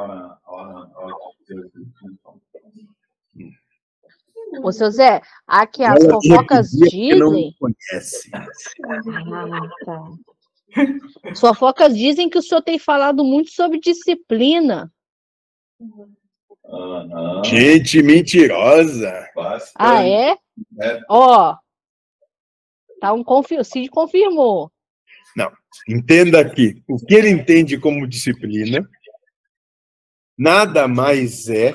Ô, 4.63 4.73
seu 4.73 4.91
Zé, 4.91 5.21
aqui 5.47 5.85
as 5.85 6.03
Ela 6.03 6.15
fofocas 6.15 6.71
dizem. 6.71 7.55
Ah, 8.33 9.61
tá. 9.85 10.03
As 11.31 11.41
fofocas 11.41 11.97
dizem 11.97 12.31
que 12.31 12.39
o 12.39 12.43
senhor 12.43 12.63
tem 12.63 12.79
falado 12.79 13.25
muito 13.25 13.51
sobre 13.51 13.79
disciplina. 13.79 14.91
Aham, 16.67 17.45
Gente 17.45 18.03
mentirosa. 18.03 19.29
bastante. 19.35 19.75
Ah, 19.77 20.07
é? 20.07 20.39
É. 20.81 21.01
Ó. 21.11 21.57
Tá 23.05 23.13
um 23.13 23.23
confi... 23.23 23.59
O 23.59 23.65
Cid 23.65 23.91
confirmou. 23.91 24.73
Entenda 25.87 26.41
aqui, 26.41 26.83
o 26.89 26.97
que 26.97 27.15
ele 27.15 27.29
entende 27.29 27.79
como 27.79 28.07
disciplina 28.07 28.89
nada 30.39 30.89
mais 30.89 31.51
é 31.51 31.75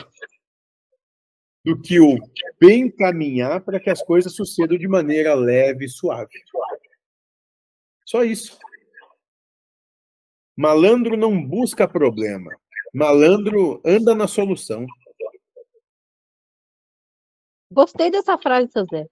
do 1.64 1.80
que 1.80 2.00
o 2.00 2.18
bem 2.60 2.90
caminhar 2.90 3.62
para 3.62 3.80
que 3.80 3.92
as 3.92 4.02
coisas 4.02 4.34
sucedam 4.34 4.76
de 4.76 4.88
maneira 4.88 5.36
leve 5.36 5.86
e 5.86 5.90
suave. 5.90 6.34
Só 8.08 8.24
isso. 8.24 8.58
Malandro 10.58 11.16
não 11.16 11.40
busca 11.40 11.88
problema. 11.88 12.50
Malandro 12.92 13.80
anda 13.86 14.16
na 14.16 14.28
solução. 14.28 14.88
Gostei 17.72 18.10
dessa 18.10 18.36
frase, 18.36 18.72
seu 18.72 18.88
Zé. 18.88 19.06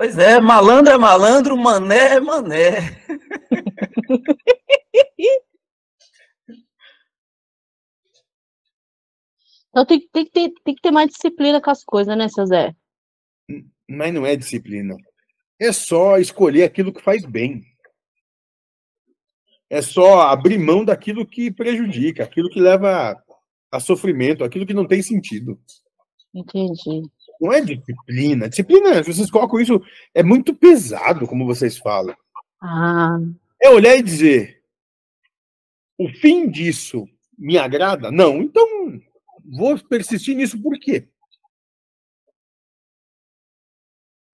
Pois 0.00 0.16
é, 0.16 0.40
malandro 0.40 0.94
é 0.94 0.96
malandro, 0.96 1.54
mané 1.58 2.14
é 2.14 2.20
mané. 2.20 2.70
Então 9.68 9.84
tem, 9.84 10.00
tem, 10.10 10.24
que 10.24 10.30
ter, 10.30 10.52
tem 10.64 10.74
que 10.74 10.80
ter 10.80 10.90
mais 10.90 11.10
disciplina 11.10 11.60
com 11.60 11.70
as 11.70 11.84
coisas, 11.84 12.16
né, 12.16 12.30
seu 12.30 12.46
Zé? 12.46 12.74
Mas 13.86 14.14
não 14.14 14.24
é 14.24 14.34
disciplina. 14.36 14.96
É 15.58 15.70
só 15.70 16.16
escolher 16.16 16.62
aquilo 16.62 16.94
que 16.94 17.02
faz 17.02 17.26
bem. 17.26 17.62
é 19.68 19.82
só 19.82 20.22
abrir 20.22 20.56
mão 20.56 20.82
daquilo 20.82 21.26
que 21.26 21.52
prejudica, 21.52 22.24
aquilo 22.24 22.48
que 22.48 22.58
leva 22.58 23.22
a 23.70 23.78
sofrimento, 23.78 24.44
aquilo 24.44 24.64
que 24.66 24.72
não 24.72 24.88
tem 24.88 25.02
sentido. 25.02 25.60
Entendi. 26.32 27.02
Não 27.40 27.52
é 27.52 27.60
disciplina. 27.60 28.48
Disciplina, 28.48 29.02
vocês 29.02 29.30
colocam 29.30 29.60
isso, 29.60 29.82
é 30.14 30.22
muito 30.22 30.54
pesado, 30.54 31.26
como 31.26 31.46
vocês 31.46 31.78
falam. 31.78 32.14
Ah, 32.60 33.18
É 33.62 33.70
olhar 33.70 33.96
e 33.96 34.02
dizer: 34.02 34.62
o 35.98 36.08
fim 36.08 36.50
disso 36.50 37.08
me 37.38 37.56
agrada? 37.56 38.10
Não. 38.10 38.42
Então, 38.42 38.66
vou 39.44 39.78
persistir 39.88 40.36
nisso 40.36 40.60
por 40.60 40.78
quê? 40.78 41.08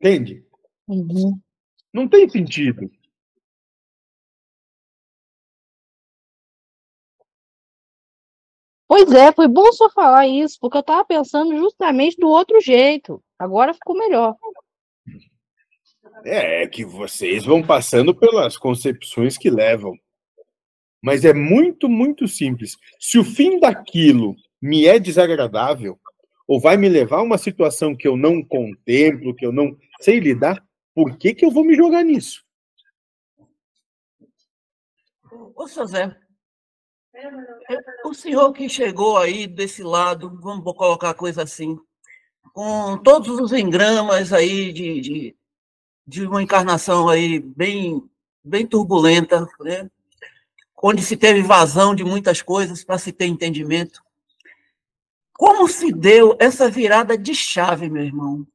Entende? 0.01 0.45
uhum. 0.89 1.41
Não 1.93 2.07
tem 2.07 2.29
sentido. 2.29 2.91
Pois 8.89 9.11
é, 9.13 9.33
foi 9.33 9.49
bom 9.49 9.73
só 9.73 9.91
falar 9.91 10.29
isso, 10.29 10.59
porque 10.61 10.79
eu 10.79 10.83
tava 10.83 11.05
pensando 11.05 11.57
justamente 11.57 12.17
do 12.19 12.29
outro 12.29 12.61
jeito. 12.61 13.23
Agora 13.39 13.75
ficou 13.75 13.97
melhor. 13.97 14.37
É, 16.25 16.63
é 16.63 16.67
que 16.69 16.85
vocês 16.85 17.45
vão 17.45 17.63
passando 17.63 18.15
pelas 18.15 18.57
concepções 18.57 19.37
que 19.37 19.51
levam. 19.51 19.95
Mas 21.03 21.25
é 21.25 21.35
muito, 21.35 21.89
muito 21.89 22.27
simples. 22.27 22.77
Se 22.99 23.19
o 23.19 23.25
fim 23.25 23.59
daquilo 23.59 24.35
me 24.63 24.87
é 24.87 24.99
desagradável, 24.99 25.99
ou 26.47 26.61
vai 26.61 26.77
me 26.77 26.89
levar 26.89 27.19
a 27.19 27.23
uma 27.23 27.39
situação 27.39 27.95
que 27.95 28.07
eu 28.07 28.17
não 28.17 28.43
contemplo, 28.43 29.35
que 29.35 29.45
eu 29.45 29.53
não 29.53 29.77
sei 30.01 30.21
lidar, 30.21 30.65
por 30.95 31.17
que, 31.19 31.35
que 31.35 31.45
eu 31.45 31.51
vou 31.51 31.65
me 31.65 31.75
jogar 31.75 32.05
nisso? 32.05 32.45
Ô, 35.55 35.67
seu 35.67 35.87
Zé, 35.87 36.17
o 38.05 38.15
senhor 38.15 38.53
que 38.53 38.69
chegou 38.69 39.17
aí 39.17 39.47
desse 39.47 39.83
lado, 39.83 40.39
vamos 40.41 40.65
colocar 40.75 41.11
a 41.11 41.15
coisa 41.15 41.43
assim, 41.43 41.79
com 42.53 42.97
todos 42.99 43.39
os 43.41 43.53
engramas 43.53 44.33
aí 44.33 44.73
de, 44.73 45.01
de, 45.01 45.37
de 46.07 46.27
uma 46.27 46.43
encarnação 46.43 47.09
aí 47.09 47.39
bem, 47.39 48.03
bem 48.45 48.67
turbulenta, 48.67 49.49
né? 49.61 49.91
onde 50.83 51.03
se 51.03 51.17
teve 51.17 51.43
vazão 51.43 51.95
de 51.95 52.05
muitas 52.05 52.43
coisas 52.43 52.85
para 52.85 52.99
se 52.99 53.13
ter 53.13 53.27
entendimento. 53.27 54.03
Como 55.33 55.69
se 55.69 55.93
deu 55.93 56.37
essa 56.39 56.71
virada 56.71 57.19
de 57.19 57.35
chave, 57.35 57.91
meu 57.91 58.05
irmão? 58.05 58.47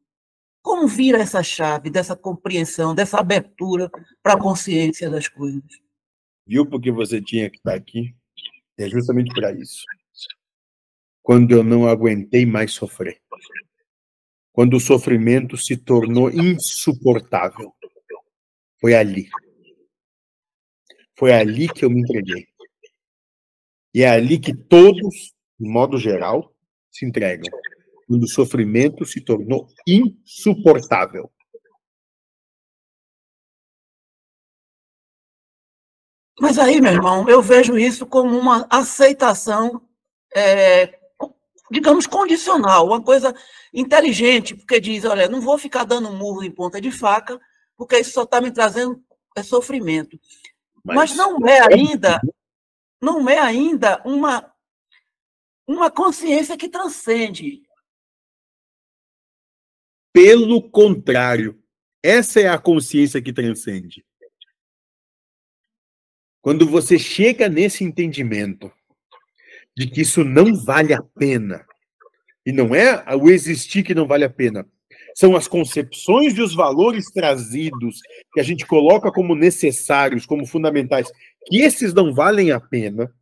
Como 0.62 0.88
vira 0.88 1.20
essa 1.20 1.44
chave 1.44 1.90
dessa 1.90 2.16
compreensão, 2.16 2.96
dessa 2.96 3.20
abertura 3.20 3.92
para 4.22 4.34
a 4.34 4.40
consciência 4.40 5.10
das 5.10 5.28
coisas? 5.28 5.64
Viu 6.46 6.66
porque 6.66 6.92
você 6.92 7.22
tinha 7.22 7.50
que 7.50 7.58
estar 7.58 7.74
aqui? 7.74 8.16
É 8.82 8.90
justamente 8.90 9.34
para 9.34 9.52
isso. 9.52 9.86
Quando 11.22 11.52
eu 11.52 11.64
não 11.64 11.88
aguentei 11.88 12.46
mais 12.46 12.74
sofrer. 12.74 13.22
Quando 14.52 14.76
o 14.76 14.80
sofrimento 14.80 15.56
se 15.56 15.78
tornou 15.78 16.30
insuportável. 16.30 17.74
Foi 18.80 18.96
ali. 18.96 19.30
Foi 21.18 21.32
ali 21.32 21.70
que 21.70 21.86
eu 21.86 21.90
me 21.90 22.02
entreguei. 22.02 22.48
E 23.94 24.02
é 24.02 24.10
ali 24.10 24.40
que 24.40 24.56
todos, 24.56 25.34
de 25.60 25.70
modo 25.70 25.98
geral, 25.98 26.54
se 26.90 27.06
entregam. 27.06 27.52
Quando 28.08 28.24
o 28.24 28.28
sofrimento 28.28 29.06
se 29.06 29.22
tornou 29.22 29.68
insuportável. 29.88 31.32
Mas 36.42 36.58
aí, 36.58 36.82
meu 36.82 36.92
irmão, 36.92 37.30
eu 37.30 37.40
vejo 37.40 37.78
isso 37.78 38.04
como 38.04 38.36
uma 38.36 38.66
aceitação, 38.68 39.80
é, 40.36 41.00
digamos, 41.70 42.08
condicional, 42.08 42.88
uma 42.88 43.00
coisa 43.00 43.32
inteligente, 43.72 44.56
porque 44.56 44.80
diz, 44.80 45.06
olha, 45.06 45.30
não 45.30 45.40
vou 45.40 45.60
ficar 45.60 45.84
dando 45.84 46.10
murro 46.10 46.44
em 46.44 46.50
ponta 46.50 46.82
de 46.82 46.90
faca, 46.90 47.40
porque 47.78 48.00
isso 48.00 48.14
só 48.14 48.24
está 48.24 48.42
me 48.42 48.50
trazendo 48.50 49.00
é, 49.38 49.44
sofrimento. 49.44 50.20
Mas, 50.84 51.16
não 51.16 51.48
é 51.48 51.60
ainda, 51.72 52.20
não 53.00 53.30
é 53.30 53.38
ainda 53.38 54.02
uma, 54.04 54.52
uma 55.68 55.92
consciência 55.92 56.58
que 56.58 56.68
transcende. 56.68 57.62
Pelo 60.12 60.72
contrário, 60.72 61.64
essa 62.02 62.40
é 62.40 62.48
a 62.48 62.58
consciência 62.58 63.22
que 63.22 63.32
transcende. 63.32 64.04
Quando 66.42 66.68
você 66.68 66.98
chega 66.98 67.48
nesse 67.48 67.84
entendimento 67.84 68.72
de 69.78 69.88
que 69.88 70.02
isso 70.02 70.24
não 70.24 70.56
vale 70.56 70.94
a 70.94 71.02
pena, 71.02 71.64
e 72.44 72.52
não 72.52 72.74
é 72.74 73.04
o 73.16 73.30
existir 73.30 73.84
que 73.84 73.94
não 73.94 74.08
vale 74.08 74.26
a 74.26 74.30
pena, 74.30 74.68
são 75.16 75.36
as 75.36 75.48
concepções 75.48 76.36
e 76.36 76.42
os 76.42 76.56
valores 76.56 77.12
trazidos 77.12 78.00
que 78.34 78.40
a 78.40 78.44
gente 78.44 78.66
coloca 78.66 79.12
como 79.12 79.36
necessários, 79.36 80.26
como 80.26 80.48
fundamentais, 80.48 81.12
que 81.46 81.62
esses 81.62 81.94
não 81.94 82.14
valem 82.14 82.52
a 82.52 82.60
pena, 82.60 83.14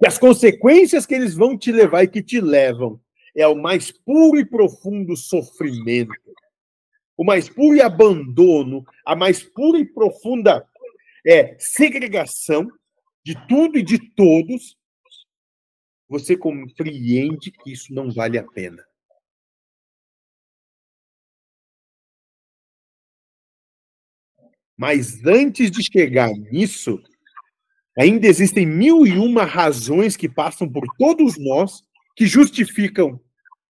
e 0.00 0.06
as 0.06 0.18
consequências 0.18 1.04
que 1.04 1.14
eles 1.14 1.34
vão 1.34 1.56
te 1.56 1.70
levar 1.70 2.04
e 2.04 2.08
que 2.08 2.22
te 2.22 2.40
levam 2.40 2.98
é 3.36 3.46
o 3.46 3.54
mais 3.54 3.90
puro 3.90 4.38
e 4.38 4.44
profundo 4.44 5.16
sofrimento, 5.16 6.12
o 7.16 7.24
mais 7.24 7.48
puro 7.48 7.76
e 7.76 7.82
abandono, 7.82 8.84
a 9.04 9.14
mais 9.14 9.42
pura 9.42 9.78
e 9.78 9.84
profunda 9.84 10.66
é 11.26 11.56
segregação 11.58 12.68
de 13.24 13.34
tudo 13.46 13.78
e 13.78 13.82
de 13.82 13.98
todos, 14.14 14.76
você 16.08 16.36
compreende 16.36 17.50
que 17.50 17.72
isso 17.72 17.94
não 17.94 18.10
vale 18.10 18.38
a 18.38 18.44
pena. 18.44 18.84
Mas 24.76 25.24
antes 25.24 25.70
de 25.70 25.82
chegar 25.82 26.28
nisso, 26.30 27.00
ainda 27.96 28.26
existem 28.26 28.66
mil 28.66 29.06
e 29.06 29.12
uma 29.12 29.44
razões 29.44 30.16
que 30.16 30.28
passam 30.28 30.68
por 30.68 30.84
todos 30.98 31.38
nós 31.38 31.84
que 32.16 32.26
justificam 32.26 33.20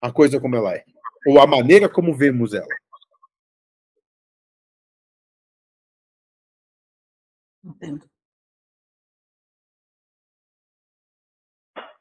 a 0.01 0.11
coisa 0.11 0.41
como 0.41 0.57
ela 0.57 0.75
é, 0.75 0.85
ou 1.27 1.39
a 1.39 1.47
maneira 1.47 1.89
como 1.89 2.17
vemos 2.17 2.55
ela. 2.55 2.67
Entendo. 7.65 8.09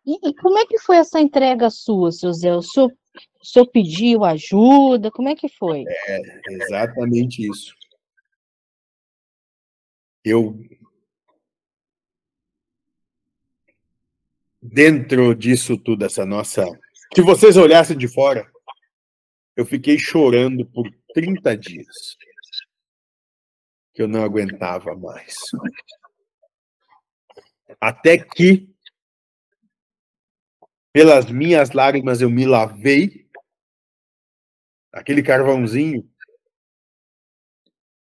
E, 0.06 0.30
e 0.30 0.36
como 0.36 0.58
é 0.58 0.66
que 0.66 0.80
foi 0.80 0.98
essa 0.98 1.20
entrega 1.20 1.70
sua, 1.70 2.12
seu 2.12 2.34
Zé? 2.34 2.54
O 2.54 2.62
senhor, 2.62 2.90
o 2.90 3.46
senhor 3.46 3.68
pediu 3.68 4.24
ajuda? 4.24 5.12
Como 5.12 5.30
é 5.30 5.36
que 5.36 5.48
foi? 5.48 5.84
Exatamente 6.50 7.48
isso. 7.48 7.74
Eu 10.24 10.60
dentro 14.62 15.34
disso 15.34 15.78
tudo, 15.78 16.06
essa 16.06 16.26
nossa. 16.26 16.66
Se 17.14 17.22
vocês 17.22 17.58
olhassem 17.58 17.98
de 17.98 18.08
fora, 18.08 18.50
eu 19.56 19.66
fiquei 19.66 19.98
chorando 19.98 20.66
por 20.66 20.90
30 21.14 21.58
dias. 21.58 22.18
Eu 24.02 24.08
não 24.08 24.24
aguentava 24.24 24.96
mais. 24.96 25.36
Até 27.80 28.18
que, 28.18 28.68
pelas 30.92 31.30
minhas 31.30 31.70
lágrimas, 31.70 32.20
eu 32.20 32.28
me 32.28 32.48
lavei. 32.48 33.30
Aquele 34.92 35.22
carvãozinho 35.22 36.10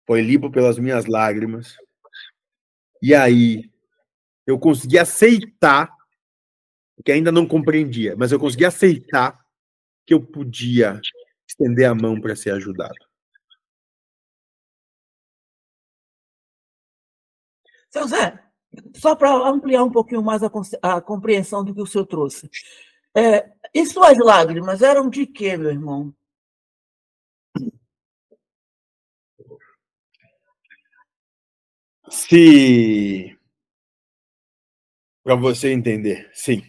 foi 0.05 0.21
limpo 0.21 0.51
pelas 0.51 0.77
minhas 0.77 1.07
lágrimas. 1.07 1.75
E 3.01 3.15
aí, 3.15 3.71
eu 4.45 4.59
consegui 4.59 4.99
aceitar 4.99 5.91
que 7.03 7.11
ainda 7.11 7.31
não 7.31 7.47
compreendia, 7.47 8.15
mas 8.15 8.31
eu 8.31 8.39
consegui 8.39 8.65
aceitar 8.65 9.43
que 10.05 10.13
eu 10.13 10.23
podia 10.23 11.01
estender 11.47 11.89
a 11.89 11.95
mão 11.95 12.21
para 12.21 12.35
ser 12.35 12.51
ajudado. 12.51 13.06
Seu 17.97 18.07
Zé, 18.07 18.39
só 18.95 19.15
para 19.15 19.31
ampliar 19.49 19.83
um 19.83 19.91
pouquinho 19.91 20.21
mais 20.21 20.43
a, 20.43 20.51
a 20.83 21.01
compreensão 21.01 21.63
do 21.63 21.73
que 21.73 21.81
o 21.81 21.85
senhor 21.87 22.05
trouxe. 22.05 22.47
É, 23.15 23.49
e 23.73 23.85
suas 23.87 24.17
lágrimas 24.19 24.83
eram 24.83 25.09
de 25.09 25.25
quê, 25.25 25.57
meu 25.57 25.71
irmão? 25.71 26.13
Se 32.09 33.35
para 35.23 35.35
você 35.35 35.73
entender, 35.73 36.29
sim, 36.33 36.61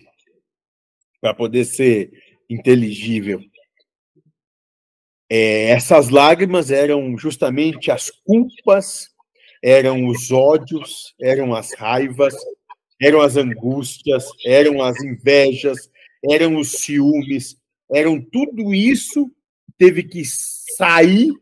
para 1.20 1.34
poder 1.34 1.64
ser 1.64 2.10
inteligível, 2.48 3.40
é, 5.30 5.70
essas 5.70 6.08
lágrimas 6.08 6.70
eram 6.70 7.16
justamente 7.18 7.90
as 7.90 8.10
culpas 8.10 9.14
eram 9.62 10.06
os 10.06 10.30
ódios, 10.30 11.14
eram 11.20 11.54
as 11.54 11.72
raivas, 11.74 12.34
eram 13.00 13.20
as 13.20 13.36
angústias, 13.36 14.24
eram 14.44 14.82
as 14.82 15.00
invejas, 15.02 15.90
eram 16.28 16.56
os 16.56 16.72
ciúmes, 16.72 17.56
eram 17.90 18.20
tudo 18.20 18.74
isso 18.74 19.30
teve 19.78 20.02
que 20.02 20.22
sair 20.24 21.32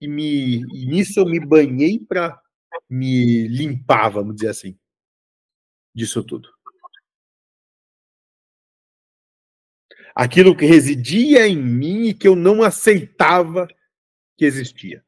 e 0.00 0.08
me 0.08 0.56
e 0.56 0.86
nisso 0.86 1.20
eu 1.20 1.26
me 1.26 1.38
banhei 1.38 2.00
para 2.00 2.40
me 2.88 3.46
limpar, 3.48 4.08
vamos 4.08 4.36
dizer 4.36 4.48
assim, 4.48 4.76
disso 5.94 6.24
tudo. 6.24 6.48
Aquilo 10.14 10.56
que 10.56 10.66
residia 10.66 11.46
em 11.46 11.56
mim 11.56 12.08
e 12.08 12.14
que 12.14 12.28
eu 12.28 12.36
não 12.36 12.62
aceitava 12.62 13.66
que 14.36 14.44
existia. 14.44 15.04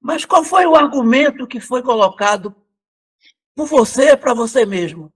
Mas 0.00 0.24
qual 0.24 0.44
foi 0.44 0.64
o 0.66 0.76
argumento 0.76 1.48
que 1.48 1.58
foi 1.58 1.82
colocado 1.82 2.54
por 3.56 3.66
você 3.66 4.16
para 4.16 4.34
você 4.34 4.64
mesmo? 4.64 5.12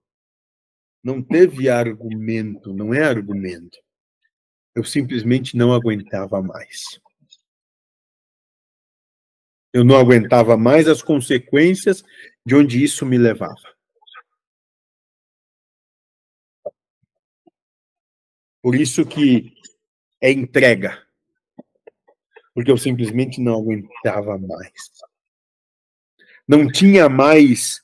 Não 1.02 1.22
teve 1.22 1.68
argumento, 1.68 2.74
não 2.74 2.92
é 2.92 3.04
argumento. 3.04 3.78
Eu 4.74 4.82
simplesmente 4.82 5.56
não 5.56 5.72
aguentava 5.72 6.42
mais. 6.42 7.00
Eu 9.72 9.84
não 9.84 9.96
aguentava 9.96 10.56
mais 10.56 10.88
as 10.88 11.00
consequências 11.00 12.02
de 12.44 12.56
onde 12.56 12.82
isso 12.82 13.06
me 13.06 13.16
levava. 13.16 13.79
Por 18.62 18.74
isso 18.74 19.06
que 19.06 19.52
é 20.20 20.30
entrega. 20.30 21.02
Porque 22.54 22.70
eu 22.70 22.76
simplesmente 22.76 23.40
não 23.40 23.54
aguentava 23.54 24.36
mais. 24.38 24.72
Não 26.46 26.70
tinha 26.70 27.08
mais 27.08 27.82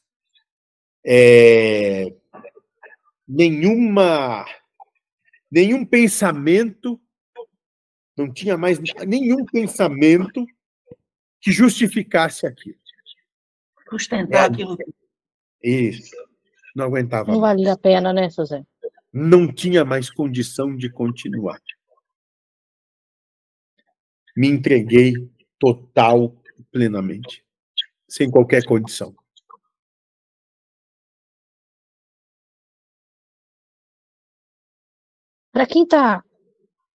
é, 1.05 2.13
nenhuma 3.27 4.45
nenhum 5.51 5.85
pensamento 5.85 7.01
não 8.17 8.33
tinha 8.33 8.57
mais 8.57 8.79
nenhum 9.07 9.45
pensamento 9.45 10.47
que 11.41 11.53
justificasse 11.53 12.47
aquilo. 12.47 12.79
Sustentar 13.91 14.45
é, 14.45 14.47
aquilo. 14.47 14.77
Isso. 15.63 16.17
Não 16.75 16.87
aguentava. 16.87 17.31
Não 17.31 17.41
valia 17.41 17.75
a 17.75 17.79
pena, 17.79 18.13
né, 18.13 18.31
José? 18.31 18.65
Não 19.13 19.53
tinha 19.53 19.85
mais 19.85 20.11
condição 20.11 20.77
de 20.77 20.91
continuar. 20.91 21.61
Me 24.37 24.49
entreguei 24.49 25.15
total, 25.59 26.35
plenamente, 26.71 27.45
sem 28.09 28.31
qualquer 28.31 28.65
condição. 28.67 29.15
Para 35.51 35.67
quem 35.67 35.87
tá 35.87 36.23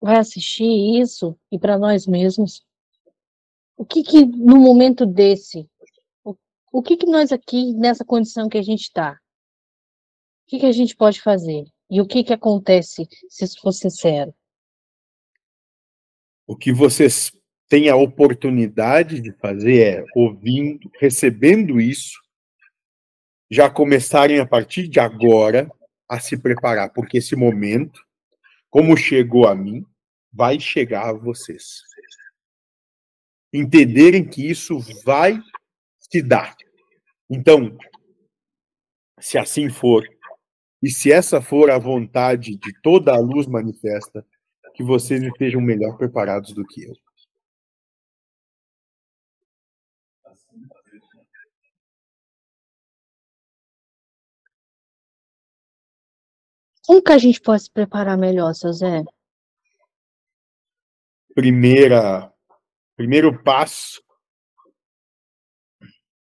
vai 0.01 0.17
assistir 0.17 1.01
isso 1.01 1.35
e 1.51 1.59
para 1.59 1.79
nós 1.79 2.07
mesmos, 2.07 2.63
o 3.77 3.87
que 3.87 4.03
que 4.03 4.27
no 4.27 4.57
momento 4.57 5.07
desse, 5.07 5.67
o, 6.23 6.37
o 6.71 6.83
que 6.83 6.97
que 6.99 7.07
nós 7.07 7.33
aqui 7.33 7.73
nessa 7.73 8.05
condição 8.05 8.49
que 8.49 8.59
a 8.59 8.63
gente 8.63 8.83
está, 8.83 9.13
o 9.13 10.51
que 10.51 10.59
que 10.59 10.67
a 10.67 10.73
gente 10.73 10.95
pode 10.95 11.23
fazer 11.23 11.65
e 11.91 12.01
o 12.01 12.07
que 12.07 12.23
que 12.23 12.33
acontece 12.33 13.09
se 13.29 13.45
isso 13.45 13.61
for 13.61 13.73
sincero? 13.73 14.35
O 16.47 16.57
que 16.57 16.73
vocês 16.73 17.33
têm 17.69 17.89
a 17.89 17.97
oportunidade 17.97 19.21
de 19.21 19.33
fazer 19.33 19.81
é 19.81 20.05
ouvindo, 20.15 20.91
recebendo 21.01 21.81
isso, 21.81 22.19
já 23.51 23.69
começarem 23.69 24.39
a 24.39 24.47
partir 24.47 24.89
de 24.89 25.01
agora 25.01 25.71
a 26.09 26.19
se 26.21 26.37
preparar, 26.37 26.93
porque 26.93 27.19
esse 27.19 27.37
momento 27.37 28.01
como 28.71 28.97
chegou 28.97 29.49
a 29.49 29.55
mim, 29.55 29.85
vai 30.33 30.61
chegar 30.61 31.09
a 31.09 31.13
vocês. 31.13 31.83
Entenderem 33.53 34.27
que 34.27 34.49
isso 34.49 34.79
vai 35.05 35.37
se 35.99 36.23
dar. 36.23 36.55
Então, 37.29 37.77
se 39.19 39.37
assim 39.37 39.69
for, 39.69 40.07
e 40.83 40.91
se 40.91 41.13
essa 41.13 41.41
for 41.43 41.71
a 41.71 41.79
vontade 41.79 42.57
de 42.57 42.81
toda 42.83 43.13
a 43.13 43.19
luz 43.19 43.47
manifesta, 43.47 44.27
que 44.75 44.83
vocês 44.83 45.23
estejam 45.23 45.61
melhor 45.61 45.97
preparados 45.99 46.53
do 46.53 46.65
que 46.67 46.85
eu. 46.85 46.95
Como 56.87 57.03
que 57.03 57.13
a 57.13 57.19
gente 57.19 57.41
pode 57.41 57.63
se 57.63 57.71
preparar 57.71 58.19
melhor, 58.19 58.53
seu 58.53 58.73
Zé? 58.73 59.05
Primeira, 61.35 62.33
primeiro 62.97 63.41
passo 63.45 64.03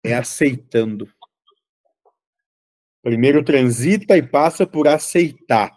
é 0.02 0.14
aceitando. 0.14 1.08
Primeiro 3.06 3.44
transita 3.44 4.16
e 4.16 4.22
passa 4.22 4.66
por 4.66 4.88
aceitar 4.88 5.70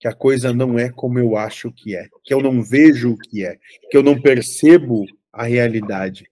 que 0.00 0.08
a 0.08 0.12
coisa 0.12 0.52
não 0.52 0.76
é 0.76 0.90
como 0.90 1.16
eu 1.16 1.36
acho 1.36 1.70
que 1.70 1.94
é, 1.94 2.08
que 2.24 2.34
eu 2.34 2.40
não 2.40 2.60
vejo 2.60 3.12
o 3.12 3.16
que 3.16 3.46
é, 3.46 3.56
que 3.88 3.96
eu 3.96 4.02
não 4.02 4.20
percebo 4.20 5.06
a 5.32 5.44
realidade, 5.44 6.28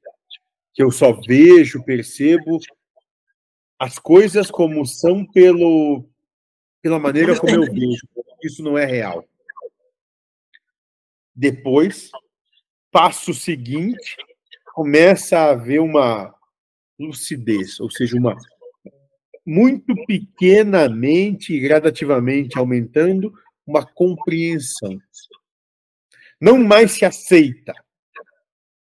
que 0.73 0.83
eu 0.83 0.91
só 0.91 1.13
vejo, 1.13 1.85
percebo 1.85 2.59
as 3.79 3.97
coisas 4.01 4.51
como 4.51 4.85
são 4.85 5.25
pelo 5.25 6.05
pela 6.83 6.99
maneira 6.99 7.39
como 7.39 7.55
eu 7.55 7.73
vejo. 7.73 8.05
Isso 8.43 8.61
não 8.61 8.77
é 8.77 8.85
real. 8.85 9.25
Depois, 11.33 12.11
passo 12.91 13.33
seguinte, 13.33 14.17
começa 14.75 15.39
a 15.39 15.51
haver 15.51 15.81
uma 15.81 16.35
lucidez, 16.99 17.79
ou 17.79 17.89
seja, 17.89 18.17
uma 18.17 18.37
muito 19.47 19.95
pequenamente 20.07 21.53
e 21.53 21.61
gradativamente 21.61 22.59
aumentando 22.59 23.33
uma 23.67 23.85
compreensão. 23.85 24.99
Não 26.41 26.59
mais 26.59 26.93
se 26.93 27.05
aceita, 27.05 27.75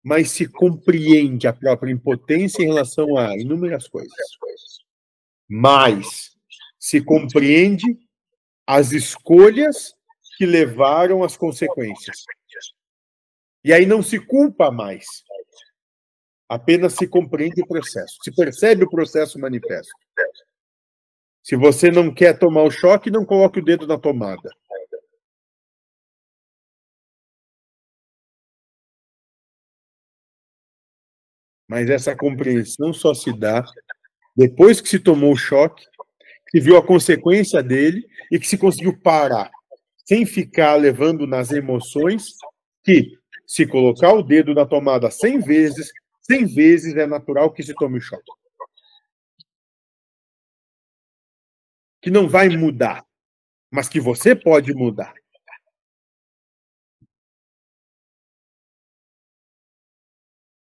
mas 0.03 0.31
se 0.31 0.47
compreende 0.47 1.47
a 1.47 1.53
própria 1.53 1.91
impotência 1.91 2.61
em 2.61 2.67
relação 2.67 3.17
a 3.17 3.37
inúmeras 3.37 3.87
coisas. 3.87 4.13
Mas 5.47 6.35
se 6.77 7.01
compreende 7.01 7.97
as 8.67 8.91
escolhas 8.91 9.93
que 10.37 10.45
levaram 10.45 11.23
às 11.23 11.37
consequências. 11.37 12.23
E 13.63 13.71
aí 13.71 13.85
não 13.85 14.03
se 14.03 14.19
culpa 14.19 14.71
mais. 14.71 15.05
Apenas 16.49 16.93
se 16.93 17.07
compreende 17.07 17.61
o 17.61 17.67
processo. 17.67 18.17
Se 18.21 18.35
percebe 18.35 18.83
o 18.83 18.89
processo 18.89 19.39
manifesto. 19.39 19.93
Se 21.43 21.57
você 21.57 21.91
não 21.91 22.13
quer 22.13 22.39
tomar 22.39 22.63
o 22.63 22.71
choque, 22.71 23.11
não 23.11 23.25
coloque 23.25 23.59
o 23.59 23.63
dedo 23.63 23.85
na 23.85 23.97
tomada. 23.97 24.49
Mas 31.67 31.89
essa 31.89 32.15
compreensão 32.15 32.93
só 32.93 33.13
se 33.13 33.37
dá 33.37 33.63
depois 34.35 34.79
que 34.79 34.87
se 34.87 34.99
tomou 34.99 35.33
o 35.33 35.37
choque 35.37 35.85
que 36.49 36.59
viu 36.59 36.77
a 36.77 36.85
consequência 36.85 37.61
dele 37.61 38.07
e 38.31 38.39
que 38.39 38.47
se 38.47 38.57
conseguiu 38.57 38.97
parar, 39.01 39.51
sem 40.05 40.25
ficar 40.25 40.75
levando 40.75 41.25
nas 41.25 41.51
emoções, 41.51 42.35
que 42.83 43.17
se 43.45 43.65
colocar 43.65 44.13
o 44.13 44.23
dedo 44.23 44.53
na 44.53 44.65
tomada 44.65 45.09
100 45.11 45.39
vezes, 45.39 45.91
100 46.21 46.45
vezes 46.45 46.95
é 46.95 47.07
natural 47.07 47.51
que 47.51 47.63
se 47.63 47.73
tome 47.73 47.99
choque. 47.99 48.42
Que 52.03 52.11
não 52.11 52.27
vai 52.27 52.49
mudar, 52.49 53.03
mas 53.71 53.89
que 53.89 53.99
você 53.99 54.35
pode 54.35 54.73
mudar. 54.73 55.13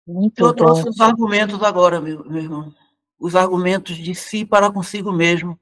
Muito 0.07 0.39
Eu 0.39 0.53
trouxe 0.53 0.87
os 0.87 1.01
argumentos 1.01 1.61
agora, 1.61 1.99
meu, 1.99 2.23
meu 2.23 2.41
irmão. 2.41 2.73
Os 3.19 3.35
argumentos 3.35 3.97
de 3.97 4.15
si 4.15 4.45
para 4.45 4.71
consigo 4.71 5.11
mesmo 5.11 5.59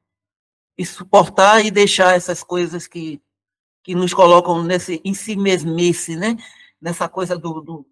e 0.78 0.86
suportar 0.86 1.66
e 1.66 1.72
deixar 1.72 2.16
essas 2.16 2.43
coisas 2.43 2.86
que, 2.86 3.20
que 3.84 3.95
nos 3.95 4.13
colocam 4.13 4.63
nesse 4.63 5.01
em 5.03 5.16
si 5.16 5.36
mesmice, 5.36 6.16
né? 6.16 6.38
Nessa 6.80 7.09
coisa 7.09 7.38
do, 7.38 7.59
do 7.61 7.86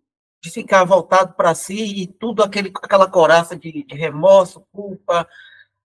de 0.44 0.52
ficar 0.52 0.84
voltado 0.84 1.34
para 1.34 1.56
si 1.56 2.04
e 2.04 2.06
tudo 2.06 2.44
aquele, 2.44 2.70
aquela 2.84 3.10
coraça 3.10 3.56
de, 3.56 3.84
de 3.84 3.96
remorso, 3.96 4.62
culpa. 4.72 5.28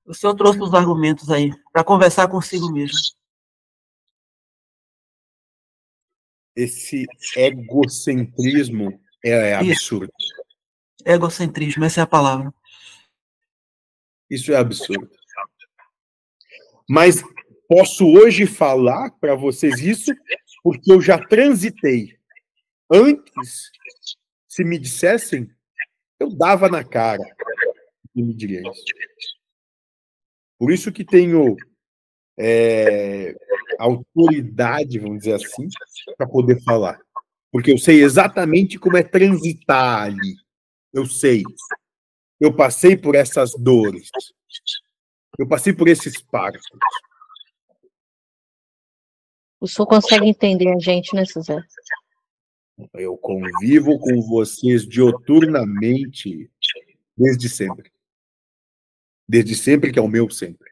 O 0.09 0.15
senhor 0.15 0.35
trouxe 0.35 0.59
os 0.63 0.73
argumentos 0.73 1.31
aí 1.31 1.51
para 1.71 1.85
conversar 1.85 2.29
consigo 2.29 2.73
mesmo. 2.73 2.97
Esse 6.57 7.05
egocentrismo 7.37 8.99
é 9.23 9.55
absurdo. 9.55 10.11
Egocentrismo, 11.05 11.85
essa 11.85 12.01
é 12.01 12.03
a 12.03 12.07
palavra. 12.07 12.53
Isso 14.31 14.51
é 14.51 14.57
absurdo. 14.57 15.11
Mas 16.89 17.23
posso 17.69 18.07
hoje 18.07 18.47
falar 18.47 19.11
para 19.21 19.35
vocês 19.35 19.79
isso 19.79 20.11
porque 20.63 20.91
eu 20.91 21.03
já 21.03 21.19
transitei. 21.19 22.19
Antes, 22.91 23.71
se 24.49 24.65
me 24.65 24.79
dissessem, 24.79 25.55
eu 26.19 26.31
dava 26.35 26.67
na 26.67 26.83
cara 26.83 27.23
e 28.17 28.23
me 28.23 28.33
diria 28.33 28.63
isso. 28.63 28.85
Por 30.59 30.73
isso 30.73 30.91
que 30.91 31.05
tenho 31.05 31.57
é, 32.39 33.35
autoridade, 33.79 34.99
vamos 34.99 35.19
dizer 35.19 35.35
assim, 35.35 35.69
para 36.17 36.27
poder 36.27 36.63
falar. 36.63 36.99
Porque 37.51 37.73
eu 37.73 37.79
sei 37.79 38.03
exatamente 38.03 38.79
como 38.79 38.97
é 38.97 39.03
transitar 39.03 40.03
ali. 40.03 40.37
Eu 40.93 41.07
sei. 41.07 41.43
Eu 42.41 42.55
passei 42.55 42.97
por 42.97 43.15
essas 43.15 43.53
dores. 43.55 44.11
Eu 45.39 45.47
passei 45.47 45.73
por 45.73 45.89
esses 45.89 46.21
partos. 46.21 46.63
O 49.61 49.67
senhor 49.67 49.87
consegue 49.87 50.29
entender 50.29 50.69
a 50.69 50.79
gente, 50.79 51.15
né, 51.15 51.25
Suzé? 51.25 51.59
Eu 52.95 53.17
convivo 53.17 53.99
com 53.99 54.21
vocês 54.23 54.87
dioturnamente 54.87 56.49
desde 57.17 57.49
sempre. 57.49 57.91
Desde 59.29 59.55
sempre, 59.55 59.93
que 59.93 59.99
é 59.99 60.03
o 60.03 60.09
meu 60.09 60.31
sempre. 60.31 60.68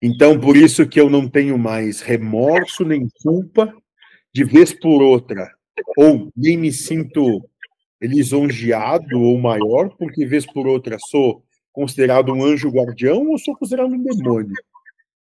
Então, 0.00 0.38
por 0.40 0.56
isso 0.56 0.88
que 0.88 1.00
eu 1.00 1.08
não 1.08 1.28
tenho 1.28 1.56
mais 1.56 2.00
remorso 2.00 2.84
nem 2.84 3.08
culpa 3.22 3.72
de 4.32 4.44
vez 4.44 4.72
por 4.72 5.02
outra, 5.02 5.48
ou 5.96 6.32
nem 6.36 6.56
me 6.56 6.72
sinto 6.72 7.48
lisonjeado 8.00 9.20
ou 9.20 9.38
maior, 9.38 9.90
porque 9.96 10.26
vez 10.26 10.44
por 10.44 10.66
outra 10.66 10.96
sou 10.98 11.44
considerado 11.72 12.32
um 12.32 12.44
anjo 12.44 12.68
guardião 12.68 13.28
ou 13.28 13.38
sou 13.38 13.56
considerado 13.56 13.92
um 13.92 14.02
demônio. 14.02 14.54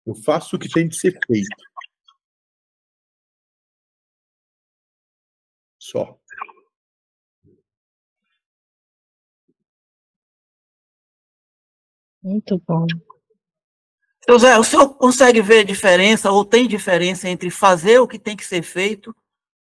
Eu 0.06 0.16
faço 0.16 0.56
o 0.56 0.60
que 0.60 0.70
tem 0.70 0.88
de 0.88 0.96
ser 0.98 1.18
feito. 1.26 1.50
Só. 5.80 6.20
Muito 12.22 12.62
bom. 12.68 12.86
Seu 14.26 14.38
Zé, 14.38 14.58
o 14.58 14.64
senhor 14.64 14.96
consegue 14.96 15.42
ver 15.42 15.64
diferença 15.64 16.32
ou 16.32 16.46
tem 16.46 16.68
diferença 16.68 17.28
entre 17.28 17.50
fazer 17.50 18.00
o 18.00 18.08
que 18.08 18.20
tem 18.20 18.36
que 18.36 18.46
ser 18.46 18.62
feito 18.62 19.16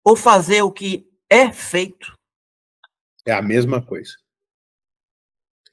ou 0.05 0.16
fazer 0.16 0.62
o 0.62 0.72
que 0.72 1.09
é 1.30 1.53
feito? 1.53 2.12
É 3.26 3.32
a 3.32 3.42
mesma 3.42 3.84
coisa. 3.84 4.12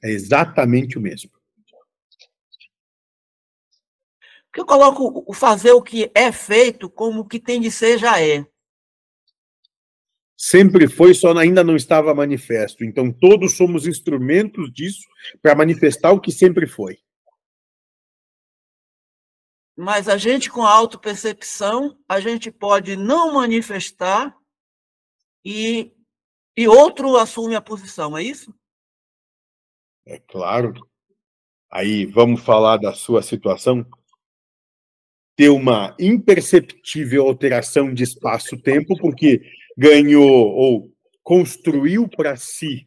É 0.02 0.10
exatamente 0.10 0.98
o 0.98 1.00
mesmo. 1.00 1.30
Porque 4.44 4.60
eu 4.60 4.66
coloco 4.66 5.24
o 5.26 5.34
fazer 5.34 5.72
o 5.72 5.82
que 5.82 6.10
é 6.14 6.30
feito 6.30 6.88
como 6.88 7.20
o 7.20 7.26
que 7.26 7.40
tem 7.40 7.60
de 7.60 7.70
ser 7.70 7.98
já 7.98 8.20
é. 8.20 8.46
Sempre 10.36 10.86
foi, 10.86 11.14
só 11.14 11.36
ainda 11.36 11.64
não 11.64 11.74
estava 11.74 12.14
manifesto. 12.14 12.84
Então, 12.84 13.10
todos 13.10 13.56
somos 13.56 13.86
instrumentos 13.86 14.70
disso 14.70 15.06
para 15.40 15.54
manifestar 15.54 16.12
o 16.12 16.20
que 16.20 16.30
sempre 16.30 16.66
foi. 16.66 16.98
Mas 19.74 20.08
a 20.08 20.16
gente, 20.16 20.50
com 20.50 20.62
a 20.62 20.70
autopercepção, 20.70 21.98
a 22.08 22.20
gente 22.20 22.50
pode 22.50 22.96
não 22.96 23.34
manifestar 23.34 24.36
e, 25.44 25.92
e 26.56 26.68
outro 26.68 27.16
assume 27.16 27.54
a 27.54 27.60
posição, 27.60 28.16
é 28.16 28.22
isso? 28.22 28.54
É 30.06 30.18
claro. 30.18 30.74
Aí, 31.70 32.06
vamos 32.06 32.42
falar 32.42 32.76
da 32.76 32.92
sua 32.92 33.22
situação? 33.22 33.86
Ter 35.34 35.48
uma 35.48 35.94
imperceptível 35.98 37.26
alteração 37.26 37.92
de 37.92 38.02
espaço-tempo, 38.02 38.96
porque 38.98 39.42
ganhou 39.76 40.24
ou 40.24 40.92
construiu 41.22 42.08
para 42.08 42.36
si 42.36 42.86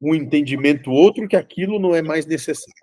um 0.00 0.14
entendimento 0.14 0.90
outro 0.90 1.28
que 1.28 1.36
aquilo 1.36 1.78
não 1.78 1.94
é 1.94 2.02
mais 2.02 2.26
necessário 2.26 2.74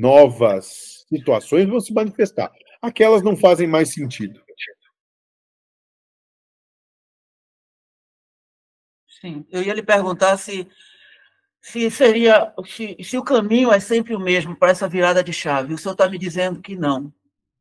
novas 0.00 1.04
situações 1.10 1.68
vão 1.68 1.78
se 1.78 1.92
manifestar. 1.92 2.50
Aquelas 2.80 3.22
não 3.22 3.36
fazem 3.36 3.66
mais 3.66 3.92
sentido. 3.92 4.42
Sim, 9.20 9.46
eu 9.50 9.62
ia 9.62 9.74
lhe 9.74 9.82
perguntar 9.82 10.38
se, 10.38 10.66
se 11.60 11.90
seria 11.90 12.54
se, 12.64 12.96
se 13.04 13.18
o 13.18 13.22
caminho 13.22 13.70
é 13.70 13.78
sempre 13.78 14.16
o 14.16 14.18
mesmo 14.18 14.56
para 14.56 14.70
essa 14.70 14.88
virada 14.88 15.22
de 15.22 15.34
chave. 15.34 15.74
O 15.74 15.78
senhor 15.78 15.92
está 15.92 16.08
me 16.08 16.16
dizendo 16.16 16.62
que 16.62 16.74
não, 16.74 17.12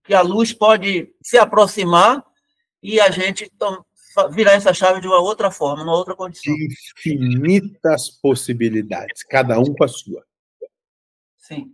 que 0.05 0.14
a 0.14 0.22
luz 0.22 0.53
pode 0.53 1.14
se 1.22 1.38
aproximar 1.38 2.24
e 2.82 3.00
a 3.00 3.10
gente 3.12 3.52
virar 4.32 4.54
essa 4.54 4.74
chave 4.74 5.02
de 5.02 5.08
uma 5.08 5.20
outra 5.20 5.52
forma, 5.52 5.84
uma 5.84 5.96
outra 5.96 6.16
condição. 6.16 6.54
Infinitas 6.54 8.10
possibilidades, 8.10 9.24
cada 9.24 9.60
um 9.60 9.74
com 9.74 9.84
a 9.84 9.88
sua. 9.88 10.26
Sim. 11.38 11.74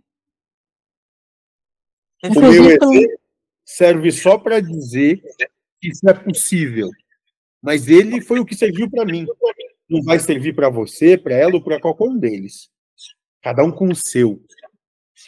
O 2.24 2.40
meu 2.40 2.52
exemplo 2.52 2.90
serve 3.64 4.10
só 4.12 4.38
para 4.38 4.60
dizer 4.60 5.22
que 5.80 5.88
isso 5.88 6.08
é 6.08 6.14
possível. 6.14 6.90
Mas 7.62 7.88
ele 7.88 8.20
foi 8.20 8.38
o 8.38 8.46
que 8.46 8.54
serviu 8.54 8.90
para 8.90 9.04
mim. 9.04 9.26
Não 9.88 10.02
vai 10.02 10.18
servir 10.18 10.54
para 10.54 10.68
você, 10.68 11.16
para 11.16 11.34
ela 11.34 11.54
ou 11.54 11.62
para 11.62 11.80
qualquer 11.80 12.04
um 12.04 12.18
deles. 12.18 12.70
Cada 13.42 13.62
um 13.64 13.70
com 13.70 13.88
o 13.88 13.94
seu. 13.94 14.42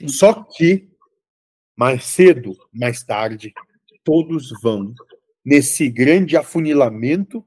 Só 0.07 0.45
que, 0.45 0.89
mais 1.76 2.05
cedo, 2.05 2.57
mais 2.72 3.03
tarde, 3.05 3.53
todos 4.05 4.51
vão, 4.62 4.95
nesse 5.49 5.88
grande 5.88 6.36
afunilamento, 6.36 7.42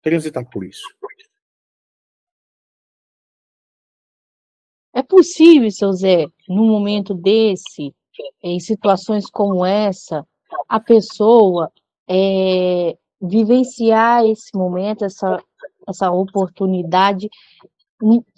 transitar 0.00 0.48
por 0.48 0.64
isso. 0.64 0.82
É 4.94 5.02
possível, 5.02 5.70
seu 5.70 5.92
Zé, 5.92 6.26
num 6.48 6.66
momento 6.66 7.12
desse, 7.12 7.94
em 8.42 8.58
situações 8.58 9.28
como 9.30 9.64
essa, 9.64 10.26
a 10.66 10.80
pessoa 10.80 11.70
é, 12.08 12.96
vivenciar 13.20 14.24
esse 14.24 14.56
momento, 14.56 15.04
essa, 15.04 15.38
essa 15.86 16.10
oportunidade 16.10 17.28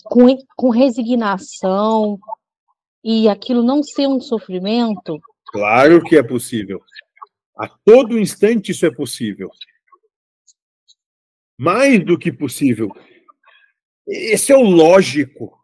com, 0.03 0.37
com 0.57 0.69
resignação 0.69 2.19
e 3.05 3.29
aquilo 3.29 3.63
não 3.63 3.85
ser 3.85 4.09
um 4.09 4.21
sofrimento? 4.21 5.21
Claro 5.47 6.03
que 6.03 6.17
é 6.17 6.23
possível. 6.25 6.83
A 7.57 7.69
todo 7.69 8.19
instante 8.19 8.73
isso 8.73 8.87
é 8.87 8.91
possível. 8.91 9.51
Mais 11.59 12.05
do 12.05 12.19
que 12.19 12.33
possível. 12.33 12.91
Esse 14.07 14.53
é 14.53 14.57
o 14.57 14.63
lógico. 14.63 15.59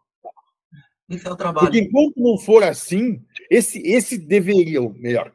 Esse 1.09 1.27
é 1.27 1.31
o 1.31 1.35
trabalho. 1.35 1.65
Porque 1.65 1.79
enquanto 1.79 2.17
não 2.17 2.37
for 2.37 2.63
assim, 2.63 3.23
esse, 3.49 3.81
esse 3.81 4.17
deveria, 4.17 4.81
ou 4.81 4.93
melhor, 4.93 5.33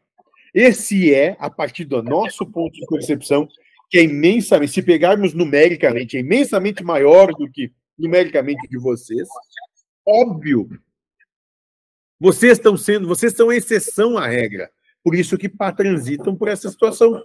esse 0.55 1.13
é, 1.13 1.37
a 1.41 1.51
partir 1.51 1.85
do 1.85 2.03
nosso 2.03 2.47
ponto 2.47 2.73
de 2.73 2.87
percepção, 2.87 3.49
que 3.91 3.99
é 3.99 4.03
imensamente, 4.05 4.73
se 4.73 4.83
pegarmos 4.83 5.35
numericamente, 5.35 6.17
é 6.17 6.21
imensamente 6.21 6.83
maior 6.83 7.33
do 7.33 7.51
que 7.51 7.73
numericamente 7.99 8.69
de 8.69 8.79
vocês. 8.79 9.29
Óbvio. 10.07 10.69
Vocês 12.21 12.53
estão 12.53 12.77
sendo, 12.77 13.09
vocês 13.09 13.33
são 13.35 13.53
exceção 13.53 14.17
à 14.17 14.27
regra. 14.27 14.71
Por 15.05 15.15
isso 15.15 15.39
que 15.39 15.49
transitam 15.49 16.35
por 16.35 16.49
essa 16.49 16.69
situação. 16.69 17.23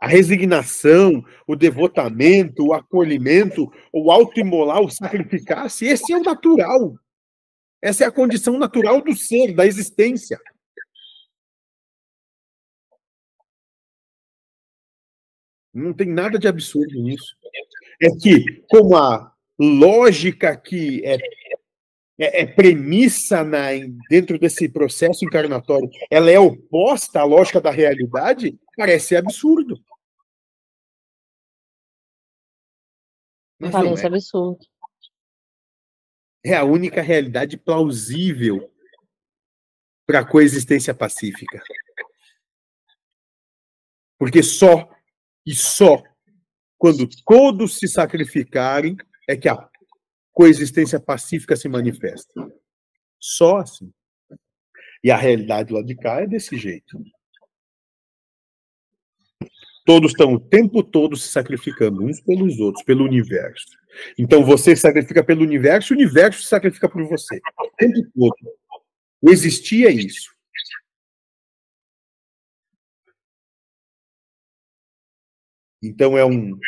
a 0.00 0.06
resignação, 0.06 1.22
o 1.46 1.54
devotamento, 1.54 2.66
o 2.66 2.72
acolhimento, 2.72 3.70
o 3.92 4.10
autoimolar, 4.10 4.80
o 4.80 4.88
sacrificar-se, 4.88 5.84
esse 5.84 6.10
é 6.10 6.16
o 6.16 6.22
natural. 6.22 6.98
Essa 7.82 8.04
é 8.04 8.06
a 8.06 8.12
condição 8.12 8.58
natural 8.58 9.02
do 9.02 9.14
ser, 9.14 9.54
da 9.54 9.66
existência. 9.66 10.40
Não 15.72 15.92
tem 15.92 16.08
nada 16.08 16.38
de 16.38 16.48
absurdo 16.48 17.00
nisso. 17.02 17.36
É 18.02 18.08
que, 18.20 18.64
como 18.70 18.96
a 18.96 19.34
lógica 19.58 20.56
que 20.56 21.04
é, 21.04 21.18
é, 22.20 22.42
é 22.42 22.46
premissa 22.46 23.42
na, 23.42 23.68
dentro 24.10 24.38
desse 24.38 24.68
processo 24.68 25.24
encarnatório, 25.24 25.88
ela 26.10 26.30
é 26.30 26.38
oposta 26.38 27.20
à 27.20 27.24
lógica 27.24 27.60
da 27.60 27.70
realidade, 27.70 28.60
parece 28.76 29.16
absurdo. 29.16 29.82
Mas 33.58 33.72
Parece 33.72 34.04
é. 34.04 34.06
absurdo. 34.06 34.58
é 36.44 36.54
a 36.54 36.64
única 36.64 37.02
realidade 37.02 37.58
plausível 37.58 38.72
para 40.06 40.20
a 40.20 40.24
coexistência 40.24 40.94
pacífica. 40.94 41.62
Porque 44.18 44.42
só 44.42 44.88
e 45.46 45.54
só 45.54 46.02
quando 46.78 47.06
todos 47.26 47.78
se 47.78 47.86
sacrificarem 47.86 48.96
é 49.28 49.36
que 49.36 49.48
a 49.48 49.70
coexistência 50.32 51.00
pacífica 51.00 51.56
se 51.56 51.68
manifesta. 51.68 52.32
Só 53.18 53.58
assim. 53.58 53.92
E 55.02 55.10
a 55.10 55.16
realidade 55.16 55.72
lá 55.72 55.82
de 55.82 55.94
cá 55.94 56.20
é 56.20 56.26
desse 56.26 56.56
jeito. 56.56 57.02
Todos 59.84 60.12
estão 60.12 60.34
o 60.34 60.40
tempo 60.40 60.82
todo 60.82 61.16
se 61.16 61.28
sacrificando 61.28 62.04
uns 62.04 62.20
pelos 62.20 62.60
outros, 62.60 62.84
pelo 62.84 63.04
universo. 63.04 63.66
Então 64.18 64.44
você 64.44 64.76
se 64.76 64.82
sacrifica 64.82 65.24
pelo 65.24 65.42
universo, 65.42 65.92
o 65.92 65.96
universo 65.96 66.42
se 66.42 66.48
sacrifica 66.48 66.88
por 66.88 67.02
você. 67.08 67.40
O 67.58 67.70
tempo 67.76 68.10
todo. 68.14 68.34
O 69.22 69.30
existir 69.30 69.86
é 69.86 69.90
isso. 69.90 70.30
Então 75.82 76.16
é 76.16 76.24
um 76.24 76.58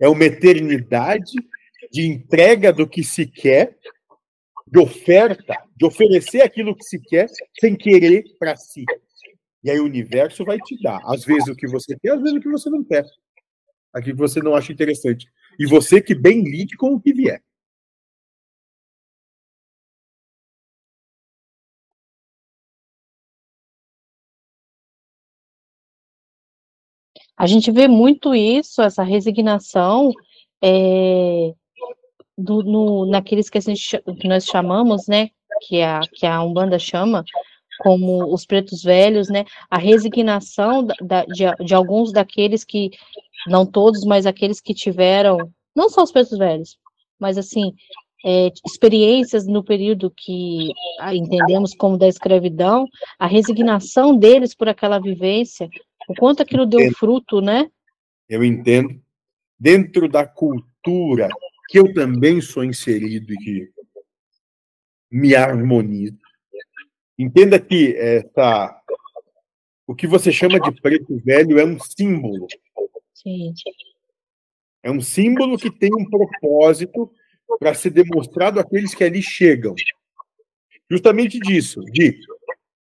é 0.00 0.08
uma 0.08 0.24
eternidade 0.24 1.32
de 1.92 2.06
entrega 2.06 2.72
do 2.72 2.88
que 2.88 3.04
se 3.04 3.26
quer, 3.26 3.76
de 4.66 4.78
oferta, 4.78 5.54
de 5.76 5.84
oferecer 5.84 6.40
aquilo 6.40 6.74
que 6.74 6.84
se 6.84 6.98
quer 6.98 7.28
sem 7.60 7.76
querer 7.76 8.24
para 8.38 8.56
si. 8.56 8.84
E 9.62 9.70
aí 9.70 9.78
o 9.78 9.84
universo 9.84 10.44
vai 10.44 10.58
te 10.58 10.80
dar, 10.82 11.00
às 11.04 11.24
vezes 11.24 11.48
o 11.48 11.54
que 11.54 11.68
você 11.68 11.96
quer, 12.00 12.12
às 12.12 12.22
vezes 12.22 12.38
o 12.38 12.40
que 12.40 12.50
você 12.50 12.70
não 12.70 12.82
quer. 12.82 13.04
Aquilo 13.92 14.16
que 14.16 14.22
você 14.22 14.40
não 14.40 14.54
acha 14.54 14.72
interessante. 14.72 15.26
E 15.58 15.66
você 15.66 16.00
que 16.00 16.14
bem 16.14 16.42
lide 16.42 16.76
com 16.76 16.94
o 16.94 17.00
que 17.00 17.12
vier. 17.12 17.42
A 27.36 27.46
gente 27.46 27.70
vê 27.70 27.88
muito 27.88 28.34
isso, 28.34 28.80
essa 28.80 29.02
resignação 29.02 30.12
é, 30.62 31.52
do, 32.42 32.62
no, 32.62 33.06
naqueles 33.06 33.48
que, 33.48 33.60
gente, 33.60 34.02
que, 34.20 34.28
nós 34.28 34.44
chamamos, 34.44 35.06
né, 35.06 35.30
que 35.66 35.80
a, 35.82 36.00
que 36.00 36.26
a 36.26 36.42
Umbanda 36.42 36.78
chama, 36.78 37.24
como 37.78 38.32
os 38.32 38.44
pretos 38.44 38.82
velhos, 38.82 39.28
né, 39.28 39.44
a 39.70 39.78
resignação 39.78 40.86
da, 41.00 41.24
de, 41.24 41.44
de 41.64 41.74
alguns 41.74 42.12
daqueles 42.12 42.64
que, 42.64 42.90
não 43.46 43.64
todos, 43.66 44.04
mas 44.04 44.26
aqueles 44.26 44.60
que 44.60 44.74
tiveram, 44.74 45.38
não 45.74 45.88
só 45.88 46.02
os 46.02 46.12
pretos 46.12 46.38
velhos, 46.38 46.76
mas 47.18 47.38
assim, 47.38 47.72
é, 48.24 48.48
experiências 48.64 49.46
no 49.46 49.64
período 49.64 50.10
que 50.10 50.68
entendemos 51.12 51.74
como 51.74 51.98
da 51.98 52.06
escravidão, 52.06 52.86
a 53.18 53.26
resignação 53.26 54.16
deles 54.16 54.54
por 54.54 54.68
aquela 54.68 55.00
vivência, 55.00 55.68
o 56.08 56.14
quanto 56.14 56.42
aquilo 56.42 56.66
deu 56.66 56.92
fruto, 56.92 57.40
né? 57.40 57.68
Eu 58.28 58.44
entendo. 58.44 59.00
Dentro 59.58 60.08
da 60.08 60.26
cultura 60.26 61.28
que 61.68 61.78
eu 61.78 61.92
também 61.92 62.40
sou 62.40 62.64
inserido 62.64 63.32
e 63.32 63.36
que 63.36 63.72
me 65.10 65.34
harmonizo, 65.34 66.18
entenda 67.18 67.60
que 67.60 67.94
essa, 67.96 68.82
o 69.86 69.94
que 69.94 70.06
você 70.06 70.32
chama 70.32 70.58
de 70.58 70.72
preto 70.80 71.18
velho 71.24 71.58
é 71.58 71.64
um 71.64 71.78
símbolo. 71.78 72.46
Sim. 73.14 73.52
É 74.82 74.90
um 74.90 75.00
símbolo 75.00 75.58
que 75.58 75.70
tem 75.70 75.90
um 75.94 76.08
propósito 76.08 77.12
para 77.58 77.74
ser 77.74 77.90
demonstrado 77.90 78.58
àqueles 78.58 78.94
que 78.94 79.04
ali 79.04 79.22
chegam. 79.22 79.74
Justamente 80.90 81.38
disso, 81.38 81.80
de 81.84 82.18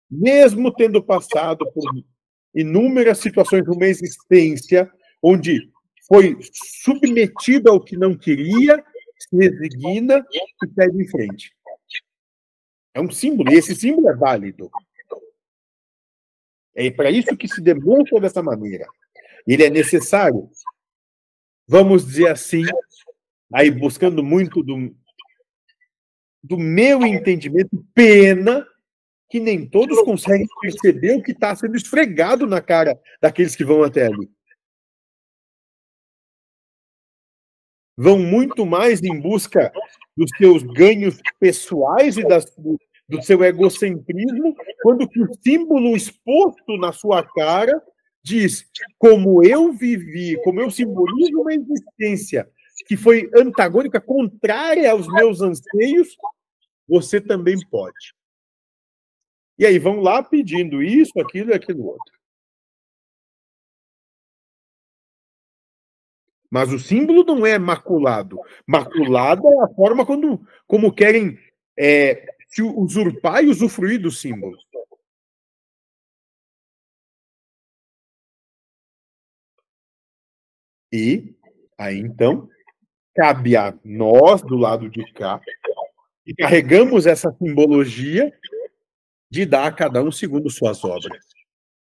mesmo 0.09 0.71
tendo 0.71 1.03
passado 1.03 1.69
por 1.73 1.83
inúmeras 2.53 3.17
situações 3.19 3.63
de 3.63 3.69
uma 3.69 3.85
existência 3.85 4.89
onde 5.21 5.69
foi 6.07 6.37
submetido 6.83 7.69
ao 7.69 7.83
que 7.83 7.97
não 7.97 8.17
queria, 8.17 8.83
se 9.19 9.35
resigna 9.35 10.25
e 10.31 10.73
segue 10.73 11.03
em 11.03 11.07
frente. 11.07 11.55
É 12.93 13.01
um 13.01 13.11
símbolo, 13.11 13.51
e 13.51 13.55
esse 13.55 13.75
símbolo 13.75 14.09
é 14.09 14.15
válido. 14.15 14.69
É 16.73 16.89
para 16.91 17.11
isso 17.11 17.35
que 17.35 17.47
se 17.47 17.61
demonstra 17.61 18.19
dessa 18.19 18.41
maneira. 18.41 18.85
Ele 19.45 19.63
é 19.63 19.69
necessário, 19.69 20.49
vamos 21.67 22.05
dizer 22.05 22.29
assim, 22.29 22.63
aí 23.53 23.71
buscando 23.71 24.23
muito 24.23 24.63
do, 24.63 24.95
do 26.43 26.57
meu 26.57 27.05
entendimento, 27.05 27.85
pena 27.93 28.65
que 29.29 29.39
nem 29.39 29.67
todos 29.67 30.01
conseguem 30.03 30.47
perceber 30.61 31.17
o 31.17 31.23
que 31.23 31.31
está 31.31 31.55
sendo 31.55 31.75
esfregado 31.75 32.47
na 32.47 32.61
cara 32.61 32.99
daqueles 33.21 33.55
que 33.55 33.65
vão 33.65 33.83
até 33.83 34.05
ali. 34.05 34.29
Vão 37.97 38.19
muito 38.19 38.65
mais 38.65 39.01
em 39.01 39.19
busca 39.19 39.71
dos 40.15 40.29
seus 40.37 40.61
ganhos 40.63 41.19
pessoais 41.39 42.17
e 42.17 42.23
das, 42.23 42.45
do 43.09 43.21
seu 43.21 43.43
egocentrismo, 43.43 44.55
quando 44.81 45.07
que 45.07 45.21
o 45.21 45.29
símbolo 45.43 45.95
exposto 45.95 46.77
na 46.77 46.91
sua 46.91 47.23
cara 47.23 47.81
diz 48.23 48.65
como 48.99 49.43
eu 49.43 49.71
vivi, 49.71 50.39
como 50.43 50.59
eu 50.59 50.69
simbolizo 50.69 51.39
uma 51.39 51.53
existência 51.53 52.47
que 52.85 52.95
foi 52.95 53.29
antagônica, 53.35 53.99
contrária 53.99 54.91
aos 54.91 55.07
meus 55.07 55.41
anseios, 55.41 56.15
você 56.87 57.19
também 57.19 57.57
pode. 57.69 58.13
E 59.57 59.65
aí 59.65 59.79
vão 59.79 59.99
lá 59.99 60.21
pedindo 60.21 60.83
isso, 60.83 61.19
aquilo 61.19 61.51
e 61.51 61.53
aquilo 61.53 61.85
outro. 61.85 62.13
Mas 66.49 66.71
o 66.71 66.79
símbolo 66.79 67.23
não 67.23 67.45
é 67.45 67.57
maculado. 67.59 68.39
Maculada 68.65 69.41
é 69.47 69.63
a 69.63 69.67
forma 69.75 70.05
quando, 70.05 70.39
como 70.65 70.93
querem 70.93 71.37
é, 71.77 72.25
usurpar 72.75 73.43
e 73.43 73.47
usufruir 73.47 74.01
do 74.01 74.11
símbolo. 74.11 74.57
E 80.91 81.35
aí 81.77 81.99
então 81.99 82.49
cabe 83.13 83.57
a 83.57 83.77
nós 83.83 84.41
do 84.41 84.55
lado 84.55 84.89
de 84.89 85.03
cá 85.13 85.41
e 86.25 86.33
carregamos 86.33 87.05
essa 87.05 87.31
simbologia 87.33 88.31
de 89.29 89.45
dar 89.45 89.65
a 89.65 89.71
cada 89.71 90.01
um 90.01 90.11
segundo 90.11 90.49
suas 90.49 90.83
obras. 90.83 91.25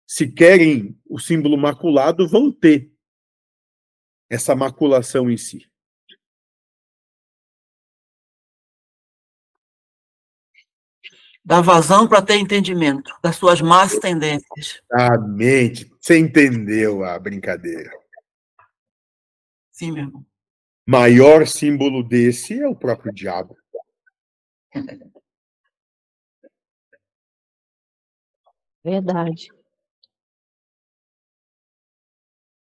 Se 0.07 0.31
querem 0.31 0.97
o 1.09 1.19
símbolo 1.19 1.57
maculado, 1.57 2.27
vão 2.27 2.51
ter 2.51 2.91
essa 4.29 4.55
maculação 4.55 5.29
em 5.29 5.37
si. 5.37 5.69
Dá 11.43 11.61
vazão 11.61 12.07
para 12.07 12.23
ter 12.23 12.37
entendimento 12.37 13.13
das 13.21 13.35
suas 13.35 13.61
más 13.61 13.99
tendências. 13.99 14.81
Exatamente. 14.91 15.91
Você 16.01 16.17
entendeu 16.17 17.03
a 17.03 17.19
brincadeira. 17.19 17.91
Sim, 19.71 19.91
meu 19.91 20.05
irmão. 20.05 20.25
Maior 20.87 21.45
símbolo 21.47 22.03
desse 22.03 22.59
é 22.59 22.67
o 22.67 22.75
próprio 22.75 23.13
diabo. 23.13 23.55
Verdade. 28.83 29.49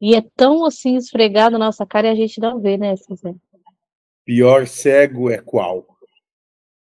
E 0.06 0.14
é 0.14 0.22
tão 0.22 0.64
assim 0.64 0.98
esfregado 0.98 1.58
na 1.58 1.66
nossa 1.66 1.84
cara 1.84 2.06
e 2.06 2.12
a 2.12 2.16
gente 2.16 2.40
não 2.40 2.62
vê, 2.62 2.78
né, 2.78 2.96
César? 2.96 3.36
Pior 4.24 4.68
cego 4.68 5.32
é 5.32 5.42
qual? 5.42 5.98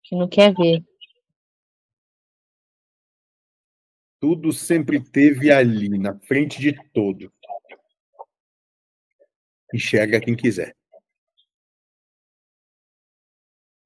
Que 0.02 0.16
não 0.16 0.28
quer 0.28 0.52
ver. 0.52 0.84
Tudo 4.18 4.52
sempre 4.52 5.00
teve 5.00 5.52
ali, 5.52 5.88
na 5.96 6.18
frente 6.18 6.60
de 6.60 6.72
todo. 6.90 7.32
Enxerga 9.72 10.20
quem 10.20 10.34
quiser. 10.34 10.76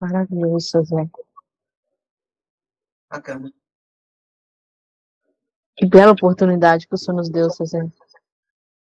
Maravilhoso, 0.01 0.67
César. 0.67 1.11
Bacana. 3.11 3.53
Que 5.77 5.85
bela 5.85 6.13
oportunidade 6.13 6.89
que 6.89 6.95
o 6.95 6.97
Senhor 6.97 7.19
nos 7.19 7.29
deu, 7.29 7.51
Cezé. 7.51 7.81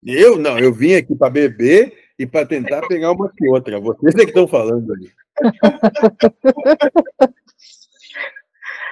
Eu 0.05 0.39
não, 0.39 0.59
eu 0.59 0.73
vim 0.73 0.95
aqui 0.95 1.15
para 1.15 1.31
beber 1.31 1.93
e 2.19 2.27
para 2.27 2.47
tentar 2.47 2.87
pegar 2.87 3.13
uma 3.13 3.31
que 3.31 3.49
outra. 3.49 3.79
Vocês 3.81 4.15
é 4.15 4.19
que 4.19 4.31
estão 4.31 4.49
falando 4.49 4.93
ali. 4.93 5.13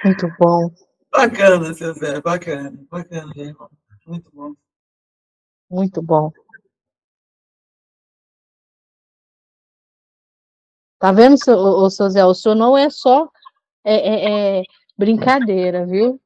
Muito 0.03 0.31
bom. 0.39 0.71
Bacana, 1.11 1.73
seu 1.73 1.93
Zé, 1.93 2.21
bacana, 2.21 2.73
bacana, 2.89 3.31
irmão. 3.35 3.69
Muito 4.05 4.31
bom. 4.31 4.53
Muito 5.69 6.01
bom. 6.01 6.31
Tá 10.99 11.11
vendo, 11.11 11.37
seu, 11.43 11.55
ô, 11.55 11.85
ô, 11.85 11.89
seu 11.89 12.09
Zé? 12.09 12.25
O 12.25 12.33
senhor 12.33 12.55
não 12.55 12.77
é 12.77 12.89
só 12.89 13.29
é, 13.83 13.95
é, 13.95 14.59
é 14.59 14.63
brincadeira, 14.97 15.85
viu? 15.85 16.21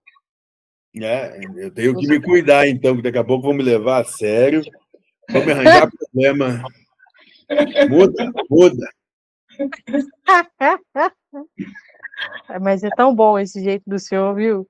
É, 1.02 1.39
eu 1.56 1.72
tenho 1.72 1.96
que 1.96 2.08
me 2.08 2.22
cuidar, 2.22 2.68
então, 2.68 2.96
que 2.96 3.02
daqui 3.02 3.18
a 3.18 3.24
pouco 3.24 3.48
vão 3.48 3.54
me 3.54 3.64
levar 3.64 4.02
a 4.02 4.06
sério. 4.06 4.62
Vão 5.30 5.46
me 5.46 5.52
arranjar 5.52 5.89
problema. 5.89 6.64
Muda, 7.89 8.32
muda. 8.50 8.89
Mas 12.62 12.84
é 12.84 12.89
tão 12.89 13.16
bom 13.16 13.39
esse 13.39 13.64
jeito 13.64 13.84
do 13.88 13.98
senhor, 13.98 14.36
viu? 14.36 14.62
O 14.62 14.68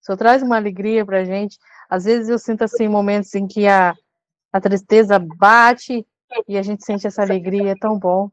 senhor 0.00 0.16
traz 0.16 0.42
uma 0.42 0.56
alegria 0.56 1.04
pra 1.04 1.24
gente. 1.24 1.58
Às 1.88 2.04
vezes 2.04 2.28
eu 2.28 2.38
sinto 2.38 2.62
assim 2.62 2.88
momentos 2.88 3.34
em 3.34 3.46
que 3.46 3.66
a, 3.66 3.94
a 4.52 4.60
tristeza 4.60 5.18
bate 5.18 6.06
e 6.48 6.56
a 6.56 6.62
gente 6.62 6.84
sente 6.84 7.06
essa 7.06 7.22
alegria, 7.22 7.72
é 7.72 7.76
tão 7.76 7.98
bom. 7.98 8.30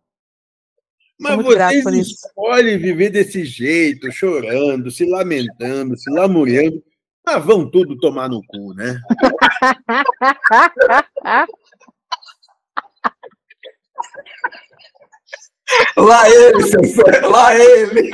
Mas 1.19 1.43
vocês 1.43 1.85
escolhem 1.85 2.79
viver 2.79 3.11
desse 3.11 3.45
jeito, 3.45 4.11
chorando, 4.11 4.89
se 4.89 5.05
lamentando, 5.05 5.95
se 5.97 6.09
lamuriando. 6.09 6.83
Ah, 7.25 7.37
vão 7.37 7.69
tudo 7.69 7.97
tomar 7.99 8.27
no 8.29 8.41
cu, 8.45 8.73
né? 8.73 8.99
lá 15.97 16.29
ele, 16.29 16.63
seu 16.63 16.83
sonho, 16.83 17.29
lá 17.29 17.55
ele. 17.55 18.11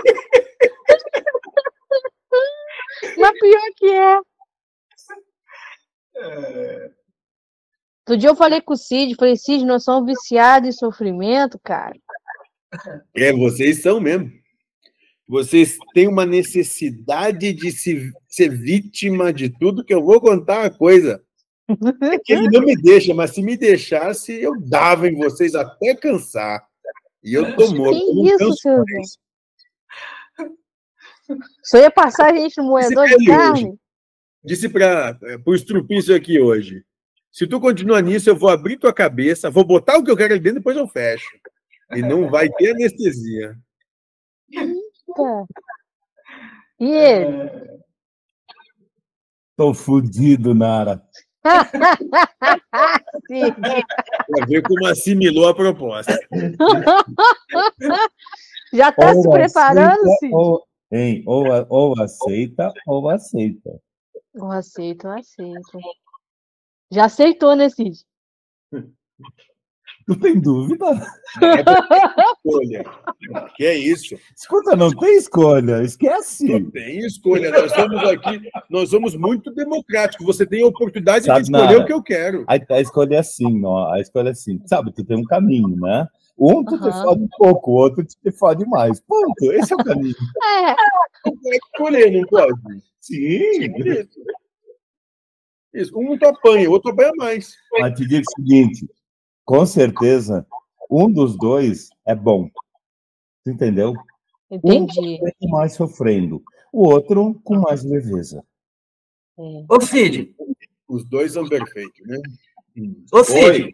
Mas 3.18 3.40
pior 3.40 3.62
que 3.78 3.88
é. 3.88 4.20
é. 6.18 6.92
Outro 8.02 8.18
dia 8.18 8.30
eu 8.30 8.36
falei 8.36 8.62
com 8.62 8.74
o 8.74 8.78
Cid, 8.78 9.16
falei, 9.16 9.36
Cid, 9.36 9.66
nós 9.66 9.84
somos 9.84 10.06
viciados 10.06 10.70
em 10.70 10.72
sofrimento, 10.72 11.60
cara. 11.64 11.96
É, 13.16 13.34
vocês 13.34 13.82
são 13.82 14.00
mesmo. 14.00 14.32
Vocês 15.28 15.78
têm 15.94 16.08
uma 16.08 16.26
necessidade 16.26 17.52
de 17.52 17.72
se, 17.72 18.14
ser 18.30 18.50
vítima 18.50 19.34
de 19.34 19.50
tudo 19.50 19.84
que 19.84 19.94
eu 19.94 20.02
vou 20.02 20.22
contar 20.22 20.60
uma 20.62 20.70
coisa. 20.70 21.22
É 21.70 22.18
que 22.20 22.32
ele 22.32 22.50
não 22.50 22.62
me 22.62 22.76
deixa, 22.78 23.14
mas 23.14 23.32
se 23.32 23.44
me 23.44 23.58
deixasse, 23.58 24.32
eu 24.32 24.54
dava 24.62 25.10
em 25.10 25.16
vocês 25.16 25.54
até 25.54 25.94
cansar. 25.94 26.66
E 27.22 27.34
eu 27.34 27.56
tô 27.58 27.74
morto. 27.74 28.00
Que 28.00 28.30
isso, 28.30 28.54
seu 28.56 28.86
Só 31.62 31.78
ia 31.78 31.92
passar 31.92 32.32
a 32.32 32.38
gente 32.38 32.56
no 32.58 32.68
moedor 32.68 33.06
de 33.10 33.26
carne? 33.26 33.66
Hoje. 33.66 33.78
Disse 34.46 34.70
para 34.70 35.20
o 35.46 35.54
estrupício 35.54 36.16
aqui 36.16 36.40
hoje. 36.40 36.86
Se 37.30 37.46
tu 37.46 37.60
continuar 37.60 38.02
nisso, 38.02 38.30
eu 38.30 38.36
vou 38.36 38.50
abrir 38.50 38.78
tua 38.78 38.94
cabeça, 38.94 39.52
vou 39.52 39.66
botar 39.66 39.98
o 39.98 40.04
que 40.04 40.10
eu 40.10 40.16
quero 40.16 40.34
ali 40.34 40.42
dentro, 40.42 40.60
depois 40.60 40.78
eu 40.78 40.88
fecho. 40.88 41.38
E 41.94 42.02
não 42.02 42.30
vai 42.30 42.50
ter 42.50 42.72
anestesia. 42.72 43.58
Eita. 45.18 45.48
E 46.80 46.92
ele? 46.92 47.82
Tô 49.56 49.74
fudido, 49.74 50.54
Nara. 50.54 51.04
Pra 51.42 51.66
ver 54.48 54.62
como 54.62 54.86
assimilou 54.86 55.48
a 55.48 55.56
proposta. 55.56 56.20
Já 58.72 58.90
está 58.90 59.16
se 59.16 59.28
preparando, 59.28 60.04
Cid? 60.20 60.34
Ou, 60.34 60.64
hein, 60.92 61.24
ou, 61.26 61.46
ou 61.70 62.00
aceita 62.00 62.72
ou 62.86 63.10
aceita. 63.10 63.82
Ou 64.36 64.52
aceita 64.52 65.08
ou 65.08 65.14
aceita. 65.16 65.80
Já 66.92 67.06
aceitou, 67.06 67.56
né, 67.56 67.70
Cid? 67.70 68.06
Não 70.08 70.16
tem 70.16 70.40
dúvida. 70.40 70.86
escolha. 72.38 72.86
Que 73.56 73.66
é 73.66 73.78
isso? 73.78 74.16
Escuta, 74.36 74.76
não 74.76 74.90
tem 74.90 75.18
escolha. 75.18 75.84
Esquece. 75.84 76.46
Não 76.48 76.72
tem 76.72 77.00
escolha. 77.00 77.52
Nós 77.52 77.72
somos 77.74 78.04
aqui, 78.10 78.50
nós 78.70 78.90
somos 78.90 79.16
muito 79.16 79.54
democráticos. 79.54 80.26
Você 80.26 80.46
tem 80.46 80.64
a 80.64 80.68
oportunidade 80.68 81.26
Sabe, 81.26 81.44
de 81.44 81.52
escolher 81.52 81.74
nada. 81.74 81.84
o 81.84 81.86
que 81.86 81.94
eu 81.94 82.02
quero. 82.02 82.46
A, 82.48 82.54
a 82.54 82.82
escolha 82.82 83.16
é 83.16 83.20
assim, 83.20 83.66
ó. 83.66 83.92
A 83.92 84.00
escolha 84.00 84.30
é 84.30 84.32
assim. 84.32 84.62
Sabe, 84.66 84.94
tu 84.94 85.04
tem 85.04 85.18
um 85.18 85.26
caminho, 85.26 85.76
né? 85.76 86.08
Um 86.40 86.64
tu 86.64 86.76
uhum. 86.76 86.82
te 86.82 86.92
fode 86.92 87.22
um 87.24 87.28
pouco, 87.38 87.72
o 87.72 87.76
outro 87.76 88.06
te 88.06 88.32
fode 88.32 88.66
mais. 88.66 89.02
Ponto. 89.02 89.52
Esse 89.52 89.74
é 89.74 89.76
o 89.76 89.84
caminho. 89.84 90.16
É. 90.44 90.76
Pode 91.24 91.58
escolher, 91.66 92.12
não 92.12 92.28
pode? 92.28 92.54
Sim. 93.02 93.40
Sim 93.54 94.08
isso. 95.82 95.98
Um 95.98 96.18
tu 96.18 96.28
apanha, 96.28 96.70
o 96.70 96.74
outro 96.74 96.92
apanha 96.92 97.12
mais. 97.16 97.56
Mas 97.80 97.98
te 97.98 98.08
digo 98.08 98.24
o 98.28 98.42
seguinte: 98.42 98.88
com 99.48 99.66
certeza, 99.66 100.46
um 100.92 101.10
dos 101.10 101.38
dois 101.38 101.90
é 102.06 102.14
bom. 102.14 102.50
Entendeu? 103.48 103.94
Entendi. 104.52 105.20
Um 105.42 105.50
mais 105.50 105.74
sofrendo, 105.74 106.44
o 106.72 106.90
outro 106.90 107.40
com 107.46 107.56
mais 107.56 107.82
leveza. 107.82 108.44
É. 109.40 109.66
Ô, 109.70 109.80
Cid. 109.80 110.36
Os 110.86 111.06
dois 111.06 111.32
são 111.32 111.48
perfeitos, 111.48 112.06
né? 112.06 112.18
Ô, 113.10 113.24
Cid, 113.24 113.64
Oi. 113.64 113.74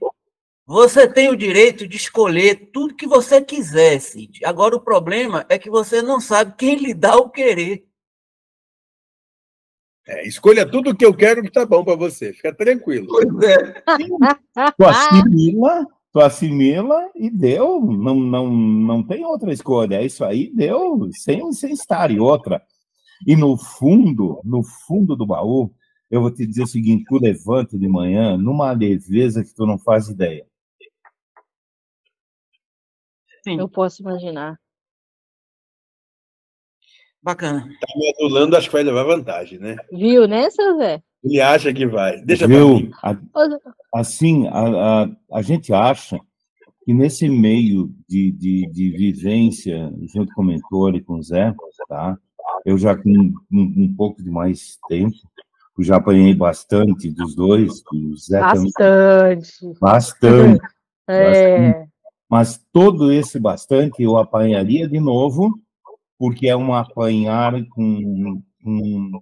você 0.63 1.07
tem 1.07 1.29
o 1.29 1.35
direito 1.35 1.87
de 1.87 1.97
escolher 1.97 2.69
tudo 2.71 2.95
que 2.95 3.07
você 3.07 3.41
quiser, 3.41 3.99
Cid. 3.99 4.45
Agora, 4.45 4.75
o 4.75 4.81
problema 4.81 5.43
é 5.49 5.57
que 5.57 5.71
você 5.71 6.03
não 6.03 6.21
sabe 6.21 6.53
quem 6.55 6.75
lhe 6.75 6.93
dá 6.93 7.17
o 7.17 7.31
querer. 7.31 7.83
É, 10.07 10.27
escolha 10.27 10.69
tudo 10.69 10.89
o 10.89 10.95
que 10.95 11.05
eu 11.05 11.13
quero 11.13 11.41
que 11.41 11.51
tá 11.51 11.65
bom 11.65 11.83
para 11.83 11.95
você. 11.95 12.33
Fica 12.33 12.53
tranquilo. 12.53 13.07
Pois 13.07 13.49
é. 13.49 13.83
tu 14.77 14.85
assimila, 14.85 15.87
tu 16.11 16.19
assimila 16.19 17.09
e 17.15 17.29
deu. 17.29 17.79
Não, 17.81 18.15
não, 18.15 18.51
não 18.51 19.03
tem 19.03 19.25
outra 19.25 19.53
escolha. 19.53 19.95
É 19.95 20.05
isso 20.05 20.25
aí, 20.25 20.51
deu, 20.53 21.09
sem, 21.13 21.51
sem 21.53 21.73
estar. 21.73 22.11
E 22.11 22.19
outra. 22.19 22.61
E 23.25 23.35
no 23.35 23.57
fundo, 23.57 24.41
no 24.43 24.61
fundo 24.63 25.15
do 25.15 25.25
baú, 25.25 25.73
eu 26.11 26.21
vou 26.21 26.31
te 26.31 26.45
dizer 26.45 26.63
o 26.63 26.67
seguinte: 26.67 27.05
tu 27.07 27.17
levanta 27.17 27.77
de 27.77 27.87
manhã 27.87 28.37
numa 28.37 28.71
leveza 28.73 29.43
que 29.43 29.53
tu 29.55 29.65
não 29.65 29.79
faz 29.79 30.09
ideia. 30.09 30.45
Sim. 33.43 33.59
Eu 33.59 33.69
posso 33.69 34.01
imaginar. 34.01 34.57
Bacana. 37.23 37.61
Tá 37.61 37.87
me 37.95 38.09
adulando, 38.09 38.57
acho 38.57 38.67
que 38.67 38.73
vai 38.73 38.83
levar 38.83 39.03
vantagem, 39.03 39.57
né? 39.57 39.77
Viu, 39.91 40.27
né, 40.27 40.49
seu 40.49 40.77
Zé? 40.77 41.01
Ele 41.23 41.39
acha 41.39 41.73
que 41.73 41.87
vai. 41.87 42.21
Deixa 42.21 42.45
Viu? 42.45 42.91
A, 43.01 43.15
assim, 43.95 44.45
a, 44.47 45.03
a, 45.03 45.09
a, 45.31 45.41
gente 45.41 45.73
acha 45.73 46.19
que 46.83 46.93
nesse 46.93 47.29
meio 47.29 47.89
de, 48.09 48.29
de, 48.31 48.69
de 48.69 48.89
vivência, 48.91 49.89
junto 50.13 50.33
com 50.33 50.41
o 50.41 50.45
mentor 50.45 50.95
e 50.95 51.01
com 51.01 51.13
o 51.13 51.23
Zé, 51.23 51.55
tá? 51.87 52.17
Eu 52.65 52.77
já 52.77 52.93
com 52.93 53.09
um, 53.09 53.33
um 53.51 53.95
pouco 53.95 54.21
de 54.21 54.29
mais 54.29 54.77
tempo, 54.89 55.15
eu 55.77 55.83
já 55.83 55.95
apanhei 55.95 56.35
bastante 56.35 57.09
dos 57.09 57.33
dois, 57.35 57.81
do 57.89 58.17
Zé 58.17 58.41
bastante. 58.41 58.73
também. 58.73 59.77
Bastante. 59.79 60.65
É. 61.07 61.69
Bastante. 61.69 61.93
Mas 62.29 62.65
todo 62.73 63.13
esse 63.13 63.39
bastante 63.39 64.03
eu 64.03 64.17
apanharia 64.17 64.89
de 64.89 64.99
novo 64.99 65.57
porque 66.17 66.47
é 66.47 66.55
um 66.55 66.73
apanhar 66.73 67.53
com, 67.69 68.41
com 68.63 69.21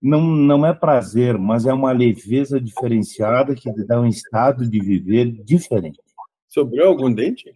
não, 0.00 0.20
não 0.20 0.66
é 0.66 0.74
prazer, 0.74 1.38
mas 1.38 1.64
é 1.64 1.72
uma 1.72 1.90
leveza 1.90 2.60
diferenciada 2.60 3.54
que 3.54 3.70
dá 3.86 4.00
um 4.00 4.06
estado 4.06 4.68
de 4.68 4.78
viver 4.78 5.32
diferente. 5.44 5.98
Sobrou 6.46 6.88
algum 6.88 7.12
dente? 7.12 7.52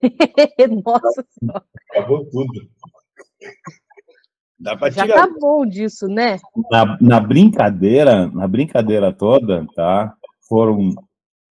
Nossa 0.84 1.26
Senhora. 1.30 1.64
Acabou 1.90 2.24
tudo. 2.26 2.68
Dá 4.58 4.74
tirar. 4.90 5.06
Já 5.06 5.14
tá 5.14 5.28
bom 5.38 5.66
disso, 5.66 6.08
né? 6.08 6.38
Na, 6.70 6.98
na 7.00 7.20
brincadeira, 7.20 8.28
na 8.28 8.48
brincadeira 8.48 9.12
toda, 9.12 9.66
tá? 9.74 10.16
Foram 10.48 10.94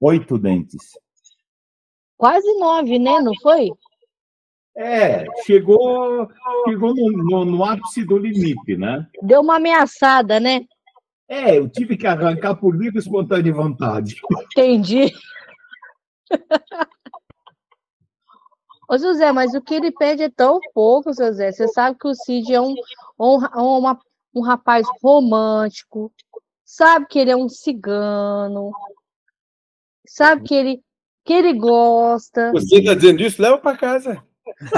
oito 0.01 0.37
dentes. 0.37 0.97
Quase 2.17 2.51
nove, 2.57 2.97
né? 2.97 3.19
Não 3.21 3.33
foi? 3.41 3.71
É, 4.77 5.25
chegou, 5.45 6.27
chegou 6.67 6.93
no, 6.93 7.09
no, 7.11 7.45
no, 7.45 7.63
ápice 7.63 8.03
do 8.03 8.17
limite, 8.17 8.75
né? 8.75 9.07
Deu 9.21 9.39
uma 9.39 9.55
ameaçada, 9.55 10.37
né? 10.37 10.65
É, 11.29 11.57
eu 11.57 11.69
tive 11.69 11.95
que 11.95 12.05
arrancar 12.05 12.55
por 12.55 12.75
livre 12.75 12.99
espontânea 12.99 13.53
vontade. 13.53 14.15
Entendi. 14.51 15.13
Ô, 18.87 18.97
José, 18.97 19.31
mas 19.31 19.53
o 19.55 19.61
que 19.61 19.73
ele 19.73 19.91
pede 19.91 20.23
é 20.23 20.29
tão 20.29 20.59
pouco, 20.73 21.13
José. 21.13 21.51
Você 21.51 21.67
sabe 21.69 21.97
que 21.97 22.07
o 22.07 22.13
Cid 22.13 22.53
é 22.53 22.61
um, 22.61 22.75
um, 23.19 23.37
uma, 23.55 23.99
um 24.33 24.41
rapaz 24.41 24.85
romântico, 25.01 26.13
sabe 26.63 27.07
que 27.07 27.17
ele 27.17 27.31
é 27.31 27.35
um 27.35 27.49
cigano, 27.49 28.71
sabe 30.05 30.43
que 30.43 30.53
ele, 30.53 30.83
que 31.23 31.33
ele 31.33 31.53
gosta. 31.53 32.51
Você 32.51 32.77
está 32.77 32.93
dizendo 32.93 33.21
isso? 33.21 33.41
Leva 33.41 33.57
para 33.57 33.77
casa. 33.77 34.23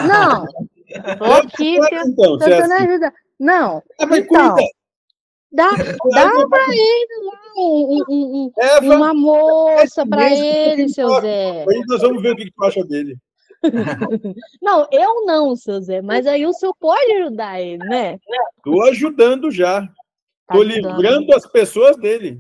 Não. 0.08 0.46
Tô 1.18 1.26
aqui 1.26 1.78
então, 1.78 2.38
tentando 2.38 2.74
assim. 2.74 2.74
ajudar. 2.74 3.14
Não. 3.40 3.84
Ah, 4.00 4.18
então, 4.18 4.56
dá, 5.52 5.72
dá 5.72 6.48
para 6.50 6.66
ele 6.70 7.26
lá 7.26 7.40
um, 7.58 8.04
um, 8.10 8.52
um, 8.84 8.96
uma 8.96 9.14
moça 9.14 10.06
para 10.06 10.30
ele, 10.34 10.90
seu 10.90 11.10
Zé. 11.22 11.66
Aí 11.68 11.84
nós 11.88 12.02
vamos 12.02 12.22
ver 12.22 12.34
o 12.34 12.36
que 12.36 12.52
tu 12.52 12.64
acha 12.64 12.84
dele. 12.86 13.18
Não, 14.62 14.88
eu 14.92 15.26
não, 15.26 15.56
seu 15.56 15.82
Zé, 15.82 16.00
mas 16.00 16.28
aí 16.28 16.46
o 16.46 16.54
senhor 16.54 16.76
pode 16.80 17.12
ajudar 17.14 17.60
ele, 17.60 17.80
né? 17.80 18.20
Tô 18.64 18.84
ajudando 18.84 19.50
já. 19.50 19.82
Tá 19.82 19.88
Tô 20.54 20.62
ajudando. 20.62 20.96
livrando 20.96 21.36
as 21.36 21.48
pessoas 21.48 21.98
dele. 21.98 22.40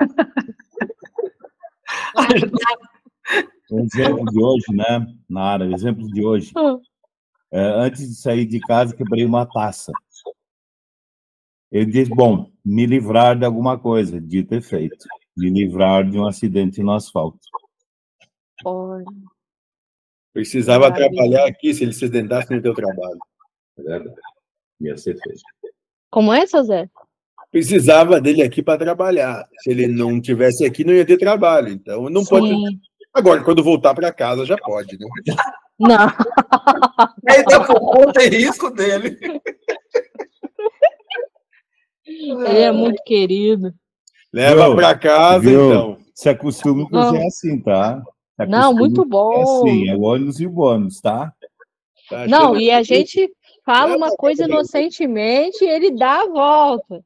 O 3.70 3.80
exemplo 3.80 4.24
de 4.26 4.42
hoje, 4.42 4.66
né, 4.72 5.06
Nara? 5.28 5.66
O 5.66 5.74
exemplo 5.74 6.06
de 6.08 6.24
hoje. 6.24 6.52
Hum. 6.56 6.80
É, 7.50 7.60
antes 7.60 8.08
de 8.08 8.14
sair 8.16 8.44
de 8.44 8.60
casa, 8.60 8.94
quebrei 8.94 9.24
uma 9.24 9.46
taça. 9.46 9.92
Ele 11.70 11.86
disse: 11.86 12.10
Bom, 12.10 12.50
me 12.64 12.86
livrar 12.86 13.38
de 13.38 13.44
alguma 13.44 13.78
coisa, 13.78 14.20
dito 14.20 14.54
e 14.54 14.60
feito. 14.60 15.06
Me 15.36 15.50
livrar 15.50 16.08
de 16.08 16.18
um 16.18 16.26
acidente 16.26 16.82
no 16.82 16.92
asfalto. 16.92 17.38
Olha, 18.64 19.04
Precisava 20.32 20.90
Maravilha. 20.90 21.10
trabalhar 21.10 21.46
aqui 21.46 21.72
se 21.72 21.84
ele 21.84 21.92
se 21.92 22.08
dentasse 22.08 22.52
no 22.52 22.60
teu 22.60 22.74
trabalho. 22.74 23.18
É 23.78 23.82
verdade. 23.82 24.20
Ia 24.80 24.96
ser 24.96 25.16
feito. 25.22 25.42
Como 26.10 26.32
é, 26.32 26.44
seu 26.46 26.64
Zé? 26.64 26.90
Precisava 27.52 28.20
dele 28.20 28.42
aqui 28.42 28.60
para 28.60 28.78
trabalhar. 28.78 29.48
Se 29.60 29.70
ele 29.70 29.86
não 29.86 30.20
tivesse 30.20 30.64
aqui, 30.64 30.82
não 30.82 30.92
ia 30.92 31.06
ter 31.06 31.18
trabalho. 31.18 31.68
Então 31.68 32.10
não 32.10 32.24
pode. 32.24 32.52
Agora, 33.14 33.44
quando 33.44 33.62
voltar 33.62 33.94
para 33.94 34.12
casa, 34.12 34.44
já 34.44 34.56
pode, 34.58 34.98
né? 34.98 35.06
Não, 35.78 36.08
Ainda 37.28 37.64
por 37.64 37.78
conta 37.78 38.24
e 38.24 38.28
risco 38.28 38.70
dele. 38.70 39.16
ele 42.04 42.58
é 42.58 42.72
muito 42.72 43.02
querido. 43.04 43.72
Leva 44.32 44.74
para 44.74 44.98
casa, 44.98 45.48
Viu? 45.48 45.66
então. 45.66 45.98
Se 46.12 46.28
acostume 46.28 46.86
que 46.86 46.92
você 46.92 47.16
é 47.16 47.26
assim, 47.26 47.60
tá? 47.60 48.02
Não, 48.48 48.72
muito 48.74 49.02
que 49.02 49.08
É 49.08 49.10
bom. 49.10 49.42
assim, 49.42 49.88
é 49.88 49.96
o 49.96 50.02
ônus 50.02 50.40
e 50.40 50.46
o 50.46 50.50
bônus, 50.50 51.00
tá? 51.00 51.32
Tá 52.08 52.26
Não, 52.26 52.56
e 52.56 52.70
a 52.70 52.82
gente 52.82 53.32
fala 53.64 53.96
uma 53.96 54.10
coisa 54.10 54.44
inocentemente 54.44 55.64
e 55.64 55.68
ele 55.68 55.90
dá 55.92 56.22
a 56.22 56.28
volta. 56.28 57.02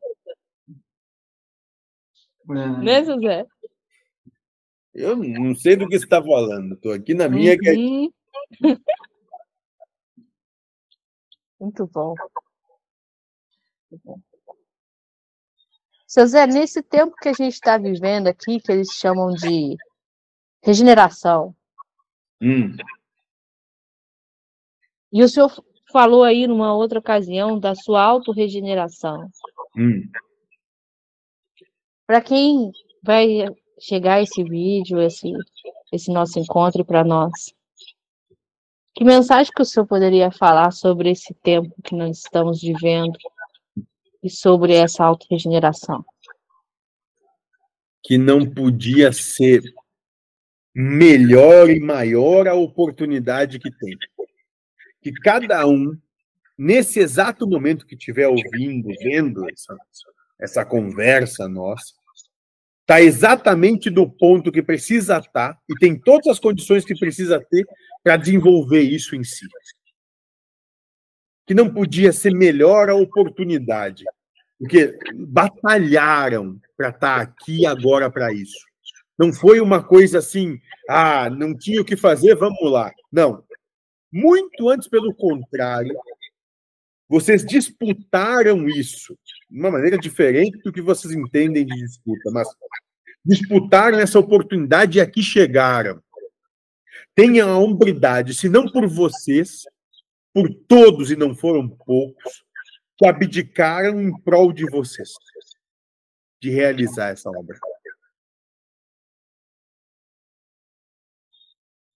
Né, 2.82 3.04
seu 3.04 3.20
Zé? 3.20 3.46
Eu 4.95 5.16
não 5.16 5.55
sei 5.55 5.76
do 5.76 5.86
que 5.89 5.99
você 5.99 6.05
está 6.05 6.22
falando. 6.22 6.74
Estou 6.74 6.93
aqui 6.93 7.14
na 7.14 7.28
minha. 7.28 7.53
é- 7.53 7.74
Uhum. 7.74 8.11
Muito 11.61 11.86
bom. 11.93 12.14
Muito 13.91 14.03
bom. 14.05 14.20
Seu 16.07 16.26
Zé, 16.26 16.47
nesse 16.47 16.82
tempo 16.82 17.14
que 17.20 17.28
a 17.28 17.32
gente 17.34 17.53
está 17.53 17.76
vivendo 17.76 18.28
aqui, 18.28 18.59
que 18.61 18.72
eles 18.72 18.89
chamam 18.93 19.32
de 19.34 19.76
regeneração, 20.62 21.55
Hum, 22.41 22.76
e 25.12 25.22
o 25.24 25.28
senhor 25.28 25.51
falou 25.93 26.22
aí 26.22 26.47
numa 26.47 26.72
outra 26.72 26.99
ocasião 27.01 27.59
da 27.59 27.74
sua 27.74 28.03
autorregeneração. 28.03 29.28
hum. 29.76 30.09
Para 32.07 32.20
quem 32.22 32.70
vai 33.03 33.45
chegar 33.78 34.22
esse 34.22 34.42
vídeo, 34.42 35.00
esse, 35.00 35.32
esse 35.92 36.10
nosso 36.12 36.38
encontro 36.38 36.84
para 36.84 37.04
nós, 37.04 37.54
que 38.98 39.04
mensagem 39.04 39.52
que 39.54 39.62
o 39.62 39.64
senhor 39.64 39.86
poderia 39.86 40.28
falar 40.30 40.72
sobre 40.72 41.10
esse 41.10 41.32
tempo 41.34 41.72
que 41.84 41.94
nós 41.94 42.18
estamos 42.18 42.60
vivendo 42.60 43.16
e 44.20 44.28
sobre 44.28 44.74
essa 44.74 45.04
autorregeneração? 45.04 46.04
Que 48.02 48.18
não 48.18 48.44
podia 48.44 49.12
ser 49.12 49.62
melhor 50.74 51.70
e 51.70 51.78
maior 51.78 52.48
a 52.48 52.54
oportunidade 52.54 53.60
que 53.60 53.70
tem. 53.70 53.96
Que 55.00 55.12
cada 55.12 55.64
um, 55.64 55.96
nesse 56.58 56.98
exato 56.98 57.46
momento 57.46 57.86
que 57.86 57.94
estiver 57.94 58.26
ouvindo, 58.26 58.88
vendo 59.00 59.48
essa, 59.48 59.76
essa 60.40 60.64
conversa 60.64 61.48
nossa, 61.48 61.94
está 62.89 63.03
exatamente 63.03 63.91
no 63.91 64.11
ponto 64.11 64.51
que 64.51 64.62
precisa 64.62 65.18
estar 65.18 65.61
e 65.68 65.74
tem 65.74 65.95
todas 65.95 66.26
as 66.28 66.41
condições 66.41 66.86
que 66.86 66.99
precisa 66.99 67.39
ter 67.39 67.66
para 68.03 68.16
desenvolver 68.16 68.80
isso 68.80 69.14
em 69.14 69.22
si. 69.22 69.47
Que 71.47 71.53
não 71.53 71.70
podia 71.70 72.14
ser 72.14 72.32
melhor 72.32 72.89
a 72.89 72.95
oportunidade, 72.95 74.05
porque 74.59 74.99
batalharam 75.14 76.59
para 76.78 76.89
estar 76.89 77.20
aqui 77.20 77.66
agora 77.66 78.11
para 78.11 78.32
isso. 78.32 78.59
Não 79.18 79.34
foi 79.34 79.61
uma 79.61 79.84
coisa 79.84 80.20
assim, 80.20 80.59
ah, 80.89 81.28
não 81.28 81.55
tinha 81.55 81.82
o 81.82 81.84
que 81.84 81.97
fazer, 81.97 82.34
vamos 82.36 82.72
lá. 82.72 82.91
Não. 83.12 83.45
Muito 84.11 84.70
antes, 84.70 84.89
pelo 84.89 85.14
contrário, 85.14 85.95
vocês 87.07 87.45
disputaram 87.45 88.66
isso 88.66 89.14
de 89.51 89.59
uma 89.59 89.70
maneira 89.70 89.96
diferente 89.96 90.59
do 90.62 90.72
que 90.72 90.82
vocês 90.82 91.14
entendem 91.14 91.64
de 91.64 91.74
disputa, 91.74 92.30
mas 92.30 92.49
disputaram 93.24 93.99
essa 93.99 94.18
oportunidade 94.18 94.99
e 94.99 95.01
aqui 95.01 95.22
chegaram. 95.22 96.03
Tenham 97.14 97.51
a 97.51 97.59
hombridade, 97.59 98.34
se 98.34 98.49
não 98.49 98.70
por 98.70 98.86
vocês, 98.86 99.62
por 100.32 100.49
todos 100.68 101.11
e 101.11 101.16
não 101.16 101.34
foram 101.34 101.68
poucos, 101.68 102.44
que 102.96 103.07
abdicaram 103.07 104.01
em 104.01 104.16
prol 104.22 104.53
de 104.53 104.64
vocês, 104.70 105.11
de 106.40 106.51
realizar 106.51 107.09
essa 107.09 107.30
obra. 107.30 107.59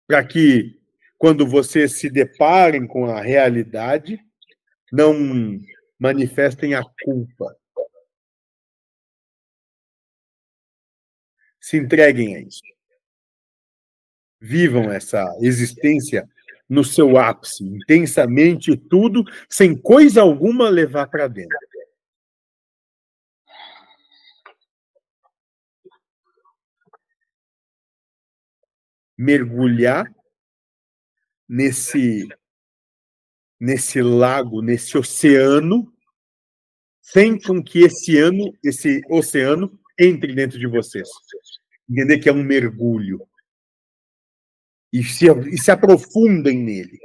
Para 0.07 0.24
que, 0.24 0.78
quando 1.18 1.46
vocês 1.46 1.92
se 1.92 2.11
deparem 2.11 2.86
com 2.86 3.07
a 3.07 3.20
realidade, 3.20 4.20
não 4.92 5.59
manifestem 6.03 6.74
a 6.74 6.82
culpa. 7.05 7.57
Se 11.61 11.76
entreguem 11.76 12.34
a 12.34 12.40
isso. 12.40 12.61
Vivam 14.40 14.90
essa 14.90 15.24
existência 15.40 16.28
no 16.68 16.82
seu 16.82 17.16
ápice, 17.16 17.62
intensamente 17.62 18.76
tudo, 18.76 19.22
sem 19.48 19.80
coisa 19.80 20.22
alguma 20.22 20.68
levar 20.68 21.07
para 21.07 21.28
dentro. 21.28 21.57
Mergulhar 29.16 30.12
nesse 31.48 32.26
nesse 33.62 34.02
lago, 34.02 34.60
nesse 34.60 34.98
oceano, 34.98 35.94
sem 37.00 37.40
com 37.40 37.62
que 37.62 37.84
esse 37.84 38.18
ano, 38.18 38.52
esse 38.60 39.00
oceano 39.08 39.78
entre 39.96 40.34
dentro 40.34 40.58
de 40.58 40.66
vocês. 40.66 41.08
Entender 41.88 42.18
que 42.18 42.28
é 42.28 42.32
um 42.32 42.42
mergulho. 42.42 43.24
E 44.92 45.04
se, 45.04 45.26
e 45.48 45.56
se 45.58 45.70
aprofundem 45.70 46.58
nele. 46.58 46.98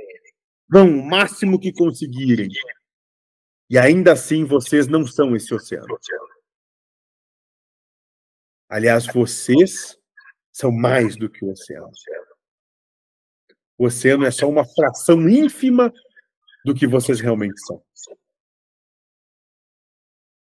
Vão 0.67 0.89
o 0.89 1.05
máximo 1.05 1.59
que 1.59 1.71
conseguirem. 1.71 2.49
E 3.69 3.77
ainda 3.77 4.13
assim 4.13 4.43
vocês 4.43 4.87
não 4.87 5.05
são 5.05 5.35
esse 5.35 5.53
oceano. 5.53 5.99
Aliás, 8.67 9.05
vocês 9.05 9.95
são 10.51 10.71
mais 10.71 11.15
do 11.15 11.29
que 11.29 11.45
o 11.45 11.51
oceano. 11.51 11.91
O 13.77 13.85
oceano 13.85 14.25
é 14.25 14.31
só 14.31 14.49
uma 14.49 14.65
fração 14.65 15.29
ínfima 15.29 15.93
do 16.67 16.75
que 16.75 16.85
vocês 16.85 17.21
realmente 17.21 17.57
são. 17.65 17.81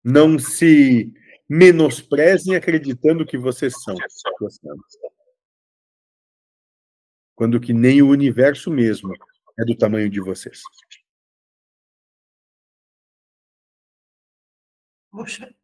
Não 0.03 0.37
se 0.37 1.13
menosprezem 1.47 2.55
acreditando 2.55 3.25
que 3.25 3.37
vocês 3.37 3.73
são. 3.81 3.95
Quando 7.35 7.59
que 7.59 7.71
nem 7.71 8.01
o 8.01 8.09
universo 8.09 8.69
mesmo 8.69 9.13
é 9.57 9.63
do 9.63 9.77
tamanho 9.77 10.09
de 10.09 10.19
vocês. 10.19 10.61
Poxa, 15.09 15.55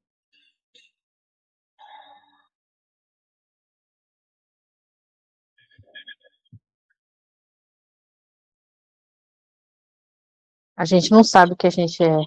A 10.76 10.84
gente 10.84 11.10
não 11.12 11.24
sabe 11.24 11.54
o 11.54 11.56
que 11.56 11.68
a 11.68 11.70
gente 11.70 12.04
é. 12.04 12.18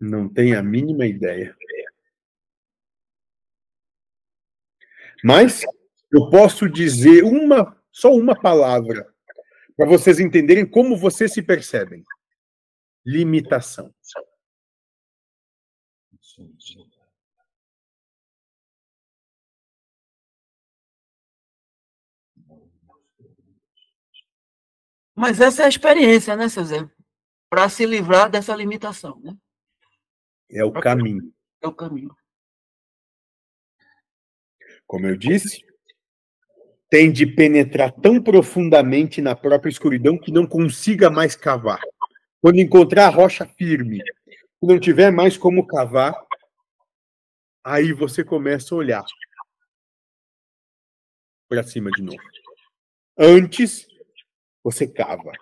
Não 0.00 0.28
tem 0.28 0.54
a 0.54 0.62
mínima 0.62 1.06
ideia. 1.06 1.54
Mas 5.22 5.62
eu 6.10 6.30
posso 6.30 6.68
dizer 6.68 7.22
uma, 7.22 7.76
só 7.92 8.10
uma 8.12 8.34
palavra 8.34 9.12
para 9.76 9.86
vocês 9.86 10.18
entenderem 10.18 10.64
como 10.68 10.96
vocês 10.96 11.32
se 11.32 11.42
percebem. 11.42 12.04
Limitação. 13.04 13.94
Mas 25.14 25.38
essa 25.38 25.62
é 25.62 25.66
a 25.66 25.68
experiência, 25.68 26.34
né, 26.34 26.48
seu 26.48 26.64
Zé? 26.64 26.99
Para 27.50 27.68
se 27.68 27.84
livrar 27.84 28.30
dessa 28.30 28.54
limitação, 28.54 29.20
né? 29.20 29.36
É 30.48 30.64
o 30.64 30.72
caminho. 30.72 31.34
É 31.60 31.66
o 31.66 31.74
caminho. 31.74 32.16
Como 34.86 35.06
eu 35.06 35.16
disse, 35.16 35.64
tem 36.88 37.12
de 37.12 37.26
penetrar 37.26 37.92
tão 37.92 38.22
profundamente 38.22 39.20
na 39.20 39.34
própria 39.34 39.70
escuridão 39.70 40.18
que 40.18 40.32
não 40.32 40.46
consiga 40.46 41.10
mais 41.10 41.36
cavar. 41.36 41.80
Quando 42.40 42.60
encontrar 42.60 43.06
a 43.06 43.10
rocha 43.10 43.44
firme, 43.46 44.00
e 44.62 44.66
não 44.66 44.78
tiver 44.78 45.10
mais 45.10 45.36
como 45.36 45.66
cavar, 45.66 46.14
aí 47.64 47.92
você 47.92 48.24
começa 48.24 48.74
a 48.74 48.78
olhar 48.78 49.04
para 51.48 51.62
cima 51.62 51.90
de 51.90 52.02
novo. 52.02 52.22
Antes, 53.18 53.86
você 54.62 54.86
cava. 54.86 55.32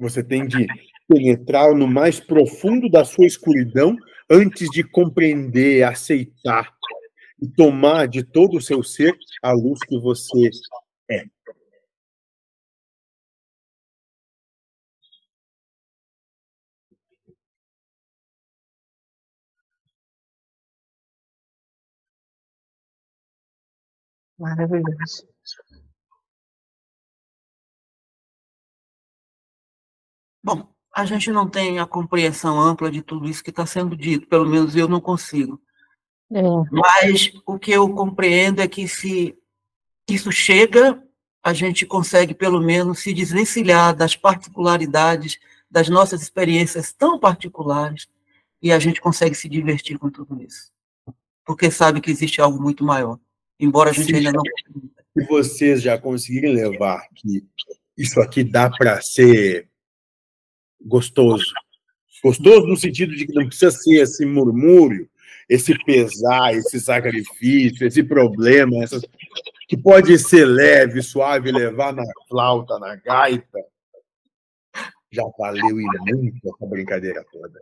Você 0.00 0.24
tem 0.24 0.46
de 0.46 0.66
penetrar 1.06 1.74
no 1.74 1.86
mais 1.86 2.18
profundo 2.18 2.88
da 2.88 3.04
sua 3.04 3.26
escuridão 3.26 3.94
antes 4.30 4.70
de 4.70 4.82
compreender, 4.82 5.82
aceitar 5.82 6.72
e 7.40 7.46
tomar 7.46 8.08
de 8.08 8.22
todo 8.24 8.56
o 8.56 8.62
seu 8.62 8.82
ser 8.82 9.14
a 9.42 9.52
luz 9.52 9.78
que 9.86 9.98
você 9.98 10.50
é. 11.10 11.24
Maravilhoso. 24.38 25.26
Bom, 30.42 30.68
a 30.94 31.04
gente 31.04 31.30
não 31.30 31.48
tem 31.48 31.78
a 31.78 31.86
compreensão 31.86 32.60
ampla 32.60 32.90
de 32.90 33.02
tudo 33.02 33.28
isso 33.28 33.44
que 33.44 33.50
está 33.50 33.66
sendo 33.66 33.96
dito, 33.96 34.26
pelo 34.26 34.46
menos 34.46 34.74
eu 34.74 34.88
não 34.88 35.00
consigo. 35.00 35.60
É. 36.32 36.42
Mas 36.70 37.32
o 37.46 37.58
que 37.58 37.72
eu 37.72 37.88
compreendo 37.92 38.60
é 38.60 38.68
que 38.68 38.86
se 38.86 39.36
isso 40.08 40.30
chega, 40.32 41.02
a 41.42 41.52
gente 41.52 41.86
consegue 41.86 42.34
pelo 42.34 42.60
menos 42.60 43.00
se 43.00 43.12
desvencilhar 43.12 43.94
das 43.94 44.16
particularidades 44.16 45.38
das 45.70 45.88
nossas 45.88 46.20
experiências 46.20 46.92
tão 46.92 47.18
particulares 47.18 48.08
e 48.60 48.72
a 48.72 48.78
gente 48.78 49.00
consegue 49.00 49.34
se 49.34 49.48
divertir 49.48 49.98
com 49.98 50.10
tudo 50.10 50.42
isso. 50.42 50.72
Porque 51.46 51.70
sabe 51.70 52.00
que 52.00 52.10
existe 52.10 52.40
algo 52.40 52.60
muito 52.60 52.84
maior, 52.84 53.18
embora 53.58 53.90
a 53.90 53.92
gente 53.92 54.08
Sim. 54.08 54.16
ainda 54.16 54.32
não 54.32 54.42
Se 55.16 55.26
vocês 55.26 55.80
já 55.80 55.96
conseguirem 55.96 56.54
levar 56.54 57.06
que 57.14 57.46
isso 57.96 58.20
aqui 58.20 58.42
dá 58.42 58.68
para 58.68 59.00
ser 59.00 59.69
gostoso. 60.82 61.52
Gostoso 62.22 62.66
no 62.66 62.76
sentido 62.76 63.14
de 63.14 63.26
que 63.26 63.32
não 63.32 63.46
precisa 63.46 63.70
ser 63.70 64.02
esse 64.02 64.26
murmúrio, 64.26 65.08
esse 65.48 65.74
pesar, 65.84 66.54
esse 66.54 66.78
sacrifício, 66.80 67.86
esse 67.86 68.02
problema, 68.02 68.82
essas- 68.84 69.02
que 69.68 69.76
pode 69.76 70.18
ser 70.18 70.44
leve, 70.44 71.02
suave, 71.02 71.50
levar 71.50 71.92
na 71.92 72.04
flauta, 72.28 72.78
na 72.78 72.96
gaita. 72.96 73.58
Já 75.12 75.24
valeu 75.38 75.80
e 75.80 75.84
muito 76.12 76.38
essa 76.44 76.66
brincadeira 76.66 77.24
toda. 77.32 77.60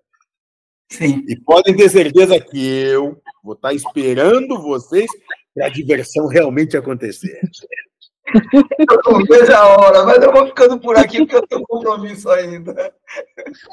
Sim. 0.91 1.25
E 1.29 1.37
podem 1.41 1.77
ter 1.77 1.89
certeza 1.89 2.41
que 2.41 2.59
eu 2.59 3.21
vou 3.43 3.55
estar 3.55 3.73
esperando 3.75 4.61
vocês 4.61 5.07
para 5.55 5.67
a 5.67 5.71
diversão 5.71 6.27
realmente 6.27 6.77
acontecer. 6.77 7.41
Eu 8.35 9.13
não 9.13 9.25
vejo 9.25 9.53
a 9.53 9.67
hora, 9.69 10.05
mas 10.05 10.23
eu 10.23 10.33
vou 10.33 10.47
ficando 10.47 10.79
por 10.79 10.97
aqui 10.97 11.19
porque 11.19 11.37
eu 11.37 11.47
tenho 11.47 11.63
compromisso 11.63 12.31
ainda. 12.31 12.95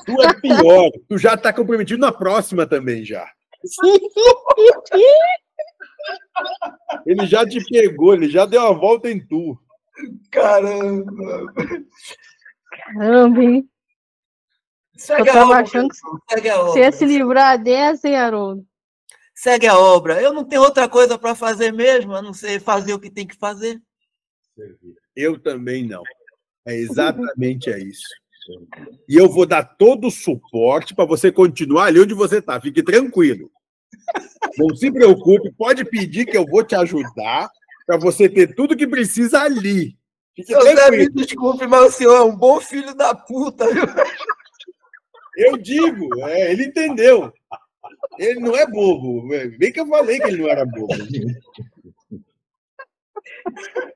Tu 0.05 0.21
é 0.21 0.33
pior, 0.39 0.89
tu 1.09 1.17
já 1.17 1.33
está 1.33 1.51
comprometido 1.51 1.99
na 1.99 2.11
próxima 2.11 2.65
também 2.65 3.03
já. 3.03 3.27
Ele 7.05 7.25
já 7.25 7.45
te 7.45 7.63
pegou, 7.65 8.13
ele 8.13 8.29
já 8.29 8.45
deu 8.45 8.61
a 8.61 8.71
volta 8.71 9.09
em 9.09 9.25
tu. 9.25 9.57
Caramba. 10.31 11.53
Caramba, 12.93 13.43
hein? 13.43 13.69
Segue 14.97 15.29
Eu 15.29 15.31
a 15.31 15.33
tava 15.33 15.45
obra, 15.51 15.61
achando 15.61 15.89
que 15.89 15.95
segue 16.29 16.49
a 16.49 16.57
Você 16.57 16.79
ia 16.79 16.87
obra. 16.87 16.97
se 16.97 17.05
livrar 17.05 17.61
dessa, 17.61 18.07
hein, 18.07 18.15
Haroldo? 18.15 18.65
Segue 19.33 19.67
a 19.67 19.77
obra. 19.77 20.21
Eu 20.21 20.33
não 20.33 20.43
tenho 20.43 20.61
outra 20.61 20.87
coisa 20.87 21.17
para 21.17 21.35
fazer 21.35 21.73
mesmo, 21.73 22.13
a 22.13 22.21
não 22.21 22.33
ser 22.33 22.61
fazer 22.61 22.93
o 22.93 22.99
que 22.99 23.09
tem 23.09 23.27
que 23.27 23.35
fazer. 23.35 23.81
Eu 25.15 25.39
também 25.39 25.85
não. 25.85 26.03
É 26.65 26.75
exatamente 26.75 27.69
é 27.69 27.79
isso. 27.79 28.07
E 29.07 29.15
eu 29.15 29.29
vou 29.29 29.45
dar 29.45 29.63
todo 29.63 30.07
o 30.07 30.11
suporte 30.11 30.93
para 30.93 31.05
você 31.05 31.31
continuar 31.31 31.85
ali 31.85 31.99
onde 31.99 32.13
você 32.13 32.39
está. 32.39 32.59
Fique 32.59 32.83
tranquilo. 32.83 33.49
Não 34.57 34.75
se 34.75 34.91
preocupe, 34.91 35.51
pode 35.53 35.85
pedir 35.85 36.25
que 36.25 36.37
eu 36.37 36.45
vou 36.45 36.63
te 36.63 36.75
ajudar 36.75 37.49
para 37.85 37.97
você 37.97 38.29
ter 38.29 38.53
tudo 38.53 38.75
que 38.75 38.87
precisa 38.87 39.41
ali. 39.41 39.97
Fique 40.35 40.51
Seu 40.51 40.61
Zé, 40.61 40.91
me 40.91 41.09
desculpe, 41.09 41.65
mas 41.65 41.85
o 41.85 41.91
senhor 41.91 42.15
é 42.15 42.21
um 42.21 42.35
bom 42.35 42.59
filho 42.59 42.93
da 42.93 43.15
puta, 43.15 43.73
viu? 43.73 43.85
Eu 45.37 45.57
digo, 45.57 46.07
é, 46.27 46.51
ele 46.51 46.65
entendeu. 46.65 47.31
Ele 48.17 48.39
não 48.39 48.55
é 48.55 48.65
bobo. 48.65 49.27
Bem 49.57 49.71
que 49.71 49.79
eu 49.79 49.87
falei 49.87 50.19
que 50.19 50.27
ele 50.27 50.41
não 50.41 50.49
era 50.49 50.65
bobo. 50.65 50.87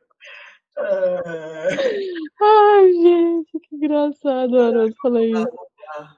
Ai, 2.41 2.93
gente, 2.93 3.59
que 3.59 3.75
engraçado 3.75 4.59
Haroldo 4.59 4.95
falar 5.01 5.23
isso. 5.23 5.47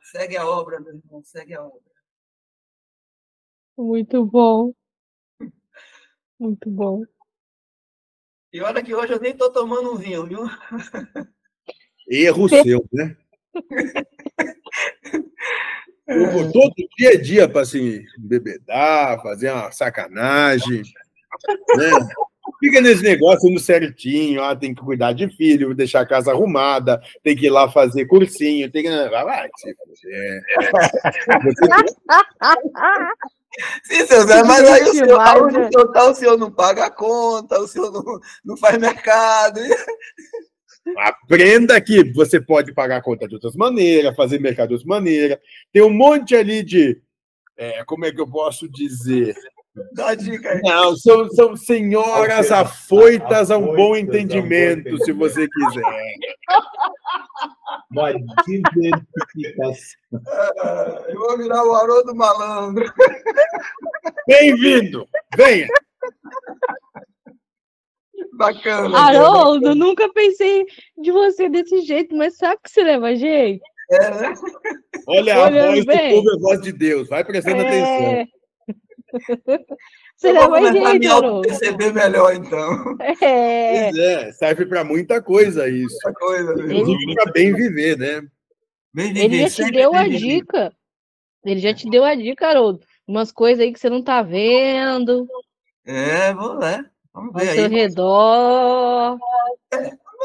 Segue 0.03 0.38
a 0.38 0.47
obra, 0.47 0.80
meu 0.80 0.93
irmão, 0.95 1.24
segue 1.24 1.53
a 1.53 1.64
obra. 1.64 1.80
Muito 3.78 4.26
bom. 4.26 4.74
Muito 6.39 6.70
bom. 6.70 7.03
E 8.53 8.62
olha 8.62 8.84
que 8.84 8.93
hoje 8.93 9.14
eu 9.14 9.20
nem 9.20 9.32
estou 9.32 9.51
tomando 9.51 9.93
um 9.93 9.97
vinho, 9.97 10.28
viu? 10.28 10.41
Erro 12.07 12.49
seu, 12.49 12.86
né? 12.91 13.18
Eu 16.07 16.30
vou 16.30 16.51
todo 16.51 16.74
dia 16.97 17.12
a 17.12 17.22
dia 17.22 17.47
para 17.47 17.62
assim, 17.62 18.03
bebedar, 18.18 19.22
fazer 19.22 19.51
uma 19.51 19.72
sacanagem. 19.72 20.82
Né? 21.78 21.89
Fica 22.62 22.80
nesse 22.80 23.01
negócio 23.01 23.49
indo 23.49 23.59
certinho, 23.59 24.43
ah, 24.43 24.55
tem 24.55 24.72
que 24.72 24.84
cuidar 24.84 25.14
de 25.14 25.28
filho, 25.36 25.74
deixar 25.74 26.01
a 26.01 26.05
casa 26.05 26.32
arrumada, 26.32 27.01
tem 27.24 27.36
que 27.36 27.47
ir 27.47 27.49
lá 27.49 27.68
fazer 27.68 28.05
cursinho, 28.05 28.72
tem 28.72 28.84
que. 28.84 28.89
Vai 28.89 29.24
lá, 29.26 29.49
que 29.49 29.59
se 29.59 29.76
fuder. 29.76 30.43
Você 31.43 31.68
Sim, 33.84 34.05
seu 34.05 34.28
Zé, 34.28 34.43
mas 34.43 34.64
aí 34.70 34.84
o 34.84 34.93
senhor, 34.93 35.51
né? 35.51 35.68
o 35.68 35.72
senhor 35.72 35.91
tá, 35.91 36.09
o 36.09 36.16
senhor 36.16 36.38
não 36.38 36.51
paga 36.51 36.86
a 36.86 36.91
conta, 36.91 37.59
o 37.59 37.68
senhor 37.68 37.91
não, 37.91 38.20
não 38.45 38.55
faz 38.55 38.78
mercado. 38.78 39.59
Aprenda 40.97 41.82
que 41.82 42.14
você 42.14 42.39
pode 42.39 42.74
pagar 42.74 42.97
a 42.97 43.01
conta 43.01 43.28
de 43.28 43.34
outras 43.34 43.55
maneiras, 43.55 44.16
fazer 44.16 44.39
mercado 44.39 44.70
de 44.70 44.74
outras 44.76 44.88
maneiras. 44.88 45.39
Tem 45.74 45.82
um 45.82 45.93
monte 45.93 46.36
ali 46.36 46.64
de. 46.64 47.01
é, 47.57 47.84
como 47.86 48.05
é 48.05 48.12
que 48.12 48.22
eu 48.22 48.30
posso 48.30 48.70
dizer? 48.70 49.36
Dá 49.93 50.13
dica 50.15 50.49
aí. 50.49 50.61
Não, 50.63 50.95
são, 50.97 51.30
são 51.30 51.55
senhoras 51.55 52.51
afoitas 52.51 53.49
a 53.51 53.57
um 53.57 53.61
bom 53.67 53.72
Afoitas 53.72 53.72
a 53.72 53.72
um 53.72 53.76
bom 53.76 53.95
entendimento, 53.95 54.97
se 55.05 55.11
você 55.13 55.47
quiser. 55.47 56.15
Uma 57.89 58.11
diversificação. 58.45 59.99
Ah, 60.59 61.05
Eu 61.07 61.19
vou 61.19 61.38
virar 61.38 61.63
o 61.63 61.74
Haroldo 61.74 62.13
Malandro. 62.13 62.91
Bem-vindo! 64.28 65.07
Venha! 65.36 65.67
Bacana. 68.34 68.97
Haroldo, 68.97 69.74
nunca 69.76 70.11
pensei 70.11 70.65
de 70.97 71.11
você 71.11 71.47
desse 71.49 71.82
jeito, 71.82 72.15
mas 72.15 72.36
sabe 72.38 72.59
que 72.63 72.69
você 72.72 72.84
leva 72.84 73.15
jeito? 73.15 73.63
É, 73.91 74.09
né? 74.09 74.34
Olha, 75.07 75.36
a 75.36 75.45
Olhando 75.47 75.74
voz 75.74 75.86
bem. 75.86 76.09
do 76.09 76.15
povo 76.15 76.30
é 76.30 76.34
a 76.34 76.39
voz 76.39 76.61
de 76.61 76.72
Deus. 76.72 77.09
Vai 77.09 77.24
prestando 77.24 77.61
atenção. 77.61 78.28
É. 79.47 79.57
Você 80.16 80.30
Eu 80.30 80.36
vou 80.36 80.49
começar 80.49 80.89
a 80.89 80.93
me 80.93 81.07
jeito, 81.07 81.41
perceber 81.41 81.93
melhor, 81.93 82.36
então. 82.36 82.95
É. 83.22 83.89
Pois 83.89 83.97
é, 83.97 84.32
serve 84.34 84.66
para 84.68 84.84
muita 84.84 85.22
coisa 85.22 85.68
isso. 85.68 85.95
Essa 85.97 86.14
coisa. 86.14 86.51
Inclusive 86.53 87.16
para 87.16 87.32
bem 87.32 87.53
viver, 87.53 87.97
né? 87.97 88.22
Bem 88.93 89.09
Ele 89.09 89.30
viver, 89.30 89.49
já 89.49 89.66
te 89.66 89.72
deu 89.72 89.95
a 89.95 90.07
dica. 90.07 90.74
Ele 91.43 91.59
já 91.59 91.74
te 91.74 91.89
deu 91.89 92.03
a 92.03 92.14
dica, 92.14 92.47
Haroldo. 92.47 92.82
Umas 93.07 93.32
coisas 93.32 93.64
aí 93.64 93.74
que 93.74 93.80
você 93.80 93.89
não 93.89 94.03
tá 94.03 94.22
vendo 94.22 95.28
É, 95.86 96.34
vamos 96.34 96.59
lá. 96.59 96.86
Vamos 97.14 97.34
ao 97.34 97.41
ver 97.41 97.53
seu 97.55 97.66
aí. 97.66 97.72
redor. 97.72 99.18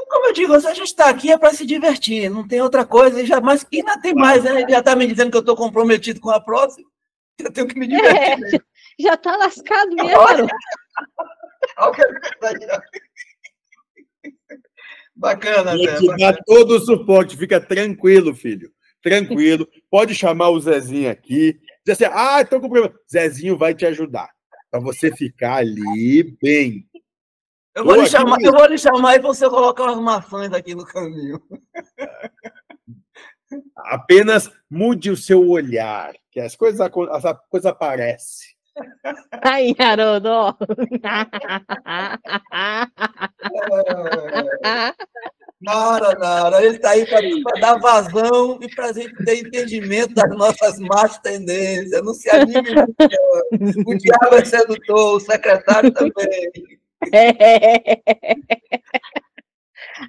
Como 0.08 0.26
eu 0.26 0.32
digo, 0.32 0.54
a 0.54 0.60
gente 0.60 0.82
está 0.82 1.08
aqui 1.08 1.32
é 1.32 1.38
para 1.38 1.52
se 1.52 1.66
divertir, 1.66 2.30
não 2.30 2.46
tem 2.46 2.60
outra 2.60 2.84
coisa. 2.84 3.20
E 3.20 3.26
já, 3.26 3.40
mas 3.40 3.66
ainda 3.72 4.00
tem 4.00 4.14
mais, 4.14 4.44
né? 4.44 4.60
Ele 4.60 4.70
já 4.70 4.80
está 4.80 4.94
me 4.94 5.06
dizendo 5.06 5.30
que 5.30 5.36
eu 5.36 5.40
estou 5.40 5.56
comprometido 5.56 6.20
com 6.20 6.30
a 6.30 6.40
próxima. 6.40 6.86
Eu 7.38 7.52
tenho 7.52 7.66
que 7.66 7.78
me 7.78 7.86
divertir. 7.86 8.54
É, 8.54 8.58
já 8.98 9.16
tá 9.16 9.36
lascado 9.36 9.94
mesmo. 9.94 10.10
Olha 10.18 10.44
o 11.88 11.92
que 11.92 12.02
fez 12.02 12.42
aí, 12.42 12.68
ó. 12.70 12.80
Bacana, 15.14 15.76
Vou 15.76 15.84
Zé. 15.86 15.96
te 15.96 16.06
dar 16.08 16.16
bacana. 16.16 16.38
todo 16.46 16.70
o 16.76 16.80
suporte, 16.80 17.36
fica 17.36 17.60
tranquilo, 17.60 18.34
filho. 18.34 18.70
Tranquilo. 19.02 19.66
Pode 19.90 20.14
chamar 20.14 20.50
o 20.50 20.60
Zezinho 20.60 21.10
aqui. 21.10 21.58
Dizer 21.86 22.06
assim, 22.06 22.14
ah, 22.16 22.40
estou 22.42 22.60
com 22.60 22.68
problema. 22.68 22.94
Zezinho 23.10 23.56
vai 23.56 23.74
te 23.74 23.86
ajudar. 23.86 24.28
Para 24.70 24.80
você 24.80 25.10
ficar 25.14 25.56
ali 25.56 26.36
bem. 26.42 26.86
Eu 27.74 27.84
vou, 27.84 27.94
Tô 27.94 28.00
lhe 28.02 28.06
chamar, 28.08 28.40
eu 28.42 28.52
vou 28.52 28.66
lhe 28.66 28.76
chamar 28.78 29.14
e 29.16 29.20
você 29.20 29.48
colocar 29.48 29.84
umas 29.84 30.00
maçãs 30.00 30.52
aqui 30.52 30.74
no 30.74 30.84
caminho. 30.84 31.40
Apenas 33.76 34.50
mude 34.68 35.10
o 35.10 35.16
seu 35.16 35.46
olhar, 35.48 36.12
que 36.32 36.40
as 36.40 36.56
coisas, 36.56 36.80
acon- 36.80 37.08
essa 37.14 37.32
coisa 37.34 37.70
aparece. 37.70 38.55
Aí, 39.42 39.74
Haroldo, 39.78 40.28
ó. 40.28 40.54
Nara, 45.60 46.14
Nara, 46.18 46.62
ele 46.62 46.76
está 46.76 46.90
aí 46.90 47.06
para 47.06 47.60
dar 47.60 47.78
vazão 47.78 48.58
e 48.60 48.74
para 48.74 48.86
a 48.86 48.92
gente 48.92 49.14
ter 49.24 49.38
entendimento 49.38 50.14
das 50.14 50.36
nossas 50.36 50.78
más 50.78 51.18
tendências. 51.18 52.02
Não 52.04 52.12
se 52.12 52.28
anime, 52.30 52.74
o 53.86 53.94
diabo 53.96 54.36
é 54.36 54.44
sedutor, 54.44 55.16
o 55.16 55.20
secretário 55.20 55.90
também. 55.92 56.50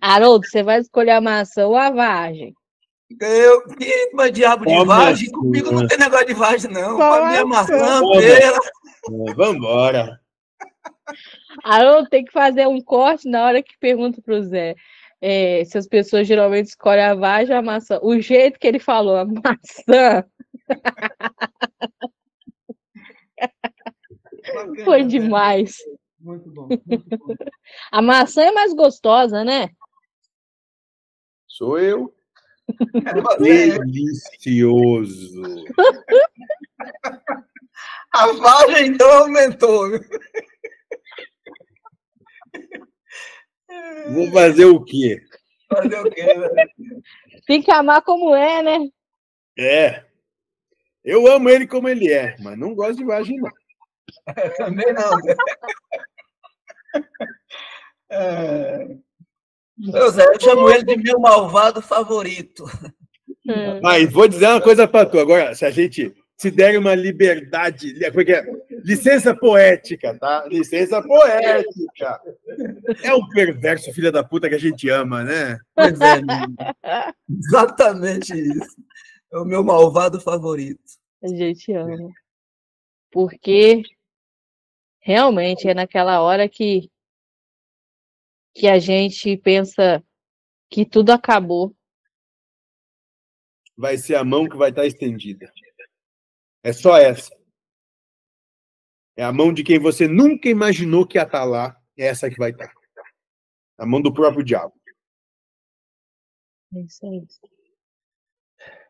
Haroldo, 0.02 0.46
você 0.46 0.64
vai 0.64 0.80
escolher 0.80 1.12
a 1.12 1.22
maçã 1.22 1.66
ou 1.68 1.78
a 1.78 1.90
vagem? 1.90 2.54
Eu, 3.20 3.64
que 3.70 4.12
mas 4.14 4.32
diabo 4.32 4.66
de 4.66 4.86
vagem? 4.86 5.28
maçã. 5.28 5.40
Comigo 5.40 5.72
não 5.72 5.88
tem 5.88 5.98
negócio 5.98 6.28
de 6.28 6.34
vagem, 6.34 6.72
não. 6.72 6.98
Para 6.98 7.30
mim 7.30 7.36
é 7.36 7.44
maçã? 7.46 7.78
maçã, 7.78 8.02
Ó, 8.04 8.20
pera. 8.20 8.60
Vamos 9.36 9.56
embora. 9.56 10.22
Tem 12.12 12.26
que 12.26 12.32
fazer 12.32 12.68
um 12.68 12.82
corte 12.82 13.30
na 13.30 13.46
hora 13.46 13.64
que 13.64 13.78
pergunta 13.80 14.22
pro 14.22 14.44
Zé 14.44 14.76
é, 15.22 15.64
se 15.66 15.78
as 15.78 15.88
pessoas 15.88 16.28
geralmente 16.28 16.68
escolhem 16.68 17.04
a 17.04 17.16
vagem 17.16 17.54
ou 17.54 17.60
a 17.60 17.64
maçã. 17.64 18.00
O 18.02 18.20
jeito 18.20 18.60
que 18.60 18.68
ele 18.68 18.80
falou, 18.80 19.16
a 19.16 19.26
maçã, 19.26 20.24
Bacana, 24.54 24.86
foi 24.86 25.04
né? 25.04 25.08
demais. 25.08 25.76
Muito 26.20 26.50
bom, 26.52 26.68
muito 26.68 27.18
bom. 27.18 27.36
A 27.92 28.02
maçã 28.02 28.44
é 28.44 28.52
mais 28.52 28.74
gostosa, 28.74 29.44
né? 29.44 29.70
Sou 31.48 31.80
eu. 31.80 32.14
É. 33.46 33.80
Delicioso. 33.80 35.42
A 38.14 38.28
vagem 38.34 38.88
então 38.88 39.10
aumentou. 39.10 39.90
viu? 39.90 40.00
Vou 44.14 44.32
fazer 44.32 44.66
o 44.66 44.84
quê? 44.84 45.22
Fazer 45.70 46.00
o 46.00 46.10
quê? 46.10 46.26
Tem 47.46 47.62
que 47.62 47.72
amar 47.72 48.02
como 48.02 48.36
é, 48.36 48.62
né? 48.62 48.90
É. 49.58 50.06
Eu 51.04 51.28
amo 51.28 51.50
ele 51.50 51.68
como 51.68 51.88
ele 51.88 52.12
é, 52.12 52.36
mas 52.40 52.58
não 52.58 52.76
gosto 52.76 52.98
de 52.98 53.06
vagem, 53.06 53.38
não. 53.38 53.52
Também 54.58 54.94
não. 54.94 55.12
É... 58.10 58.98
Zé, 60.12 60.26
eu 60.26 60.40
chamo 60.40 60.70
ele 60.70 60.84
de 60.84 60.98
meu 60.98 61.20
malvado 61.20 61.82
favorito. 61.82 62.66
Hum. 63.46 63.80
Mas 63.82 64.12
vou 64.12 64.28
dizer 64.28 64.48
uma 64.48 64.62
coisa 64.62 64.88
para 64.88 65.06
tu 65.06 65.20
agora, 65.20 65.56
se 65.56 65.66
a 65.66 65.72
gente 65.72 66.14
se 66.38 66.52
der 66.52 66.78
uma 66.78 66.94
liberdade, 66.94 67.94
como 68.10 68.22
é 68.22 68.26
que 68.26 68.34
é? 68.34 68.46
licença 68.84 69.36
poética, 69.36 70.18
tá? 70.20 70.46
Licença 70.48 71.02
poética. 71.02 72.22
É 73.04 73.14
um 73.14 73.28
perverso 73.30 73.92
filho 73.92 74.12
da 74.12 74.24
puta 74.24 74.48
que 74.48 74.56
a 74.56 74.60
gente 74.60 74.88
ama, 74.88 75.24
né? 75.24 75.58
Pois 75.74 76.00
é, 76.00 76.22
exatamente 77.28 78.34
isso. 78.34 78.76
É 79.34 79.38
o 79.40 79.46
meu 79.46 79.64
malvado 79.64 80.22
favorito. 80.22 80.80
A 81.24 81.28
gente 81.28 81.74
ama. 81.74 82.12
Porque 83.12 83.82
realmente 85.02 85.68
é 85.68 85.74
naquela 85.74 86.22
hora 86.22 86.48
que, 86.48 86.90
que 88.58 88.68
a 88.68 88.80
gente 88.80 89.38
pensa 89.38 90.04
que 90.70 90.84
tudo 90.84 91.12
acabou. 91.12 91.76
Vai 93.78 93.98
ser 93.98 94.16
a 94.16 94.24
mão 94.24 94.50
que 94.50 94.58
vai 94.58 94.72
estar 94.72 94.88
estendida. 94.88 95.54
É 96.64 96.74
só 96.74 96.98
essa. 96.98 97.38
É 99.16 99.24
a 99.24 99.32
mão 99.32 99.54
de 99.54 99.64
quem 99.64 99.80
você 99.80 100.08
nunca 100.08 100.50
imaginou 100.50 101.06
que 101.06 101.20
ia 101.20 101.24
estar 101.24 101.44
lá. 101.44 101.80
É 101.96 102.08
essa 102.08 102.30
que 102.30 102.38
vai 102.38 102.50
estar. 102.50 102.72
A 103.78 103.86
mão 103.86 104.02
do 104.02 104.12
próprio 104.12 104.44
diabo. 104.44 104.74
É 106.74 106.80
isso 106.80 107.06
aí. 107.06 107.28
É. 108.60 108.88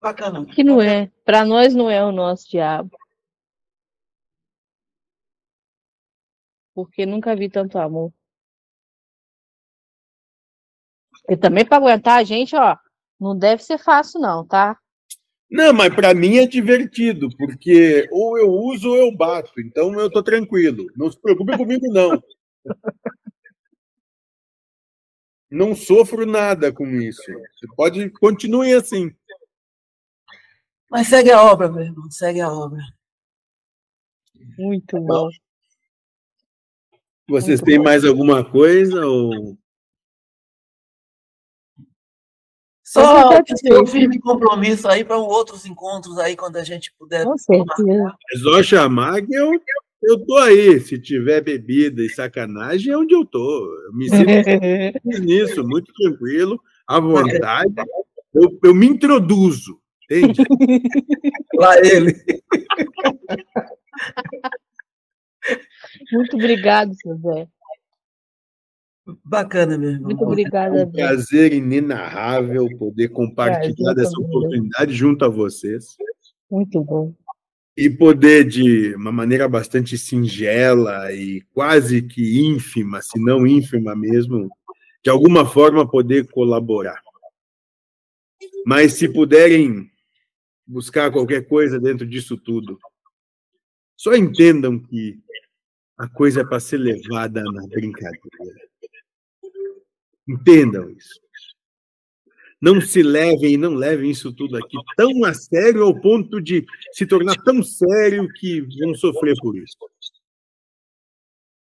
Bacana. 0.00 0.46
Que 0.46 0.64
não 0.64 0.80
é. 0.80 1.08
Para 1.24 1.44
nós 1.44 1.74
não 1.74 1.90
é 1.90 2.02
o 2.02 2.10
nosso 2.10 2.50
diabo. 2.50 2.96
Porque 6.74 7.04
nunca 7.06 7.36
vi 7.36 7.48
tanto 7.50 7.78
amor. 7.78 8.12
E 11.28 11.36
também 11.36 11.64
para 11.64 11.76
aguentar 11.76 12.18
a 12.18 12.24
gente, 12.24 12.56
ó, 12.56 12.76
não 13.20 13.36
deve 13.36 13.62
ser 13.62 13.78
fácil 13.78 14.20
não, 14.20 14.46
tá? 14.46 14.78
Não, 15.50 15.72
mas 15.72 15.94
para 15.94 16.14
mim 16.14 16.38
é 16.38 16.46
divertido, 16.46 17.28
porque 17.36 18.08
ou 18.10 18.38
eu 18.38 18.50
uso 18.50 18.88
ou 18.88 18.96
eu 18.96 19.14
bato. 19.14 19.52
Então 19.60 19.92
eu 20.00 20.10
tô 20.10 20.22
tranquilo. 20.22 20.86
Não 20.96 21.10
se 21.10 21.20
preocupe 21.20 21.56
comigo, 21.56 21.86
não. 21.92 22.22
Não 25.50 25.74
sofro 25.74 26.24
nada 26.24 26.72
com 26.72 26.86
isso. 26.86 27.20
Você 27.20 27.66
pode 27.76 28.08
continue 28.08 28.72
assim. 28.72 29.14
Mas 30.90 31.08
segue 31.08 31.30
a 31.30 31.42
obra, 31.42 31.70
meu 31.70 31.82
irmão. 31.82 32.10
Segue 32.10 32.40
a 32.40 32.50
obra. 32.50 32.80
Muito 34.58 34.98
bom. 34.98 35.28
Vocês 37.28 37.60
Muito 37.60 37.70
têm 37.70 37.78
bom. 37.78 37.84
mais 37.84 38.04
alguma 38.04 38.44
coisa 38.44 39.06
ou 39.06 39.56
Só 42.84 43.42
que 43.42 43.72
eu 43.72 43.86
firme 43.86 44.20
compromisso 44.20 44.86
aí 44.86 45.02
para 45.02 45.16
outros 45.16 45.64
encontros 45.64 46.18
aí, 46.18 46.36
quando 46.36 46.56
a 46.56 46.64
gente 46.64 46.92
puder. 46.98 47.24
Com 47.24 47.38
certeza. 47.38 48.14
é 48.34 48.38
só 48.38 48.62
chamar 48.62 49.22
que 49.22 49.34
eu 49.34 49.58
eu 50.02 50.18
tô 50.26 50.36
aí. 50.38 50.80
Se 50.80 50.98
tiver 50.98 51.40
bebida 51.40 52.02
e 52.02 52.10
sacanagem, 52.10 52.92
é 52.92 52.96
onde 52.96 53.14
eu 53.14 53.24
tô. 53.24 53.72
Eu 53.86 53.92
me 53.92 54.10
sinto 54.10 54.20
nisso, 55.24 55.62
muito 55.64 55.92
tranquilo, 55.94 56.60
à 56.86 56.98
vontade. 56.98 57.72
Eu, 58.34 58.58
eu 58.64 58.74
me 58.74 58.86
introduzo, 58.86 59.78
entende? 60.04 60.42
Lá 61.54 61.78
ele. 61.78 62.14
Muito 66.12 66.36
obrigado, 66.36 66.94
seu 66.94 67.16
Zé. 67.16 67.48
Bacana, 69.24 69.76
meu 69.76 69.90
irmão. 69.90 70.04
Muito 70.04 70.24
obrigada, 70.24 70.78
É 70.78 70.84
um 70.84 70.92
prazer 70.92 71.52
inenarrável 71.52 72.68
poder 72.78 73.08
compartilhar 73.08 73.94
dessa 73.94 74.18
oportunidade 74.18 74.94
junto 74.94 75.24
a 75.24 75.28
vocês 75.28 75.96
Muito 76.50 76.84
bom. 76.84 77.12
e 77.76 77.90
poder, 77.90 78.44
de 78.44 78.94
uma 78.94 79.10
maneira 79.10 79.48
bastante 79.48 79.98
singela 79.98 81.12
e 81.12 81.40
quase 81.52 82.02
que 82.02 82.40
ínfima, 82.46 83.02
se 83.02 83.18
não 83.18 83.46
ínfima 83.46 83.96
mesmo, 83.96 84.48
de 85.02 85.10
alguma 85.10 85.44
forma 85.44 85.88
poder 85.88 86.28
colaborar. 86.30 87.02
Mas 88.64 88.92
se 88.92 89.08
puderem 89.08 89.90
buscar 90.64 91.10
qualquer 91.10 91.48
coisa 91.48 91.80
dentro 91.80 92.06
disso 92.06 92.36
tudo, 92.36 92.78
só 93.96 94.14
entendam 94.14 94.78
que 94.78 95.18
a 96.02 96.08
coisa 96.08 96.40
é 96.40 96.44
para 96.44 96.58
ser 96.58 96.78
levada 96.78 97.40
na 97.44 97.64
brincadeira. 97.68 98.68
Entendam 100.28 100.90
isso. 100.90 101.20
Não 102.60 102.80
se 102.80 103.04
levem 103.04 103.54
e 103.54 103.56
não 103.56 103.74
levem 103.74 104.10
isso 104.10 104.32
tudo 104.32 104.56
aqui 104.56 104.76
tão 104.96 105.24
a 105.24 105.32
sério 105.32 105.84
ao 105.84 106.00
ponto 106.00 106.40
de 106.40 106.66
se 106.92 107.06
tornar 107.06 107.36
tão 107.44 107.62
sério 107.62 108.28
que 108.34 108.62
vão 108.80 108.96
sofrer 108.96 109.36
por 109.40 109.56
isso. 109.56 109.76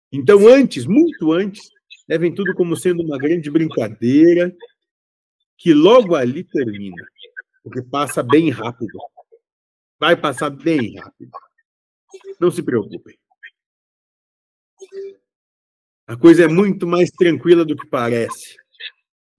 Então, 0.10 0.48
antes, 0.48 0.86
muito 0.86 1.34
antes, 1.34 1.70
levem 2.08 2.34
tudo 2.34 2.54
como 2.54 2.78
sendo 2.78 3.04
uma 3.04 3.18
grande 3.18 3.52
brincadeira 3.52 4.56
que 5.58 5.74
logo 5.74 6.16
ali 6.16 6.46
termina, 6.46 7.06
porque 7.62 7.82
passa 7.82 8.24
bem 8.24 8.52
rápido. 8.52 8.98
Vai 10.00 10.16
passar 10.16 10.50
bem 10.50 10.96
rápido. 10.98 11.32
Não 12.40 12.50
se 12.50 12.64
preocupem. 12.64 13.20
A 16.08 16.18
coisa 16.18 16.44
é 16.44 16.48
muito 16.48 16.88
mais 16.88 17.12
tranquila 17.12 17.64
do 17.64 17.76
que 17.76 17.88
parece. 17.88 18.56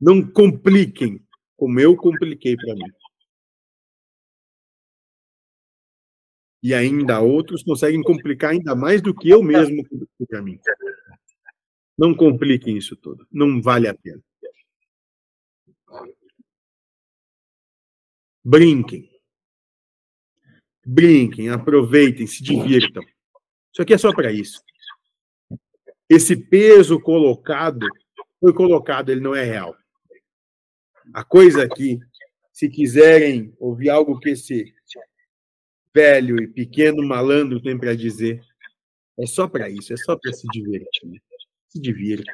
Não 0.00 0.22
compliquem, 0.22 1.20
como 1.56 1.80
eu 1.80 1.96
compliquei 1.96 2.56
para 2.56 2.74
mim. 2.74 2.92
E 6.62 6.74
ainda 6.74 7.20
outros 7.20 7.62
conseguem 7.62 8.02
complicar 8.02 8.50
ainda 8.50 8.74
mais 8.74 9.00
do 9.02 9.14
que 9.14 9.30
eu 9.30 9.42
mesmo 9.42 9.82
para 10.28 10.42
mim. 10.42 10.60
Não 11.98 12.14
compliquem 12.14 12.76
isso 12.76 12.96
tudo. 12.96 13.26
Não 13.30 13.60
vale 13.60 13.88
a 13.88 13.94
pena. 13.94 14.22
Brinquem. 18.44 19.10
Brinquem, 20.86 21.50
aproveitem, 21.50 22.26
se 22.26 22.42
divirtam. 22.42 23.02
Isso 23.72 23.82
aqui 23.82 23.94
é 23.94 23.98
só 23.98 24.14
para 24.14 24.32
isso. 24.32 24.62
Esse 26.10 26.36
peso 26.36 27.00
colocado 27.00 27.86
foi 28.40 28.52
colocado, 28.52 29.10
ele 29.10 29.20
não 29.20 29.32
é 29.32 29.44
real. 29.44 29.76
A 31.14 31.22
coisa 31.22 31.62
aqui, 31.62 32.00
se 32.52 32.68
quiserem 32.68 33.54
ouvir 33.60 33.90
algo 33.90 34.18
que 34.18 34.30
esse 34.30 34.74
velho 35.94 36.42
e 36.42 36.48
pequeno 36.48 37.06
malandro 37.06 37.62
tem 37.62 37.78
para 37.78 37.94
dizer, 37.94 38.42
é 39.16 39.24
só 39.24 39.46
para 39.46 39.68
isso, 39.68 39.92
é 39.92 39.96
só 39.96 40.16
para 40.16 40.32
se 40.32 40.48
divertir. 40.48 41.22
Se 41.68 41.80
divirta. 41.80 42.32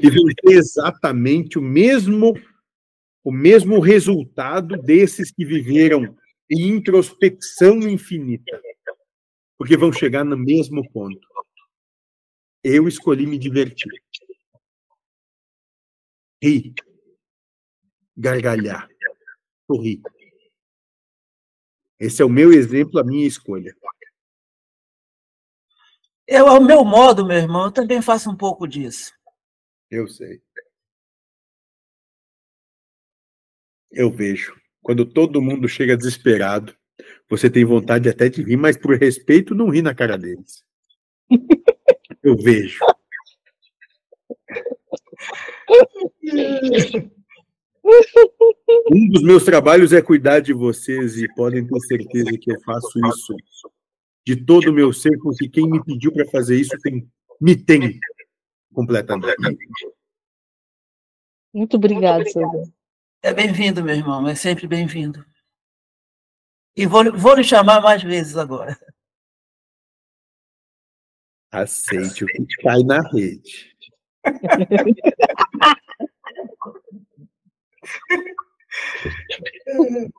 E 0.00 0.10
vão 0.10 0.26
ter 0.42 0.52
exatamente 0.52 1.58
o 1.58 1.62
mesmo 1.62 2.34
o 3.24 3.32
mesmo 3.32 3.80
resultado 3.80 4.76
desses 4.82 5.30
que 5.30 5.44
viveram 5.44 6.16
em 6.50 6.68
introspecção 6.68 7.78
infinita. 7.82 8.60
Porque 9.58 9.76
vão 9.76 9.92
chegar 9.92 10.24
no 10.24 10.38
mesmo 10.38 10.88
ponto. 10.90 11.28
Eu 12.62 12.86
escolhi 12.86 13.26
me 13.26 13.36
divertir. 13.36 13.92
Rir. 16.40 16.72
Gargalhar. 18.16 18.88
Sorrir. 19.66 20.00
Esse 21.98 22.22
é 22.22 22.24
o 22.24 22.28
meu 22.28 22.52
exemplo, 22.52 23.00
a 23.00 23.04
minha 23.04 23.26
escolha. 23.26 23.76
Eu, 26.24 26.46
ao 26.46 26.62
meu 26.62 26.84
modo, 26.84 27.26
meu 27.26 27.38
irmão, 27.38 27.64
eu 27.64 27.72
também 27.72 28.00
faço 28.00 28.30
um 28.30 28.36
pouco 28.36 28.68
disso. 28.68 29.12
Eu 29.90 30.06
sei. 30.06 30.40
Eu 33.90 34.12
vejo. 34.12 34.54
Quando 34.82 35.10
todo 35.10 35.42
mundo 35.42 35.68
chega 35.68 35.96
desesperado, 35.96 36.77
você 37.28 37.50
tem 37.50 37.64
vontade 37.64 38.08
até 38.08 38.28
de 38.28 38.42
rir, 38.42 38.56
mas 38.56 38.76
por 38.76 38.96
respeito 38.96 39.54
não 39.54 39.68
ri 39.68 39.82
na 39.82 39.94
cara 39.94 40.16
deles. 40.16 40.64
Eu 42.22 42.36
vejo. 42.36 42.78
Um 48.90 49.08
dos 49.08 49.22
meus 49.22 49.44
trabalhos 49.44 49.92
é 49.92 50.02
cuidar 50.02 50.40
de 50.40 50.52
vocês 50.52 51.16
e 51.16 51.32
podem 51.34 51.66
ter 51.66 51.80
certeza 51.80 52.38
que 52.38 52.52
eu 52.52 52.60
faço 52.60 52.98
isso 53.06 53.36
de 54.26 54.36
todo 54.36 54.70
o 54.70 54.72
meu 54.72 54.92
ser, 54.92 55.16
porque 55.18 55.48
quem 55.48 55.70
me 55.70 55.82
pediu 55.82 56.12
para 56.12 56.26
fazer 56.26 56.60
isso 56.60 56.76
tem, 56.82 57.08
me 57.40 57.56
tem 57.56 57.98
completamente. 58.74 59.56
Muito 61.52 61.76
obrigado, 61.76 62.28
seu 62.30 62.42
É 63.22 63.32
bem-vindo, 63.32 63.82
meu 63.82 63.94
irmão, 63.94 64.28
é 64.28 64.34
sempre 64.34 64.66
bem-vindo. 64.66 65.24
E 66.78 66.86
vou, 66.86 67.12
vou 67.12 67.34
lhe 67.34 67.42
chamar 67.42 67.82
mais 67.82 68.04
vezes 68.04 68.36
agora. 68.36 68.78
Aceite 71.50 72.22
o 72.22 72.26
que 72.28 72.46
cai 72.62 72.84
na 72.84 73.00
rede. 73.10 73.74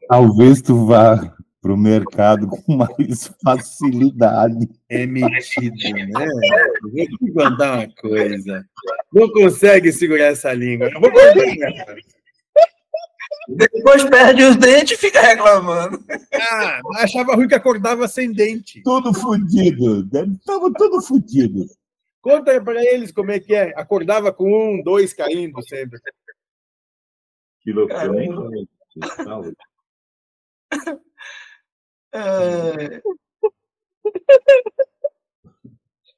Talvez 0.10 0.62
tu 0.62 0.86
vá 0.86 1.34
para 1.62 1.74
o 1.74 1.78
mercado 1.78 2.46
com 2.50 2.76
mais 2.76 3.32
facilidade. 3.42 4.68
É 4.90 5.06
metido, 5.06 5.78
né? 5.78 6.28
Vou 6.82 6.92
te 6.92 7.32
contar 7.32 7.78
uma 7.78 7.88
coisa. 7.96 8.66
Não 9.14 9.32
consegue 9.32 9.94
segurar 9.94 10.26
essa 10.26 10.54
língua. 10.54 10.90
Eu 10.90 11.00
vou 11.00 11.10
Depois 13.56 14.04
perde 14.04 14.44
os 14.44 14.56
dentes 14.56 14.98
e 14.98 15.02
fica 15.02 15.22
reclamando. 15.22 16.04
Ah, 16.34 16.80
achava 16.98 17.36
ruim 17.36 17.48
que 17.48 17.56
acordava 17.56 18.08
sem 18.08 18.32
dente. 18.32 18.82
Tudo 18.84 19.14
fudido. 19.14 20.08
Estava 20.40 20.72
tudo 20.74 21.02
fudido. 21.02 21.66
Conta 22.22 22.62
para 22.62 22.84
eles 22.86 23.12
como 23.12 23.32
é 23.32 23.40
que 23.40 23.56
é. 23.56 23.74
Acordava 23.76 24.32
com 24.32 24.46
um, 24.52 24.84
dois 24.84 25.14
caindo 25.14 25.62
sempre. 25.68 26.00
Que 27.62 27.72
loucura, 27.72 28.24
hein? 28.24 28.68
É... 32.12 33.02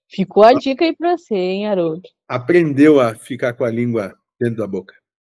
Ficou 0.08 0.44
a 0.44 0.54
dica 0.54 0.84
aí 0.84 0.96
para 0.96 1.18
você, 1.18 1.36
hein, 1.36 1.68
Haroldo? 1.68 2.08
Aprendeu 2.28 3.00
a 3.00 3.16
ficar 3.16 3.54
com 3.54 3.64
a 3.64 3.70
língua 3.70 4.18
dentro 4.40 4.58
da 4.58 4.68
boca. 4.68 4.96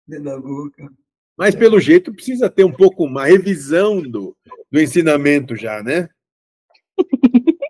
Dentro 0.08 0.26
da 0.26 0.40
boca. 0.40 0.92
Mas, 1.38 1.56
pelo 1.56 1.80
jeito, 1.80 2.14
precisa 2.14 2.50
ter 2.50 2.64
um 2.64 2.72
pouco 2.72 3.06
uma 3.06 3.26
revisão 3.26 4.02
do, 4.02 4.36
do 4.72 4.80
ensinamento 4.80 5.56
já, 5.56 5.82
né? 5.82 6.10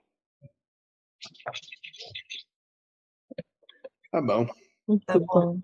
Tá 4.12 4.22
bom. 4.22 4.48
Muito 4.88 5.06
Tá 5.08 5.18
bom. 5.18 5.60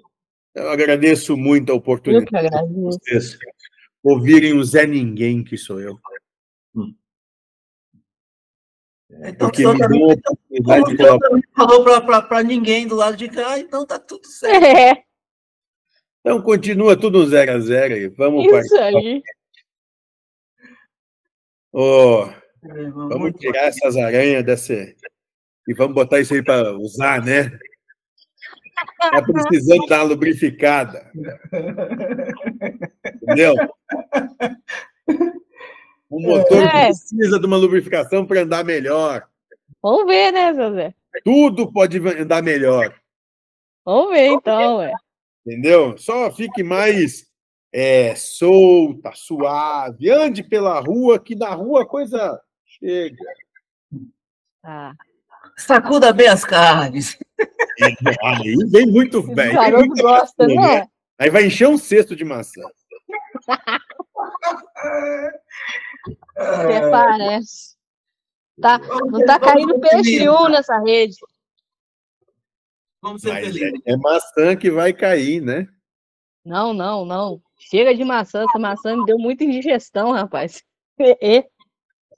Eu 0.55 0.71
agradeço 0.71 1.37
muito 1.37 1.71
a 1.71 1.75
Eu 1.75 1.77
oportunidade 1.77 2.25
que 2.25 2.35
agradeço. 2.35 2.69
de 2.73 2.81
vocês 2.81 3.37
ouvirem 4.03 4.53
o 4.53 4.63
Zé 4.63 4.87
Ninguém, 4.87 5.43
que 5.43 5.55
sou 5.57 5.79
eu. 5.79 5.99
Então, 9.11 9.49
Porque 9.49 9.65
o 9.65 9.75
senhor 9.75 9.89
me 9.89 9.97
também, 9.97 9.99
deu 9.99 10.09
a 10.09 10.31
oportunidade 10.31 10.85
de 10.91 10.97
colaborar. 10.97 11.19
também 11.29 11.43
falou 11.55 11.83
para 12.23 12.43
ninguém 12.43 12.87
do 12.87 12.95
lado 12.95 13.17
de 13.17 13.27
cá, 13.29 13.59
então 13.59 13.85
tá 13.85 13.99
tudo 13.99 14.25
certo. 14.27 14.63
É, 14.65 15.03
Então, 16.21 16.41
continua 16.41 16.99
tudo 16.99 17.25
zero 17.27 17.51
a 17.53 17.59
zero 17.59 17.93
aí. 17.93 18.07
Vamos 18.09 18.43
isso 18.43 18.51
participar. 18.51 18.83
aí. 18.85 19.21
Meu 22.63 22.77
irmão, 22.77 23.09
vamos 23.09 23.31
tirar 23.39 23.65
essas 23.67 23.95
aranhas 23.95 24.43
desse. 24.43 24.95
E 25.67 25.73
vamos 25.73 25.93
botar 25.95 26.19
isso 26.19 26.33
aí 26.33 26.43
para 26.43 26.73
usar, 26.77 27.23
né? 27.23 27.49
Tá 28.99 29.21
precisando 29.21 29.85
dar 29.87 29.99
uma 29.99 30.03
lubrificada. 30.09 31.09
Entendeu? 33.21 33.53
O 36.09 36.19
motor 36.19 36.63
É. 36.63 36.85
precisa 36.87 37.39
de 37.39 37.45
uma 37.45 37.57
lubrificação 37.57 38.25
para 38.25 38.41
andar 38.41 38.63
melhor. 38.65 39.27
Vamos 39.81 40.05
ver, 40.07 40.31
né, 40.31 40.53
Zé? 40.53 40.93
Tudo 41.23 41.71
pode 41.71 41.97
andar 41.97 42.43
melhor. 42.43 42.93
Vamos 43.85 44.11
ver, 44.11 44.27
então, 44.27 44.77
ué. 44.77 44.91
Entendeu? 45.49 45.97
Só 45.97 46.31
fique 46.31 46.61
mais 46.61 47.25
é, 47.73 48.13
solta, 48.15 49.11
suave. 49.15 50.11
Ande 50.11 50.43
pela 50.43 50.79
rua, 50.79 51.19
que 51.19 51.35
na 51.35 51.49
rua 51.49 51.81
a 51.81 51.87
coisa 51.87 52.39
chega. 52.67 53.17
Tá. 54.61 54.93
Sacuda 55.57 56.13
bem 56.13 56.27
as 56.27 56.45
carnes. 56.45 57.17
Aí 58.21 58.55
vem 58.69 58.85
muito 58.85 59.23
bem. 59.23 59.57
O 59.57 59.59
vem 59.59 59.71
muito 59.71 60.03
gosta, 60.03 60.45
bem, 60.45 60.55
né? 60.55 60.87
Aí 61.17 61.31
vai 61.31 61.47
encher 61.47 61.67
um 61.67 61.79
cesto 61.79 62.15
de 62.15 62.23
maçã. 62.23 62.61
Até 66.37 66.91
parece. 66.91 67.75
Tá, 68.61 68.77
não 68.77 69.25
tá 69.25 69.39
caindo 69.39 69.79
peixe 69.79 70.19
nenhum 70.19 70.47
nessa 70.49 70.77
rede. 70.79 71.15
Vamos 73.01 73.21
ser 73.21 73.29
Mas 73.29 73.47
é, 73.47 73.51
felizes. 73.51 73.81
é 73.85 73.97
maçã 73.97 74.55
que 74.55 74.69
vai 74.69 74.93
cair, 74.93 75.41
né? 75.41 75.67
Não, 76.45 76.73
não, 76.73 77.05
não. 77.05 77.41
Chega 77.59 77.95
de 77.95 78.03
maçã. 78.03 78.43
Essa 78.43 78.59
maçã 78.59 78.95
me 78.95 79.05
deu 79.05 79.17
muita 79.17 79.43
indigestão, 79.43 80.11
rapaz. 80.11 80.63
É, 80.99 81.37
é. 81.37 81.47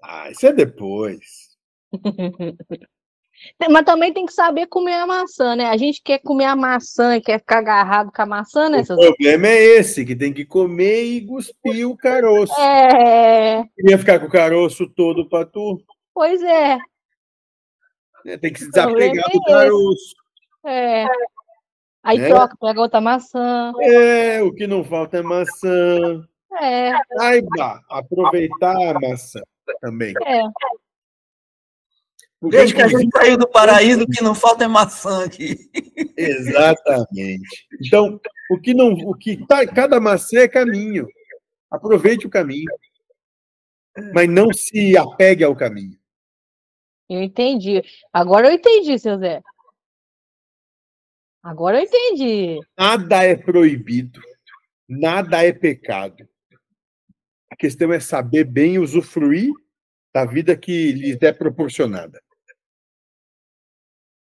Ah, 0.02 0.32
isso 0.32 0.46
é 0.48 0.54
depois. 0.54 1.52
Mas 3.70 3.86
também 3.86 4.14
tem 4.14 4.26
que 4.26 4.34
saber 4.34 4.68
comer 4.68 4.94
a 4.94 5.08
maçã, 5.08 5.56
né? 5.56 5.66
A 5.66 5.78
gente 5.78 6.02
quer 6.04 6.20
comer 6.20 6.46
a 6.46 6.56
maçã 6.56 7.16
e 7.16 7.22
quer 7.22 7.40
ficar 7.40 7.58
agarrado 7.58 8.12
com 8.12 8.22
a 8.22 8.26
maçã, 8.26 8.70
né, 8.70 8.82
O 8.82 8.96
problema 8.96 9.48
é 9.48 9.80
esse, 9.80 10.06
que 10.06 10.16
tem 10.16 10.32
que 10.32 10.46
comer 10.46 11.04
e 11.04 11.26
cuspir 11.26 11.90
o 11.90 11.98
caroço. 11.98 12.54
É, 12.62 13.64
Queria 13.76 13.98
ficar 13.98 14.20
com 14.20 14.28
o 14.28 14.32
caroço 14.32 14.88
todo 14.88 15.28
para 15.28 15.46
tu. 15.46 15.82
pois 16.14 16.42
é. 16.44 16.78
né? 18.24 18.38
Tem 18.38 18.54
que 18.54 18.60
se 18.60 18.70
desapegar 18.70 19.26
é 19.28 19.34
do 19.34 19.42
caroço. 19.42 20.21
É. 20.66 21.06
Aí 22.04 22.20
É. 22.20 22.28
troca, 22.28 22.56
pega 22.60 22.82
outra 22.82 23.00
maçã. 23.02 23.72
É, 23.82 24.42
o 24.42 24.54
que 24.54 24.66
não 24.68 24.84
falta 24.84 25.18
é 25.18 25.22
maçã. 25.22 26.28
É, 26.60 26.92
Saiba 27.18 27.82
aproveitar 27.90 28.76
a 28.76 29.00
maçã 29.00 29.42
também. 29.82 30.14
é. 30.26 30.42
Porque, 32.40 32.58
Desde 32.58 32.74
que 32.76 32.82
a 32.82 32.88
gente 32.88 33.08
saiu 33.16 33.38
do 33.38 33.48
paraíso, 33.48 34.02
o 34.04 34.08
que 34.08 34.24
não 34.24 34.34
falta 34.34 34.64
é 34.64 34.68
maçã 34.68 35.24
aqui. 35.26 35.70
Exatamente. 36.18 37.68
Então, 37.80 38.20
o 38.50 38.60
que 38.60 38.74
não, 38.74 38.94
o 38.94 39.14
que 39.16 39.46
tá, 39.46 39.66
cada 39.68 40.00
maçã 40.00 40.40
é 40.40 40.48
caminho. 40.48 41.08
Aproveite 41.70 42.26
o 42.26 42.30
caminho, 42.32 42.66
mas 44.12 44.28
não 44.28 44.52
se 44.52 44.98
apegue 44.98 45.44
ao 45.44 45.56
caminho. 45.56 45.96
Eu 47.08 47.22
entendi. 47.22 47.84
Agora 48.12 48.48
eu 48.48 48.54
entendi, 48.54 48.98
seu 48.98 49.20
Zé. 49.20 49.44
Agora 51.44 51.80
eu 51.80 51.84
entendi. 51.84 52.60
Nada 52.78 53.24
é 53.24 53.36
proibido, 53.36 54.22
nada 54.88 55.44
é 55.44 55.52
pecado. 55.52 56.28
A 57.50 57.56
questão 57.56 57.92
é 57.92 58.00
saber 58.00 58.44
bem 58.44 58.78
usufruir 58.78 59.52
da 60.14 60.26
vida 60.26 60.56
que 60.56 60.92
lhes 60.92 61.22
é 61.22 61.34
proporcionada. 61.34 62.22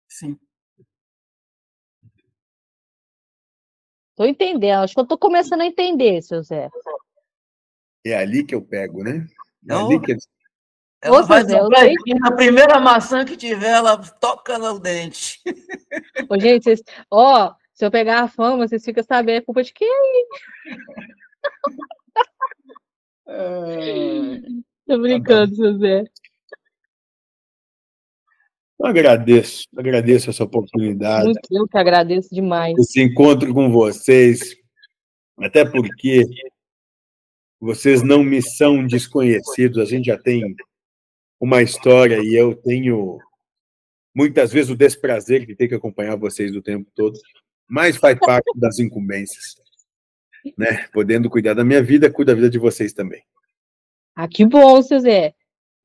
Sim. 0.10 0.40
Tô 4.16 4.26
entendendo. 4.26 4.84
Acho 4.84 4.94
que 4.94 5.00
eu 5.00 5.08
tô 5.08 5.18
começando 5.18 5.62
a 5.62 5.66
entender, 5.66 6.22
seu 6.22 6.44
Zé. 6.44 6.70
É 8.06 8.16
ali 8.16 8.46
que 8.46 8.54
eu 8.54 8.62
pego, 8.62 9.04
né? 9.04 9.26
É 9.26 9.34
Não. 9.64 9.88
ali 9.88 10.00
que 10.02 10.16
Ela 11.04 11.20
Ô, 11.20 11.44
dobrar 11.44 11.82
sei. 11.82 11.96
aqui, 11.96 12.14
na 12.16 12.32
primeira 12.32 12.80
maçã 12.80 13.26
que 13.26 13.36
tiver, 13.36 13.72
ela 13.72 13.98
toca 13.98 14.58
no 14.58 14.80
dente. 14.80 15.42
Ô, 16.32 16.40
gente, 16.40 16.64
vocês... 16.64 16.82
ó, 17.12 17.54
se 17.74 17.86
eu 17.86 17.92
pegar 17.92 18.22
a 18.22 18.28
fama, 18.30 18.66
vocês 18.66 18.86
ficam 18.86 19.04
sabendo, 19.04 19.40
é 19.40 19.42
culpa 19.42 19.62
de 19.64 19.74
quem? 19.74 20.26
Tô 24.88 24.98
brincando, 24.98 25.54
seu 25.54 25.78
Zé. 25.78 26.06
eu 28.80 28.86
agradeço, 28.86 29.68
agradeço 29.76 30.30
essa 30.30 30.46
oportunidade, 30.46 31.26
Muito, 31.26 31.42
eu 31.52 31.68
que 31.68 31.78
agradeço 31.78 32.34
demais. 32.34 32.78
esse 32.78 33.02
encontro 33.02 33.54
com 33.54 33.70
vocês, 33.70 34.56
até 35.38 35.66
porque 35.66 36.24
vocês 37.60 38.02
não 38.02 38.24
me 38.24 38.42
são 38.42 38.88
desconhecidos, 38.88 39.80
a 39.80 39.86
gente 39.86 40.06
já 40.06 40.18
tem 40.18 40.56
uma 41.44 41.62
história 41.62 42.20
e 42.24 42.34
eu 42.34 42.56
tenho 42.56 43.20
muitas 44.16 44.54
vezes 44.54 44.72
o 44.72 44.78
desprazer 44.78 45.46
de 45.46 45.54
ter 45.58 45.68
que 45.68 45.76
acompanhar 45.76 46.16
vocês 46.16 46.56
o 46.56 46.62
tempo 46.62 46.90
todo, 46.96 47.20
mas 47.68 47.98
faz 47.98 48.18
parte 48.18 48.50
das 48.56 48.80
incumbências, 48.80 49.56
né? 50.58 50.88
Podendo 50.94 51.30
cuidar 51.30 51.54
da 51.54 51.66
minha 51.66 51.84
vida, 51.84 52.10
cuido 52.10 52.32
da 52.32 52.36
vida 52.36 52.50
de 52.50 52.58
vocês 52.58 52.94
também. 52.94 53.22
Ah, 54.16 54.26
que 54.26 54.46
bom, 54.46 54.82
seu 54.82 55.02
Zé. 55.02 55.36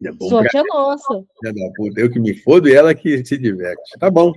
É 0.04 0.12
bom 0.12 0.28
Sorte 0.28 0.56
é 0.56 0.62
nossa. 0.62 1.26
pra 1.40 1.50
da 1.50 1.72
puta, 1.74 2.00
eu 2.00 2.08
que 2.08 2.20
me 2.20 2.34
fodo 2.34 2.68
e 2.68 2.74
ela 2.74 2.94
que 2.94 3.24
se 3.24 3.36
diverte. 3.36 3.98
Tá 3.98 4.08
bom, 4.08 4.32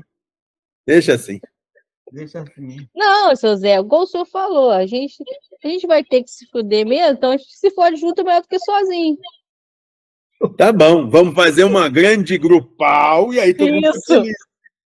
deixa 0.87 1.13
assim. 1.13 1.39
Deixa 2.11 2.41
assim. 2.41 2.77
Não, 2.95 3.35
seu 3.35 3.55
Zé, 3.57 3.77
igual 3.77 4.01
o 4.03 4.07
senhor 4.07 4.25
falou, 4.25 4.71
a 4.71 4.87
gente, 4.87 5.23
a 5.63 5.67
gente 5.67 5.85
vai 5.85 6.03
ter 6.03 6.23
que 6.23 6.31
se 6.31 6.47
fuder 6.47 6.83
mesmo, 6.83 7.15
então 7.15 7.29
a 7.29 7.37
gente 7.37 7.55
se 7.55 7.69
fode 7.69 7.97
junto 7.97 8.21
é 8.21 8.23
melhor 8.23 8.41
do 8.41 8.47
que 8.47 8.57
sozinho. 8.57 9.19
Tá 10.57 10.71
bom, 10.71 11.09
vamos 11.09 11.35
fazer 11.35 11.63
uma 11.63 11.87
grande 11.89 12.37
grupal 12.37 13.33
e 13.33 13.39
aí 13.39 13.53
todo 13.53 13.73
mundo 13.73 13.89
Isso. 13.89 14.01
feliz. 14.05 14.37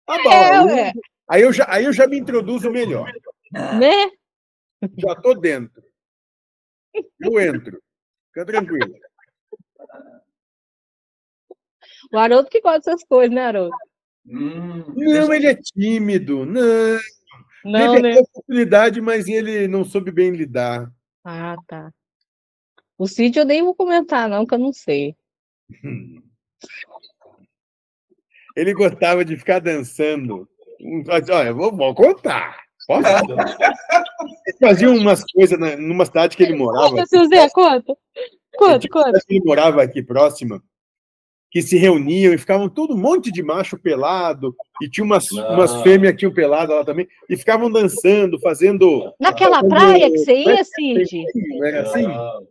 Tá 0.05 0.17
bom. 0.23 0.69
É, 0.69 0.91
aí- 1.27 1.41
eu 1.41 1.51
já, 1.53 1.65
aí 1.69 1.85
eu 1.85 1.93
já 1.93 2.07
me 2.07 2.17
introduzo 2.19 2.71
melhor. 2.71 3.11
Né? 3.51 4.11
Já 4.97 5.15
tô 5.15 5.34
dentro. 5.34 5.84
Eu 7.19 7.39
entro. 7.39 7.81
Fica 8.27 8.45
tranquilo. 8.45 8.93
O 12.11 12.17
Haroldo 12.17 12.49
que 12.49 12.61
gosta 12.61 12.91
dessas 12.91 13.03
coisas, 13.07 13.34
né, 13.34 13.41
Haroldo? 13.41 13.76
hum, 14.26 14.84
Não, 14.95 15.34
ele 15.34 15.47
é 15.47 15.55
tímido. 15.55 16.45
Não. 16.45 16.99
Não, 17.65 17.93
ele 17.95 18.01
né? 18.01 18.13
tem 18.13 18.23
oportunidade, 18.23 19.01
mas 19.01 19.27
ele 19.27 19.67
não 19.67 19.84
soube 19.84 20.11
bem 20.11 20.31
lidar. 20.31 20.91
Ah, 21.23 21.55
tá. 21.67 21.91
O 22.97 23.07
sítio 23.07 23.41
eu 23.41 23.45
nem 23.45 23.63
vou 23.63 23.76
comentar, 23.76 24.30
não, 24.30 24.45
que 24.45 24.53
eu 24.53 24.59
não 24.59 24.71
sei. 24.73 25.15
Ele 28.55 28.73
gostava 28.73 29.23
de 29.23 29.37
ficar 29.37 29.59
dançando. 29.59 30.47
Olha, 31.31 31.53
vou, 31.53 31.75
vou 31.75 31.93
contar. 31.93 32.57
Posso? 32.87 33.07
Ele 34.47 34.57
fazia 34.59 34.89
umas 34.89 35.23
coisas 35.31 35.59
na- 35.59 35.77
numa 35.77 36.05
cidade 36.05 36.35
que 36.35 36.43
ele 36.43 36.55
morava. 36.55 36.89
Conta, 36.89 37.05
seu 37.05 37.25
Zé, 37.27 37.47
conta. 37.49 37.95
Conta, 38.57 38.87
conta. 38.89 39.19
que 39.25 39.35
ele 39.35 39.45
morava 39.45 39.81
aqui 39.83 40.01
próxima, 40.01 40.61
que 41.51 41.61
se 41.61 41.77
reuniam 41.77 42.33
e 42.33 42.37
ficavam 42.37 42.67
todo 42.67 42.95
um 42.95 42.97
monte 42.97 43.31
de 43.31 43.43
macho 43.43 43.77
pelado, 43.77 44.55
e 44.81 44.89
tinha 44.89 45.03
umas, 45.05 45.31
umas 45.31 45.81
fêmeas 45.83 46.13
que 46.13 46.19
tinham 46.19 46.33
pelado 46.33 46.73
lá 46.73 46.83
também, 46.83 47.07
e 47.29 47.37
ficavam 47.37 47.71
dançando, 47.71 48.39
fazendo. 48.39 49.13
Naquela 49.19 49.59
Como- 49.59 49.69
praia 49.69 50.09
que 50.09 50.17
você 50.17 50.33
ia, 50.43 50.63
Cid? 50.63 51.23
Não 51.59 51.65
era 51.65 51.81
assim? 51.83 52.01
Não, 52.03 52.47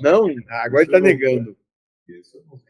não, 0.00 0.28
Não? 0.28 0.34
Ah, 0.48 0.64
agora 0.64 0.82
ele 0.84 0.92
tá 0.92 1.00
negando. 1.00 1.56
Isso 2.18 2.38
não. 2.50 2.60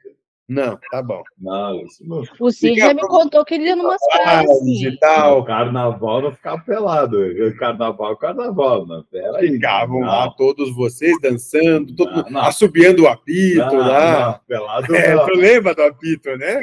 Não, 0.50 0.76
tá 0.90 1.00
bom. 1.00 1.22
Não, 1.38 1.80
isso 1.82 2.04
não. 2.04 2.24
O 2.40 2.50
Cid 2.50 2.76
já 2.76 2.92
me 2.92 3.02
contou 3.02 3.44
que 3.44 3.54
ele 3.54 3.66
ia 3.66 3.76
numas 3.76 4.00
praias, 4.10 4.64
digital. 4.64 5.44
Carnaval 5.44 6.22
não 6.22 6.32
ficava 6.32 6.60
pelado. 6.62 7.18
Carnaval, 7.56 8.16
carnaval. 8.16 8.84
Não. 8.84 9.06
Ficavam 9.38 10.00
lá 10.00 10.28
todos 10.30 10.74
vocês 10.74 11.16
dançando, 11.20 11.94
todo 11.94 12.24
Não, 12.24 12.30
não. 12.30 12.40
assobiando 12.40 13.04
o 13.04 13.06
apito 13.06 13.58
não, 13.58 13.76
lá. 13.76 14.26
não, 14.26 14.40
pelado 14.44 14.92
É, 14.92 15.16
tu 15.24 15.36
lembra 15.36 15.72
do 15.72 15.82
apito, 15.82 16.36
né? 16.36 16.62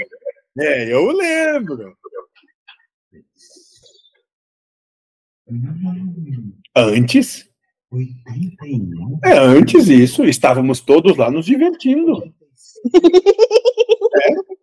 É, 0.60 0.94
eu 0.94 1.10
lembro. 1.10 1.96
Antes, 6.76 7.50
81. 7.90 9.20
é, 9.24 9.38
antes 9.38 9.88
isso, 9.88 10.26
estávamos 10.26 10.82
todos 10.82 11.16
lá 11.16 11.32
nos 11.32 11.46
divertindo. 11.46 12.36
É. 14.24 14.58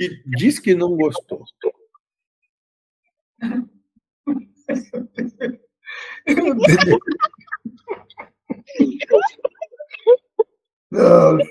E 0.00 0.22
diz 0.36 0.58
que 0.60 0.74
não 0.74 0.96
gostou. 0.96 1.44
Nossa. 10.90 11.50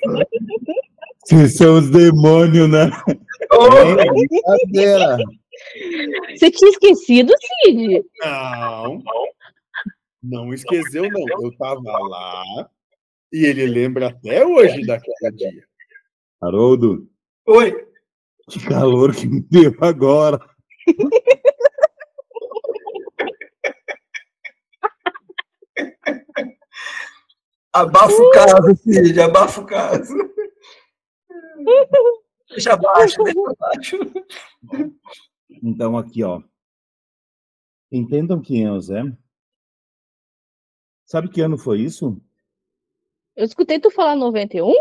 Vocês 1.26 1.58
são 1.58 1.80
os 1.80 1.90
demônios, 1.90 2.70
né? 2.70 2.90
Brincadeira. 3.50 5.18
Você 6.38 6.50
tinha 6.52 6.72
esquecido, 6.72 7.34
Cid? 7.66 8.06
Não, 8.22 9.04
não 10.24 10.54
esqueceu, 10.54 11.10
não. 11.10 11.26
Eu 11.42 11.50
estava 11.50 11.82
lá 11.82 12.70
e 13.32 13.46
ele 13.46 13.66
lembra 13.66 14.08
até 14.08 14.46
hoje 14.46 14.86
daquele 14.86 15.32
dia. 15.36 15.68
Haroldo, 16.42 17.10
Oi. 17.46 17.88
que 18.50 18.66
calor 18.66 19.14
que 19.16 19.28
me 19.28 19.42
deu 19.42 19.76
agora. 19.82 20.40
Abafa 27.74 28.14
o 28.16 28.32
caso, 28.32 28.76
filho, 28.78 29.24
abafa 29.24 29.62
o 29.62 29.66
caso. 29.66 30.16
Deixa 32.50 32.74
abaixo, 32.74 33.24
deixa 33.24 33.52
abaixo. 33.52 33.98
Então, 35.62 35.98
aqui, 35.98 36.24
ó. 36.24 36.42
Entendam 37.92 38.42
quem 38.42 38.66
é 38.66 38.72
o 38.72 38.80
Zé. 38.80 39.04
Sabe 41.06 41.30
que 41.30 41.42
ano 41.42 41.58
foi 41.58 41.82
isso? 41.82 42.22
Eu 43.38 43.46
escutei 43.46 43.80
tu 43.80 43.90
falar 43.92 44.16
91? 44.16 44.74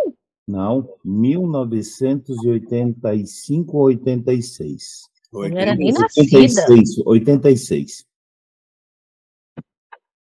Não, 0.49 0.89
1985 1.05 3.77
ou 3.77 3.85
86. 3.85 5.03
Eu 5.33 5.49
não 5.51 5.59
era 5.59 5.75
nem 5.75 5.93
nascida. 5.93 6.39
86, 6.39 6.99
86. 7.07 8.07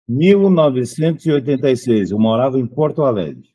1986, 0.09 2.11
eu 2.11 2.19
morava 2.19 2.59
em 2.59 2.67
Porto 2.67 3.03
Alegre. 3.03 3.51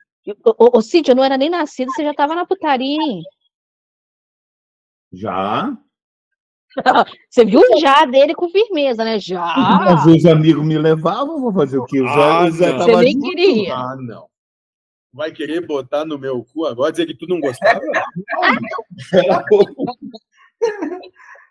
Ô, 0.60 0.80
Cid, 0.82 1.10
eu 1.10 1.16
não 1.16 1.24
era 1.24 1.38
nem 1.38 1.50
nascida, 1.50 1.92
você 1.92 2.04
já 2.04 2.14
tava 2.14 2.36
na 2.36 2.46
putaria, 2.46 3.02
hein? 3.02 3.22
Já? 5.12 5.76
Você 7.30 7.44
viu 7.46 7.60
o 7.62 7.80
já 7.80 8.06
dele 8.06 8.36
com 8.36 8.48
firmeza, 8.50 9.04
né? 9.04 9.18
Já! 9.20 9.56
Mas 9.84 10.06
os 10.06 10.26
amigos 10.28 10.64
me 10.64 10.78
levavam, 10.78 11.42
vou 11.42 11.52
fazer 11.52 11.80
o 11.80 11.86
quê? 11.86 12.00
O 12.02 12.08
Zé, 12.08 12.14
Ah, 12.14 12.50
Zé 12.52 12.72
não. 12.72 12.78
tava 12.78 12.92
Você 12.92 13.04
nem 13.04 13.14
junto. 13.14 13.30
queria. 13.30 13.76
Ah, 13.76 13.96
não. 13.96 14.28
Vai 15.14 15.32
querer 15.32 15.66
botar 15.66 16.04
no 16.06 16.20
meu 16.20 16.44
cu 16.44 16.66
agora, 16.66 16.92
dizer 16.92 17.06
que 17.08 17.16
tu 17.16 17.26
não 17.28 17.40
gostava? 17.40 17.80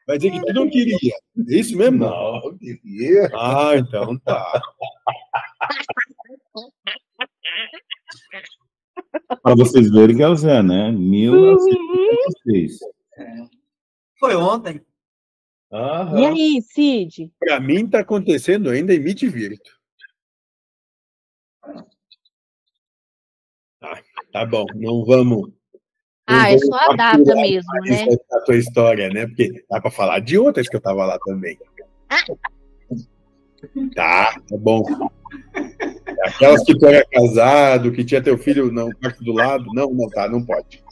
Vai 0.07 0.19
dizer 0.19 0.31
que 0.31 0.41
tu 0.41 0.53
não 0.53 0.71
queria. 0.71 1.17
É 1.49 1.57
isso 1.57 1.77
mesmo? 1.77 1.99
Não, 1.99 2.57
queria. 2.59 3.29
Ah, 3.35 3.73
então 3.77 4.17
tá. 4.21 4.63
Para 9.43 9.57
vocês 9.57 9.91
verem 9.91 10.17
que 10.17 10.23
é 10.23 10.29
o 10.29 10.37
Zé, 10.37 10.63
né? 10.63 10.93
1986. 10.93 12.79
Foi 14.21 14.37
ontem. 14.37 14.81
Aham. 15.73 16.21
E 16.21 16.27
aí, 16.27 16.63
Cid? 16.63 17.33
Pra 17.39 17.59
mim 17.59 17.89
tá 17.89 18.01
acontecendo 18.01 18.69
ainda 18.71 18.95
e 18.95 19.01
me 19.01 19.13
divirto. 19.13 19.71
Tá 24.37 24.45
bom, 24.45 24.67
não 24.75 25.03
vamos 25.03 25.51
Ah, 26.27 26.53
é 26.53 26.59
só 26.59 26.77
a 26.91 26.95
data 26.95 27.35
mesmo, 27.37 27.73
né? 27.87 28.05
A 28.31 28.41
tua 28.41 28.57
história, 28.57 29.09
né? 29.09 29.27
Porque 29.27 29.65
dá 29.71 29.81
para 29.81 29.91
falar 29.91 30.19
de 30.19 30.37
outras 30.37 30.69
que 30.69 30.77
eu 30.77 30.81
tava 30.81 31.07
lá 31.07 31.19
também. 31.25 31.59
Tá, 33.95 34.35
tá 34.35 34.57
bom. 34.59 34.85
Aquelas 36.23 36.63
que 36.65 36.79
tu 36.79 36.85
era 36.85 37.03
casado, 37.11 37.91
que 37.91 38.05
tinha 38.05 38.23
teu 38.23 38.37
filho 38.37 38.71
no 38.71 38.95
quarto 38.99 39.25
do 39.25 39.33
lado. 39.33 39.65
Não, 39.73 39.91
não 39.91 40.07
tá, 40.11 40.29
não 40.29 40.45
pode. 40.45 40.85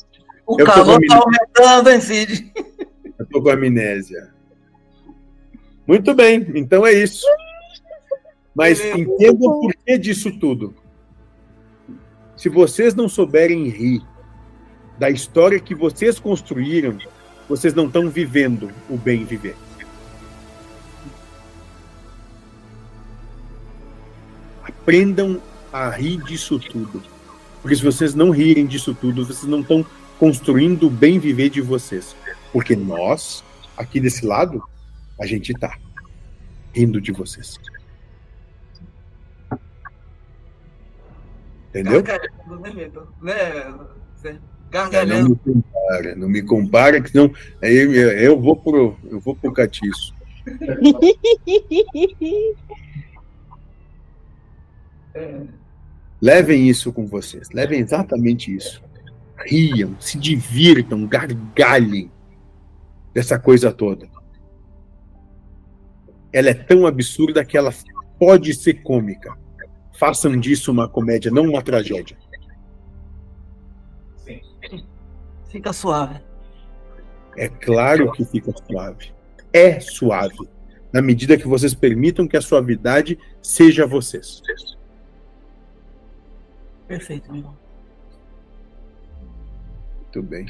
O 0.47 0.59
eu 0.59 0.65
calor 0.65 0.99
tá 1.07 1.21
aumentando, 1.21 1.91
hein, 1.91 2.01
Cid? 2.01 2.51
Eu 3.19 3.27
tô 3.27 3.43
com 3.43 3.51
amnésia. 3.51 4.33
Muito 5.87 6.15
bem, 6.15 6.47
então 6.55 6.87
é 6.87 6.95
isso. 6.95 7.27
Mas 8.55 8.83
entendam 8.83 9.51
o 9.51 9.61
porquê 9.61 9.99
disso 9.99 10.33
tudo. 10.39 10.75
Se 12.45 12.51
vocês 12.51 12.95
não 12.95 13.09
souberem 13.09 13.71
rir 13.71 14.03
da 14.99 15.09
história 15.09 15.59
que 15.59 15.75
vocês 15.75 16.19
construíram, 16.19 16.99
vocês 17.49 17.73
não 17.73 17.87
estão 17.87 18.11
vivendo 18.11 18.71
o 18.87 18.99
bem 18.99 19.25
viver. 19.25 19.57
Aprendam 24.63 25.41
a 25.73 25.89
rir 25.89 26.23
disso 26.23 26.59
tudo. 26.59 27.03
Porque 27.63 27.77
se 27.77 27.83
vocês 27.83 28.15
não 28.15 28.29
rirem 28.29 28.67
disso 28.67 28.95
tudo, 28.95 29.25
vocês 29.25 29.51
não 29.51 29.61
estão 29.61 29.83
construindo 30.19 30.89
o 30.89 30.91
bem 30.91 31.19
viver 31.19 31.49
de 31.49 31.63
vocês. 31.63 32.15
Porque 32.53 32.77
nós, 32.77 33.43
aqui 33.75 33.99
desse 33.99 34.27
lado, 34.27 34.63
a 35.19 35.25
gente 35.25 35.53
está 35.53 35.79
rindo 36.75 37.01
de 37.01 37.11
vocês. 37.11 37.59
Entendeu? 41.75 42.03
Gargalhando, 42.05 43.09
né, 43.21 43.75
né? 44.23 44.39
Gargalhando. 44.71 45.29
Não 45.29 45.29
me 45.29 45.37
compara, 45.37 46.15
não 46.15 46.29
me 46.29 46.43
compara, 46.43 47.01
que 47.01 47.11
senão 47.11 47.33
eu, 47.61 47.93
eu 47.93 48.41
vou 48.41 48.55
pro, 48.55 48.97
eu 49.11 49.19
vou 49.19 49.35
pro 49.35 49.53
catiço. 49.53 50.15
Levem 56.21 56.69
isso 56.69 56.93
com 56.93 57.07
vocês, 57.07 57.51
levem 57.51 57.81
exatamente 57.81 58.55
isso. 58.55 58.81
Riam, 59.37 59.97
se 60.01 60.17
divirtam, 60.17 61.05
gargalhem 61.07 62.09
dessa 63.13 63.37
coisa 63.39 63.73
toda. 63.73 64.09
Ela 66.33 66.51
é 66.51 66.55
tão 66.55 66.87
absurda 66.87 67.45
que 67.45 67.59
ela 67.59 67.75
pode 68.19 68.55
ser 68.55 68.83
cômica. 68.83 69.37
Façam 69.95 70.39
disso 70.39 70.73
uma 70.73 70.89
comédia, 70.89 71.31
não 71.31 71.45
uma 71.45 71.63
tragédia. 71.63 72.17
Sim. 74.17 74.41
Fica 75.49 75.73
suave. 75.73 76.21
É 77.37 77.49
claro 77.49 78.11
que 78.13 78.25
fica 78.25 78.53
suave. 78.67 79.13
É 79.53 79.79
suave. 79.81 80.49
Na 80.93 81.01
medida 81.01 81.37
que 81.37 81.47
vocês 81.47 81.75
permitam 81.75 82.27
que 82.27 82.37
a 82.37 82.41
suavidade 82.41 83.19
seja 83.43 83.87
vocês. 83.87 84.43
Perfeito, 86.87 87.31
meu 87.31 87.39
irmão. 87.39 87.57
Muito 89.97 90.23
bem. 90.23 90.47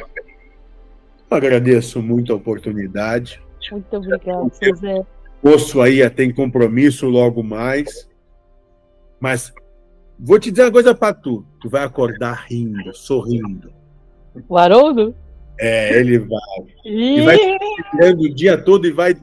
Agradeço 1.30 2.02
muito 2.02 2.32
a 2.32 2.36
oportunidade. 2.36 3.42
Muito 3.70 3.96
obrigado, 3.96 4.52
José. 4.62 5.06
Osso 5.42 5.80
aí 5.80 6.08
tem 6.10 6.32
compromisso 6.32 7.06
logo 7.06 7.42
mais. 7.42 8.08
Mas 9.20 9.52
vou 10.18 10.38
te 10.38 10.50
dizer 10.50 10.64
uma 10.64 10.72
coisa 10.72 10.94
para 10.94 11.14
tu. 11.14 11.46
Tu 11.60 11.68
vai 11.68 11.84
acordar 11.84 12.46
rindo, 12.48 12.94
sorrindo. 12.94 13.72
O 14.48 14.58
Haroldo? 14.58 15.14
É, 15.58 15.98
ele 15.98 16.18
vai. 16.18 16.40
E 16.84 17.20
vai 17.22 17.38
tirando 17.90 18.20
o 18.22 18.34
dia 18.34 18.62
todo 18.62 18.86
e 18.86 18.92
vai. 18.92 19.14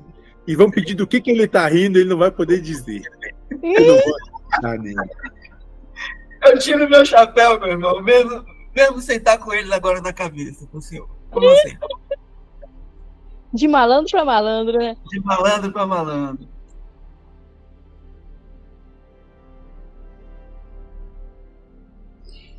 E 0.47 0.55
vão 0.55 0.71
pedir 0.71 0.95
do 0.95 1.05
que, 1.05 1.21
que 1.21 1.31
ele 1.31 1.47
tá 1.47 1.67
rindo, 1.67 1.99
ele 1.99 2.09
não 2.09 2.17
vai 2.17 2.31
poder 2.31 2.61
dizer. 2.61 3.03
Eu 3.61 3.87
não 3.87 3.99
vou 4.01 4.15
Eu 6.43 6.59
tiro 6.59 6.89
meu 6.89 7.05
chapéu, 7.05 7.59
meu 7.59 7.69
irmão, 7.69 8.01
mesmo, 8.01 8.43
mesmo 8.75 9.01
sem 9.01 9.17
estar 9.17 9.37
com 9.37 9.53
ele 9.53 9.71
agora 9.73 10.01
na 10.01 10.11
cabeça, 10.11 10.65
com 10.67 10.79
o 10.79 10.81
senhor. 10.81 11.07
Com 11.29 11.39
você. 11.41 11.77
De 13.53 13.67
malandro 13.67 14.09
para 14.11 14.25
malandro, 14.25 14.77
né? 14.77 14.95
De 15.09 15.19
malandro 15.19 15.71
para 15.71 15.85
malandro. 15.85 16.47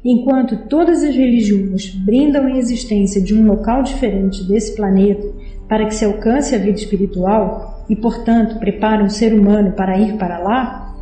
Enquanto 0.05 0.69
todas 0.69 1.05
as 1.05 1.15
religiões 1.15 1.91
brindam 1.95 2.47
a 2.47 2.59
existência 2.59 3.21
de 3.21 3.35
um 3.35 3.47
local 3.47 3.83
diferente 3.83 4.43
desse 4.45 4.75
planeta 4.75 5.27
para 5.69 5.87
que 5.87 5.95
se 5.95 6.05
alcance 6.05 6.55
a 6.55 6.59
vida 6.59 6.79
espiritual 6.79 7.85
e, 7.89 7.95
portanto, 7.95 8.59
preparam 8.59 9.07
o 9.07 9.11
ser 9.11 9.33
humano 9.33 9.73
para 9.73 9.99
ir 9.99 10.15
para 10.15 10.39
lá, 10.39 10.95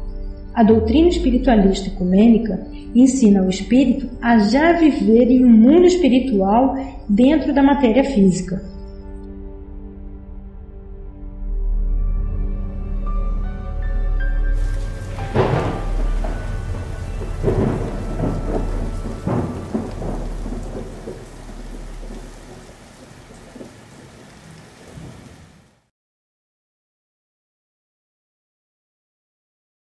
a 0.55 0.63
doutrina 0.63 1.09
espiritualista 1.09 1.89
ecumênica 1.89 2.67
ensina 2.95 3.43
o 3.43 3.49
espírito 3.49 4.09
a 4.21 4.39
já 4.39 4.73
viver 4.73 5.31
em 5.31 5.45
um 5.45 5.51
mundo 5.51 5.87
espiritual 5.87 6.77
dentro 7.09 7.55
da 7.55 7.63
matéria 7.63 8.05
física 8.05 8.70